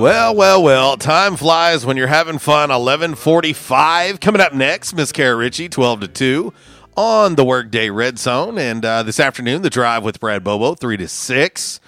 [0.00, 0.96] Well, well, well.
[0.96, 2.70] Time flies when you're having fun.
[2.70, 4.18] 1145.
[4.18, 6.52] Coming up next, Miss Kara Ritchie, 12 to 2
[6.96, 8.58] on the Workday Red Zone.
[8.58, 11.80] And uh, this afternoon, the drive with Brad Bobo, 3 to 6.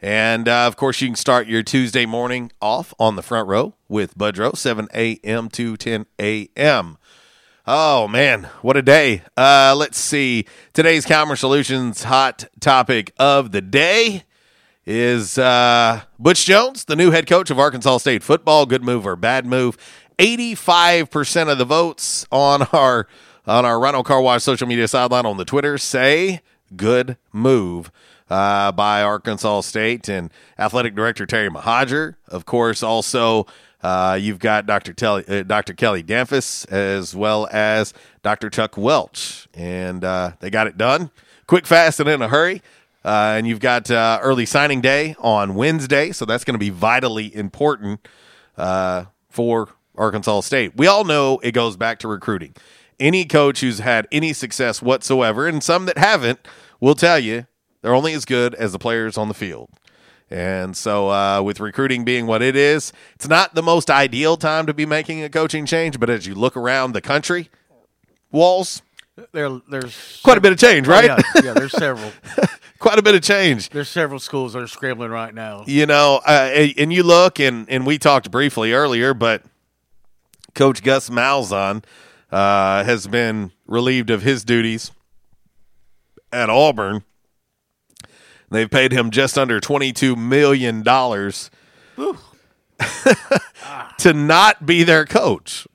[0.00, 3.74] And uh, of course, you can start your Tuesday morning off on the front row
[3.86, 5.50] with Budrow, 7 a.m.
[5.50, 6.96] to 10 a.m.
[7.66, 9.22] Oh man, what a day!
[9.36, 10.46] Uh, let's see.
[10.72, 14.24] Today's Kalmer Solutions hot topic of the day
[14.86, 18.66] is uh, Butch Jones, the new head coach of Arkansas State football.
[18.66, 19.76] Good move or bad move?
[20.18, 23.06] Eighty-five percent of the votes on our
[23.46, 26.40] on our Rhino Car Wash social media sideline on the Twitter say
[26.76, 27.90] good move
[28.30, 32.16] uh, by Arkansas State and athletic director Terry Mohajir.
[32.28, 33.46] Of course, also
[33.82, 34.94] uh, you've got Dr.
[35.04, 35.74] Uh, Dr.
[35.74, 37.92] Kelly Damphousse as well as
[38.22, 38.48] Dr.
[38.48, 41.10] Chuck Welch, and uh, they got it done.
[41.46, 42.62] quick, fast, and in a hurry.
[43.04, 46.70] Uh, and you've got uh, early signing day on Wednesday, so that's going to be
[46.70, 48.06] vitally important
[48.56, 50.76] uh, for Arkansas State.
[50.76, 52.54] We all know it goes back to recruiting.
[53.00, 56.46] Any coach who's had any success whatsoever, and some that haven't,
[56.80, 57.46] will tell you
[57.80, 59.70] they're only as good as the players on the field.
[60.30, 64.66] And so, uh, with recruiting being what it is, it's not the most ideal time
[64.66, 66.00] to be making a coaching change.
[66.00, 67.50] But as you look around the country,
[68.30, 68.80] Walls,
[69.32, 71.04] There, there's Quite a bit of change, Oh, right?
[71.04, 72.10] yeah, yeah, there's several.
[72.78, 73.68] quite a bit of change.
[73.68, 75.64] There's several schools that are scrambling right now.
[75.66, 79.42] You know, uh, and you look, and, and we talked briefly earlier, but
[80.54, 81.84] Coach Gus Malzahn
[82.30, 84.92] uh, has been relieved of his duties
[86.32, 87.04] at Auburn.
[88.50, 90.82] They've paid him just under $22 million
[93.98, 95.66] to not be their coach.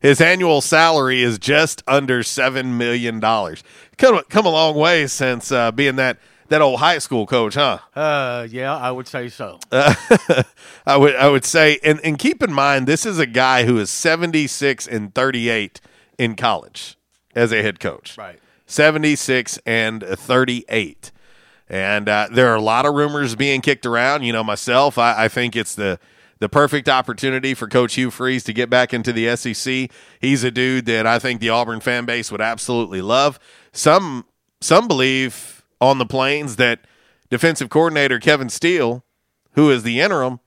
[0.00, 3.20] His annual salary is just under $7 million.
[3.20, 6.18] Come, come a long way since uh, being that,
[6.48, 7.78] that old high school coach, huh?
[7.94, 9.60] Uh, yeah, I would say so.
[9.70, 9.94] Uh,
[10.86, 13.78] I would I would say, and, and keep in mind, this is a guy who
[13.78, 15.80] is 76 and 38
[16.18, 16.96] in college
[17.34, 18.16] as a head coach.
[18.16, 18.40] Right.
[18.66, 21.12] 76 and 38.
[21.68, 24.22] And uh, there are a lot of rumors being kicked around.
[24.22, 26.00] You know, myself, I, I think it's the
[26.40, 29.90] the perfect opportunity for Coach Hugh Freeze to get back into the SEC.
[30.20, 33.38] He's a dude that I think the Auburn fan base would absolutely love.
[33.72, 34.24] Some
[34.60, 36.80] some believe on the plains that
[37.30, 39.04] defensive coordinator Kevin Steele,
[39.52, 40.40] who is the interim,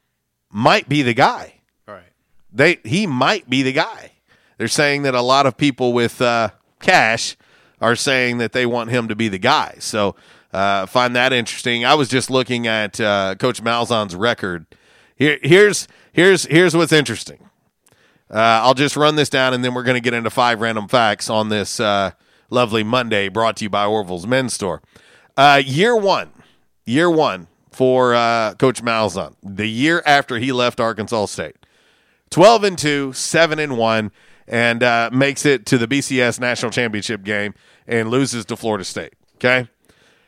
[0.51, 1.61] might be the guy.
[1.87, 2.11] Right.
[2.51, 4.11] They he might be the guy.
[4.57, 6.49] They're saying that a lot of people with uh,
[6.79, 7.37] cash
[7.79, 9.75] are saying that they want him to be the guy.
[9.79, 10.15] So
[10.53, 11.85] uh, find that interesting.
[11.85, 14.65] I was just looking at uh, Coach Malzahn's record.
[15.23, 17.39] Here, here's here's here's what's interesting.
[18.29, 20.89] Uh, I'll just run this down, and then we're going to get into five random
[20.89, 22.11] facts on this uh,
[22.49, 24.81] lovely Monday, brought to you by Orville's Men's Store.
[25.37, 26.31] Uh, year one,
[26.83, 31.55] year one for uh, Coach Malzahn, the year after he left Arkansas State,
[32.29, 34.11] twelve and two, seven and one,
[34.45, 37.53] and uh, makes it to the BCS national championship game
[37.87, 39.13] and loses to Florida State.
[39.35, 39.69] Okay,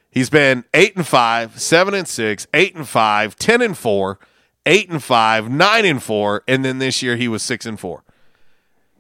[0.09, 4.19] he's been eight and five, seven and six, eight and five, ten and four
[4.65, 8.03] eight and five, nine and four, and then this year he was six and four,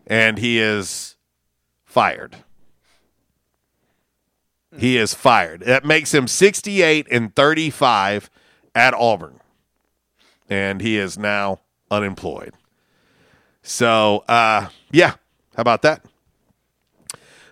[0.07, 1.15] and he is
[1.83, 2.37] fired.
[4.77, 5.61] He is fired.
[5.61, 8.29] That makes him sixty-eight and thirty-five
[8.73, 9.39] at Auburn,
[10.49, 12.53] and he is now unemployed.
[13.63, 15.11] So, uh, yeah,
[15.55, 16.03] how about that?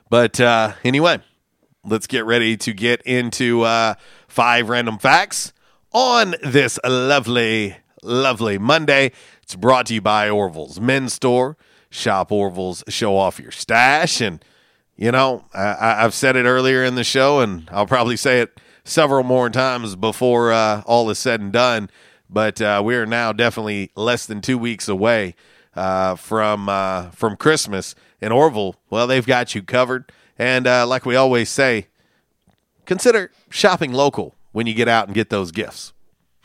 [0.10, 1.22] But uh, anyway,
[1.86, 3.96] let's get ready to get into uh,
[4.28, 5.54] five random facts
[5.92, 9.12] on this lovely lovely Monday.
[9.42, 11.58] It's brought to you by Orville's Men's Store.
[11.90, 14.20] Shop Orville's, show off your stash.
[14.20, 14.44] And,
[14.96, 18.60] you know, I, I've said it earlier in the show, and I'll probably say it
[18.84, 21.90] several more times before uh, all is said and done.
[22.30, 25.36] But uh, we are now definitely less than two weeks away
[25.76, 27.94] uh, from uh, from Christmas.
[28.22, 30.12] And Orville, well, they've got you covered.
[30.40, 31.88] And uh, like we always say,
[32.86, 35.93] consider shopping local when you get out and get those gifts.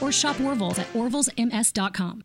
[0.00, 2.24] or shop Orville's at orvillesms.com.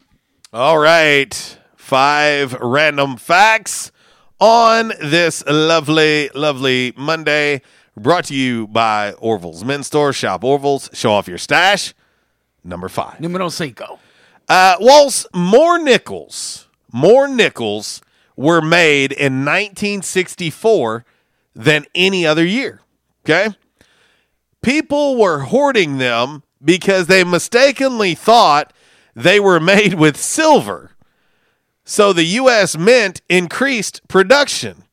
[0.53, 1.57] All right.
[1.75, 3.91] Five random facts
[4.39, 7.61] on this lovely, lovely Monday.
[7.95, 10.13] Brought to you by Orville's Men's Store.
[10.13, 10.89] Shop Orville's.
[10.93, 11.93] Show off your stash.
[12.63, 13.19] Number five.
[13.19, 13.99] Numero cinco.
[14.47, 18.01] Uh, Walls, more nickels, more nickels
[18.37, 21.05] were made in 1964
[21.53, 22.81] than any other year.
[23.25, 23.49] Okay?
[24.61, 28.73] People were hoarding them because they mistakenly thought
[29.15, 30.91] they were made with silver.
[31.83, 32.77] So the U.S.
[32.77, 34.83] Mint increased production.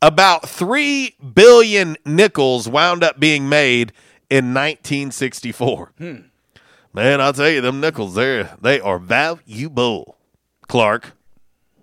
[0.00, 3.92] About 3 billion nickels wound up being made
[4.28, 5.92] in 1964.
[5.98, 6.16] Hmm.
[6.92, 10.16] Man, I'll tell you, them nickels, they they are valuable.
[10.68, 11.12] Clark,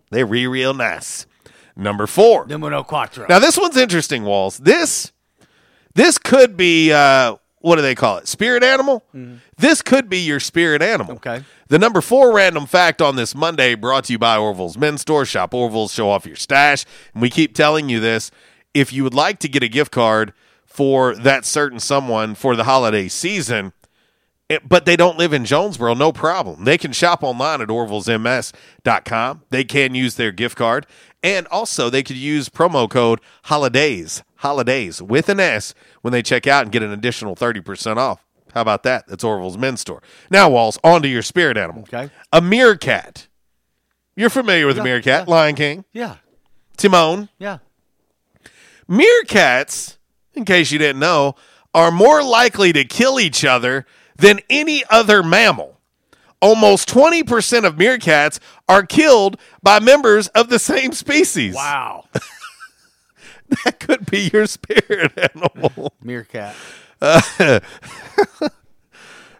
[0.09, 1.25] they're real, real nice.
[1.75, 2.45] Number four.
[2.45, 3.27] Numero cuatro.
[3.27, 4.57] Now this one's interesting, Walls.
[4.57, 5.11] This
[5.95, 8.27] this could be uh, what do they call it?
[8.27, 9.03] Spirit animal.
[9.15, 9.35] Mm-hmm.
[9.57, 11.15] This could be your spirit animal.
[11.15, 11.43] Okay.
[11.67, 15.25] The number four random fact on this Monday brought to you by Orville's Men's Store.
[15.25, 16.85] Shop Orville's, show off your stash.
[17.13, 18.31] And we keep telling you this.
[18.73, 20.33] If you would like to get a gift card
[20.65, 23.73] for that certain someone for the holiday season,
[24.49, 26.63] it- but they don't live in Jonesboro, no problem.
[26.65, 29.41] They can shop online at orvillesms.com.
[29.49, 30.85] They can use their gift card.
[31.23, 36.47] And also, they could use promo code HOLIDAYS, HOLIDAYS with an S when they check
[36.47, 38.25] out and get an additional 30% off.
[38.53, 39.07] How about that?
[39.07, 40.01] That's Orville's Men's Store.
[40.29, 41.83] Now, Walls, on to your spirit animal.
[41.83, 42.09] Okay.
[42.33, 43.27] A meerkat.
[44.15, 45.85] You're familiar with a Yeah, meerkat, Lion King.
[45.93, 46.15] Yeah.
[46.75, 47.29] Timon.
[47.39, 47.59] Yeah.
[48.89, 49.97] Meerkats,
[50.33, 51.35] in case you didn't know,
[51.73, 53.85] are more likely to kill each other
[54.17, 55.77] than any other mammal.
[56.41, 61.55] Almost 20% of meerkats are killed by members of the same species.
[61.55, 62.05] Wow.
[63.65, 65.93] that could be your spirit animal.
[66.01, 66.55] Meerkat.
[67.01, 67.21] Uh,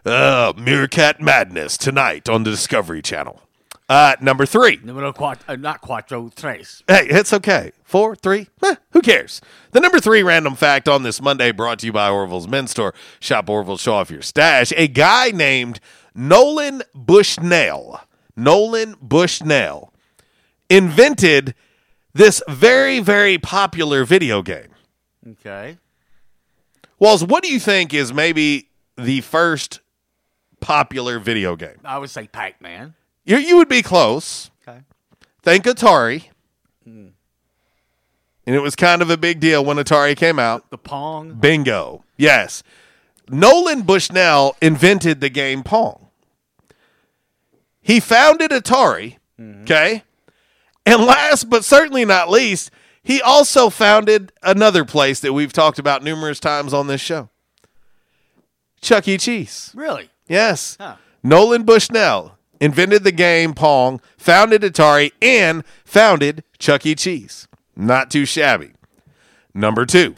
[0.04, 3.40] uh, meerkat madness tonight on the Discovery Channel.
[3.88, 4.80] Uh, number three.
[4.82, 6.82] Numero quattro, uh, not quattro, tres.
[6.88, 7.72] Hey, it's okay.
[7.84, 9.40] Four, three, eh, who cares?
[9.72, 12.94] The number three random fact on this Monday brought to you by Orville's Men's Store.
[13.20, 14.72] Shop Orville, show off your stash.
[14.76, 15.78] A guy named
[16.14, 18.00] Nolan Bushnell,
[18.36, 19.92] Nolan Bushnell,
[20.70, 21.54] invented
[22.14, 24.68] this very, very popular video game.
[25.28, 25.78] Okay.
[26.98, 29.80] Walls, what do you think is maybe the first
[30.60, 31.80] popular video game?
[31.84, 32.94] I would say Pac Man.
[33.24, 34.50] You, you would be close.
[34.66, 34.80] Okay.
[35.42, 36.26] Think Atari.
[36.84, 37.08] Hmm.
[38.46, 40.70] And it was kind of a big deal when Atari came out.
[40.70, 41.34] The Pong.
[41.34, 42.04] Bingo.
[42.16, 42.62] Yes.
[43.28, 46.08] Nolan Bushnell invented the game Pong.
[47.80, 49.18] He founded Atari.
[49.62, 50.02] Okay.
[50.84, 52.70] And last but certainly not least,
[53.02, 57.28] he also founded another place that we've talked about numerous times on this show
[58.80, 59.18] Chuck E.
[59.18, 59.72] Cheese.
[59.74, 60.10] Really?
[60.28, 60.76] Yes.
[60.80, 60.96] Huh.
[61.22, 66.94] Nolan Bushnell invented the game Pong, founded Atari, and founded Chuck E.
[66.94, 67.48] Cheese.
[67.76, 68.72] Not too shabby.
[69.54, 70.16] Number two.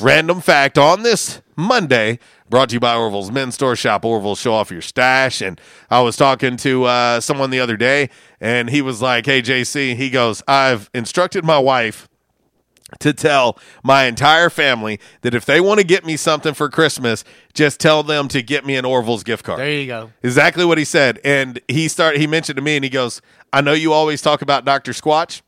[0.00, 2.18] Random fact on this Monday,
[2.52, 3.74] brought to you by Orville's Men's Store.
[3.74, 5.40] Shop Orville, show off your stash.
[5.40, 5.58] And
[5.90, 8.10] I was talking to uh, someone the other day,
[8.42, 12.10] and he was like, Hey, JC, he goes, I've instructed my wife
[13.00, 17.24] to tell my entire family that if they want to get me something for Christmas,
[17.54, 19.58] just tell them to get me an Orville's gift card.
[19.58, 20.10] There you go.
[20.22, 21.20] Exactly what he said.
[21.24, 24.42] And he started he mentioned to me and he goes, I know you always talk
[24.42, 24.92] about Dr.
[24.92, 25.40] Squatch.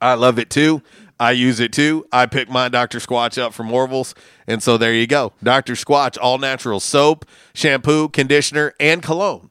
[0.00, 0.82] I love it too.
[1.18, 2.06] I use it too.
[2.12, 2.98] I pick my Dr.
[2.98, 4.14] Squatch up from Orville's.
[4.46, 5.32] And so there you go.
[5.42, 5.72] Dr.
[5.72, 7.24] Squatch, all natural soap,
[7.54, 9.50] shampoo, conditioner, and cologne.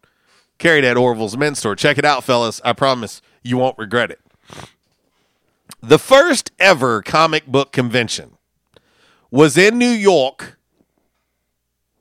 [0.57, 1.75] Carried at Orville's men's store.
[1.75, 2.61] Check it out, fellas.
[2.63, 4.19] I promise you won't regret it.
[5.81, 8.37] The first ever comic book convention
[9.31, 10.57] was in New York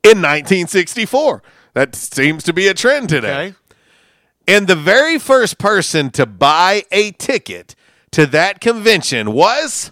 [0.03, 1.43] in 1964.
[1.73, 3.47] That seems to be a trend today.
[3.47, 3.55] Okay.
[4.47, 7.75] And the very first person to buy a ticket
[8.15, 9.91] to that convention was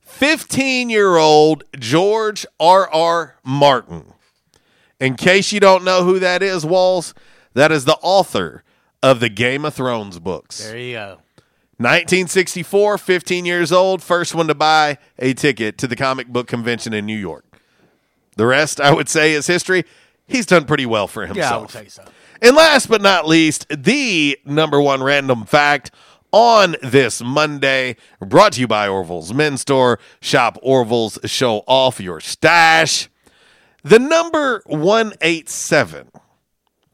[0.00, 2.88] 15 year old George R.
[2.90, 3.36] R.
[3.44, 4.14] Martin.
[4.98, 7.12] In case you don't know who that is, Walls,
[7.52, 8.64] that is the author
[9.02, 10.64] of the Game of Thrones books.
[10.64, 11.08] There you go.
[11.76, 16.94] 1964, 15 years old, first one to buy a ticket to the comic book convention
[16.94, 17.44] in New York.
[18.36, 19.84] The rest, I would say, is history.
[20.26, 21.50] He's done pretty well for himself.
[21.50, 22.04] Yeah, I would say so.
[22.40, 25.90] And last but not least, the number one random fact
[26.32, 29.98] on this Monday, brought to you by Orville's Men's Store.
[30.20, 33.08] Shop Orville's, show off your stash.
[33.84, 36.10] The number 187,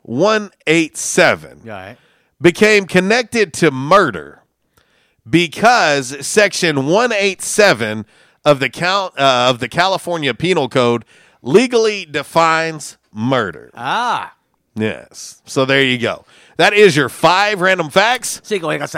[0.02, 1.96] 187 All right.
[2.40, 4.42] became connected to murder
[5.28, 8.06] because section 187
[8.44, 11.04] of the Cal- uh, of the California Penal Code
[11.42, 13.70] legally defines murder.
[13.74, 14.34] Ah.
[14.74, 15.42] Yes.
[15.44, 16.24] So there you go.
[16.58, 18.40] That is your five random facts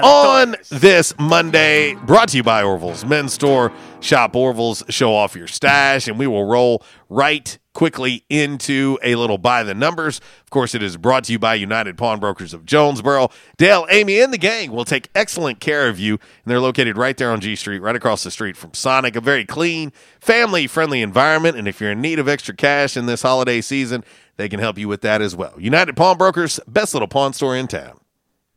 [0.03, 1.95] on this Monday.
[1.95, 3.71] Brought to you by Orville's Men's Store.
[4.01, 9.39] Shop Orville's, show off your stash, and we will roll right quickly into a little
[9.39, 10.21] by the numbers.
[10.43, 13.31] Of course, it is brought to you by United Pawnbrokers of Jonesboro.
[13.57, 17.17] Dale, Amy, and the gang will take excellent care of you, and they're located right
[17.17, 19.17] there on G Street, right across the street from Sonic.
[19.17, 23.07] A very clean, family friendly environment, and if you're in need of extra cash in
[23.07, 24.05] this holiday season,
[24.37, 25.55] they can help you with that as well.
[25.59, 28.01] United Pawnbrokers, best little pawn store in town.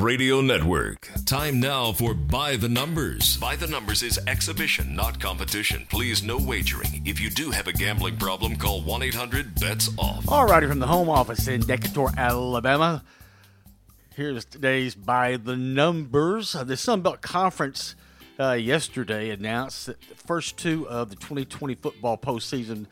[0.00, 1.10] Radio Network.
[1.26, 3.36] Time now for By the Numbers.
[3.36, 5.86] By the Numbers is exhibition, not competition.
[5.90, 7.02] Please, no wagering.
[7.04, 10.30] If you do have a gambling problem, call 1 800 BETS OFF.
[10.30, 13.04] All righty, from the home office in Decatur, Alabama.
[14.16, 16.54] Here's today's By the Numbers.
[16.54, 17.94] Uh, the Sun Belt Conference
[18.40, 22.86] uh, yesterday announced that the first two of the 2020 football postseason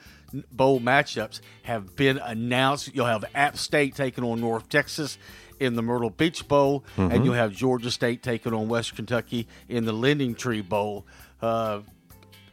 [0.53, 2.95] bowl matchups have been announced.
[2.95, 5.17] You'll have App State taking on North Texas
[5.61, 7.13] in the Myrtle Beach Bowl, Mhm.
[7.15, 11.07] and you'll have Georgia State taking on West Kentucky in the Lending Tree Bowl.
[11.41, 11.81] Uh,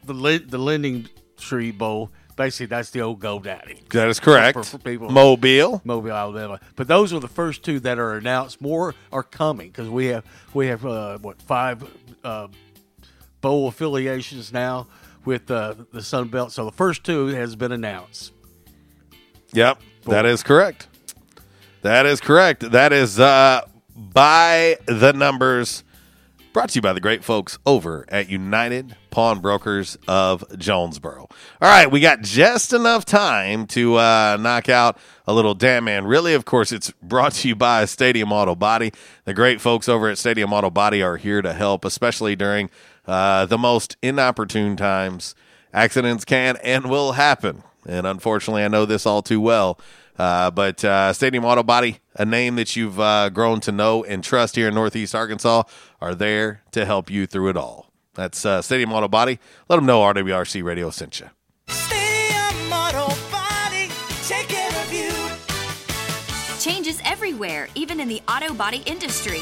[0.06, 1.08] the the Lending
[1.38, 3.82] Tree Bowl, basically, that's the old Go Daddy.
[3.92, 4.58] That is correct.
[4.58, 5.82] For, for people, Mobile.
[5.84, 6.60] Mobile, Alabama.
[6.76, 8.62] But those are the first two that are announced.
[8.62, 10.24] More are coming because we have
[10.54, 11.84] we have uh, what five
[12.24, 12.48] uh,
[13.42, 14.88] bowl affiliations now
[15.26, 16.52] with uh, the Sun Belt.
[16.52, 18.34] So the first two has been announced.
[19.54, 20.88] Yep, that is correct.
[21.82, 22.72] That is correct.
[22.72, 23.62] That is uh,
[23.96, 25.84] by the numbers.
[26.54, 31.30] Brought to you by the great folks over at United Pawnbrokers of Jonesboro.
[31.62, 34.98] All right, we got just enough time to uh, knock out
[35.28, 36.06] a little damn man.
[36.06, 38.92] Really, of course, it's brought to you by Stadium Auto Body.
[39.26, 42.72] The great folks over at Stadium Auto Body are here to help, especially during
[43.06, 45.36] uh, the most inopportune times.
[45.74, 47.62] Accidents can and will happen.
[47.88, 49.80] And unfortunately, I know this all too well.
[50.18, 54.24] Uh, but uh, Stadium Auto Body, a name that you've uh, grown to know and
[54.24, 55.64] trust here in Northeast Arkansas,
[56.02, 57.92] are there to help you through it all.
[58.16, 59.40] That's uh, Stadium Auto Body.
[59.70, 61.30] Let them know RWRC Radio sent you.
[61.68, 63.90] Stadium Auto Body,
[64.26, 65.12] take care of you.
[66.60, 69.42] Changes everywhere, even in the auto body industry.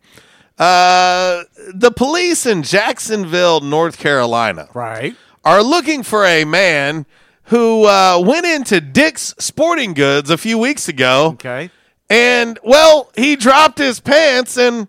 [0.61, 1.43] Uh,
[1.73, 7.07] the police in Jacksonville, North Carolina, right, are looking for a man
[7.45, 11.29] who uh, went into Dick's Sporting Goods a few weeks ago.
[11.33, 11.71] Okay,
[12.11, 14.87] and well, he dropped his pants and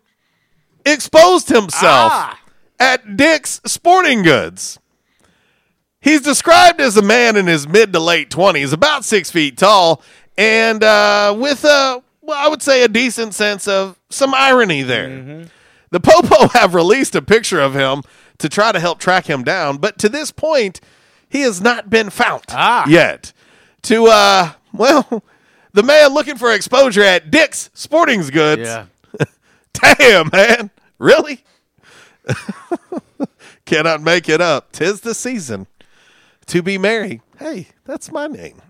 [0.85, 2.39] exposed himself Ah.
[2.79, 4.79] at Dick's Sporting Goods.
[6.03, 10.03] He's described as a man in his mid to late 20s, about six feet tall,
[10.37, 15.47] and uh, with a, well, I would say, a decent sense of some irony there.
[15.93, 18.03] The Popo have released a picture of him
[18.39, 20.81] to try to help track him down, but to this point,
[21.29, 22.45] he has not been found
[22.89, 23.33] yet.
[23.83, 25.23] To, uh, well,
[25.73, 28.63] the man looking for exposure at Dick's Sporting Goods.
[28.63, 28.87] Yeah.
[29.99, 30.71] Damn, man.
[30.99, 31.45] Really?
[33.65, 34.73] Cannot make it up.
[34.73, 35.67] Tis the season
[36.47, 37.21] to be merry.
[37.39, 38.63] Hey, that's my name.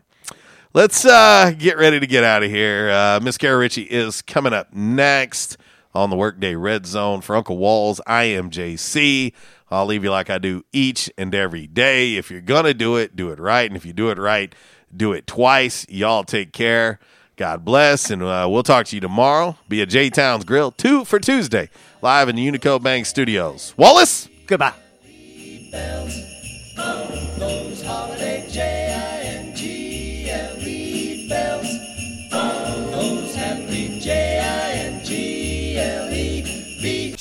[0.75, 2.91] Let's uh, get ready to get out of here.
[2.91, 5.59] Uh, Miss Kara Ritchie is coming up next
[5.95, 8.01] on the Workday Red Zone for Uncle Walls.
[8.07, 9.33] I am JC.
[9.71, 12.17] I'll leave you like I do each and every day.
[12.17, 13.69] If you're going to do it, do it right.
[13.69, 14.55] And if you do it right,
[14.95, 15.87] do it twice.
[15.89, 16.99] Y'all take care.
[17.37, 18.11] God bless.
[18.11, 19.57] And uh, we'll talk to you tomorrow.
[19.69, 21.71] Be at J Town's Grill, two for Tuesday,
[22.03, 23.75] live in the Unico Bank Studios.
[23.77, 24.29] Wallace?
[24.47, 24.75] Goodbye.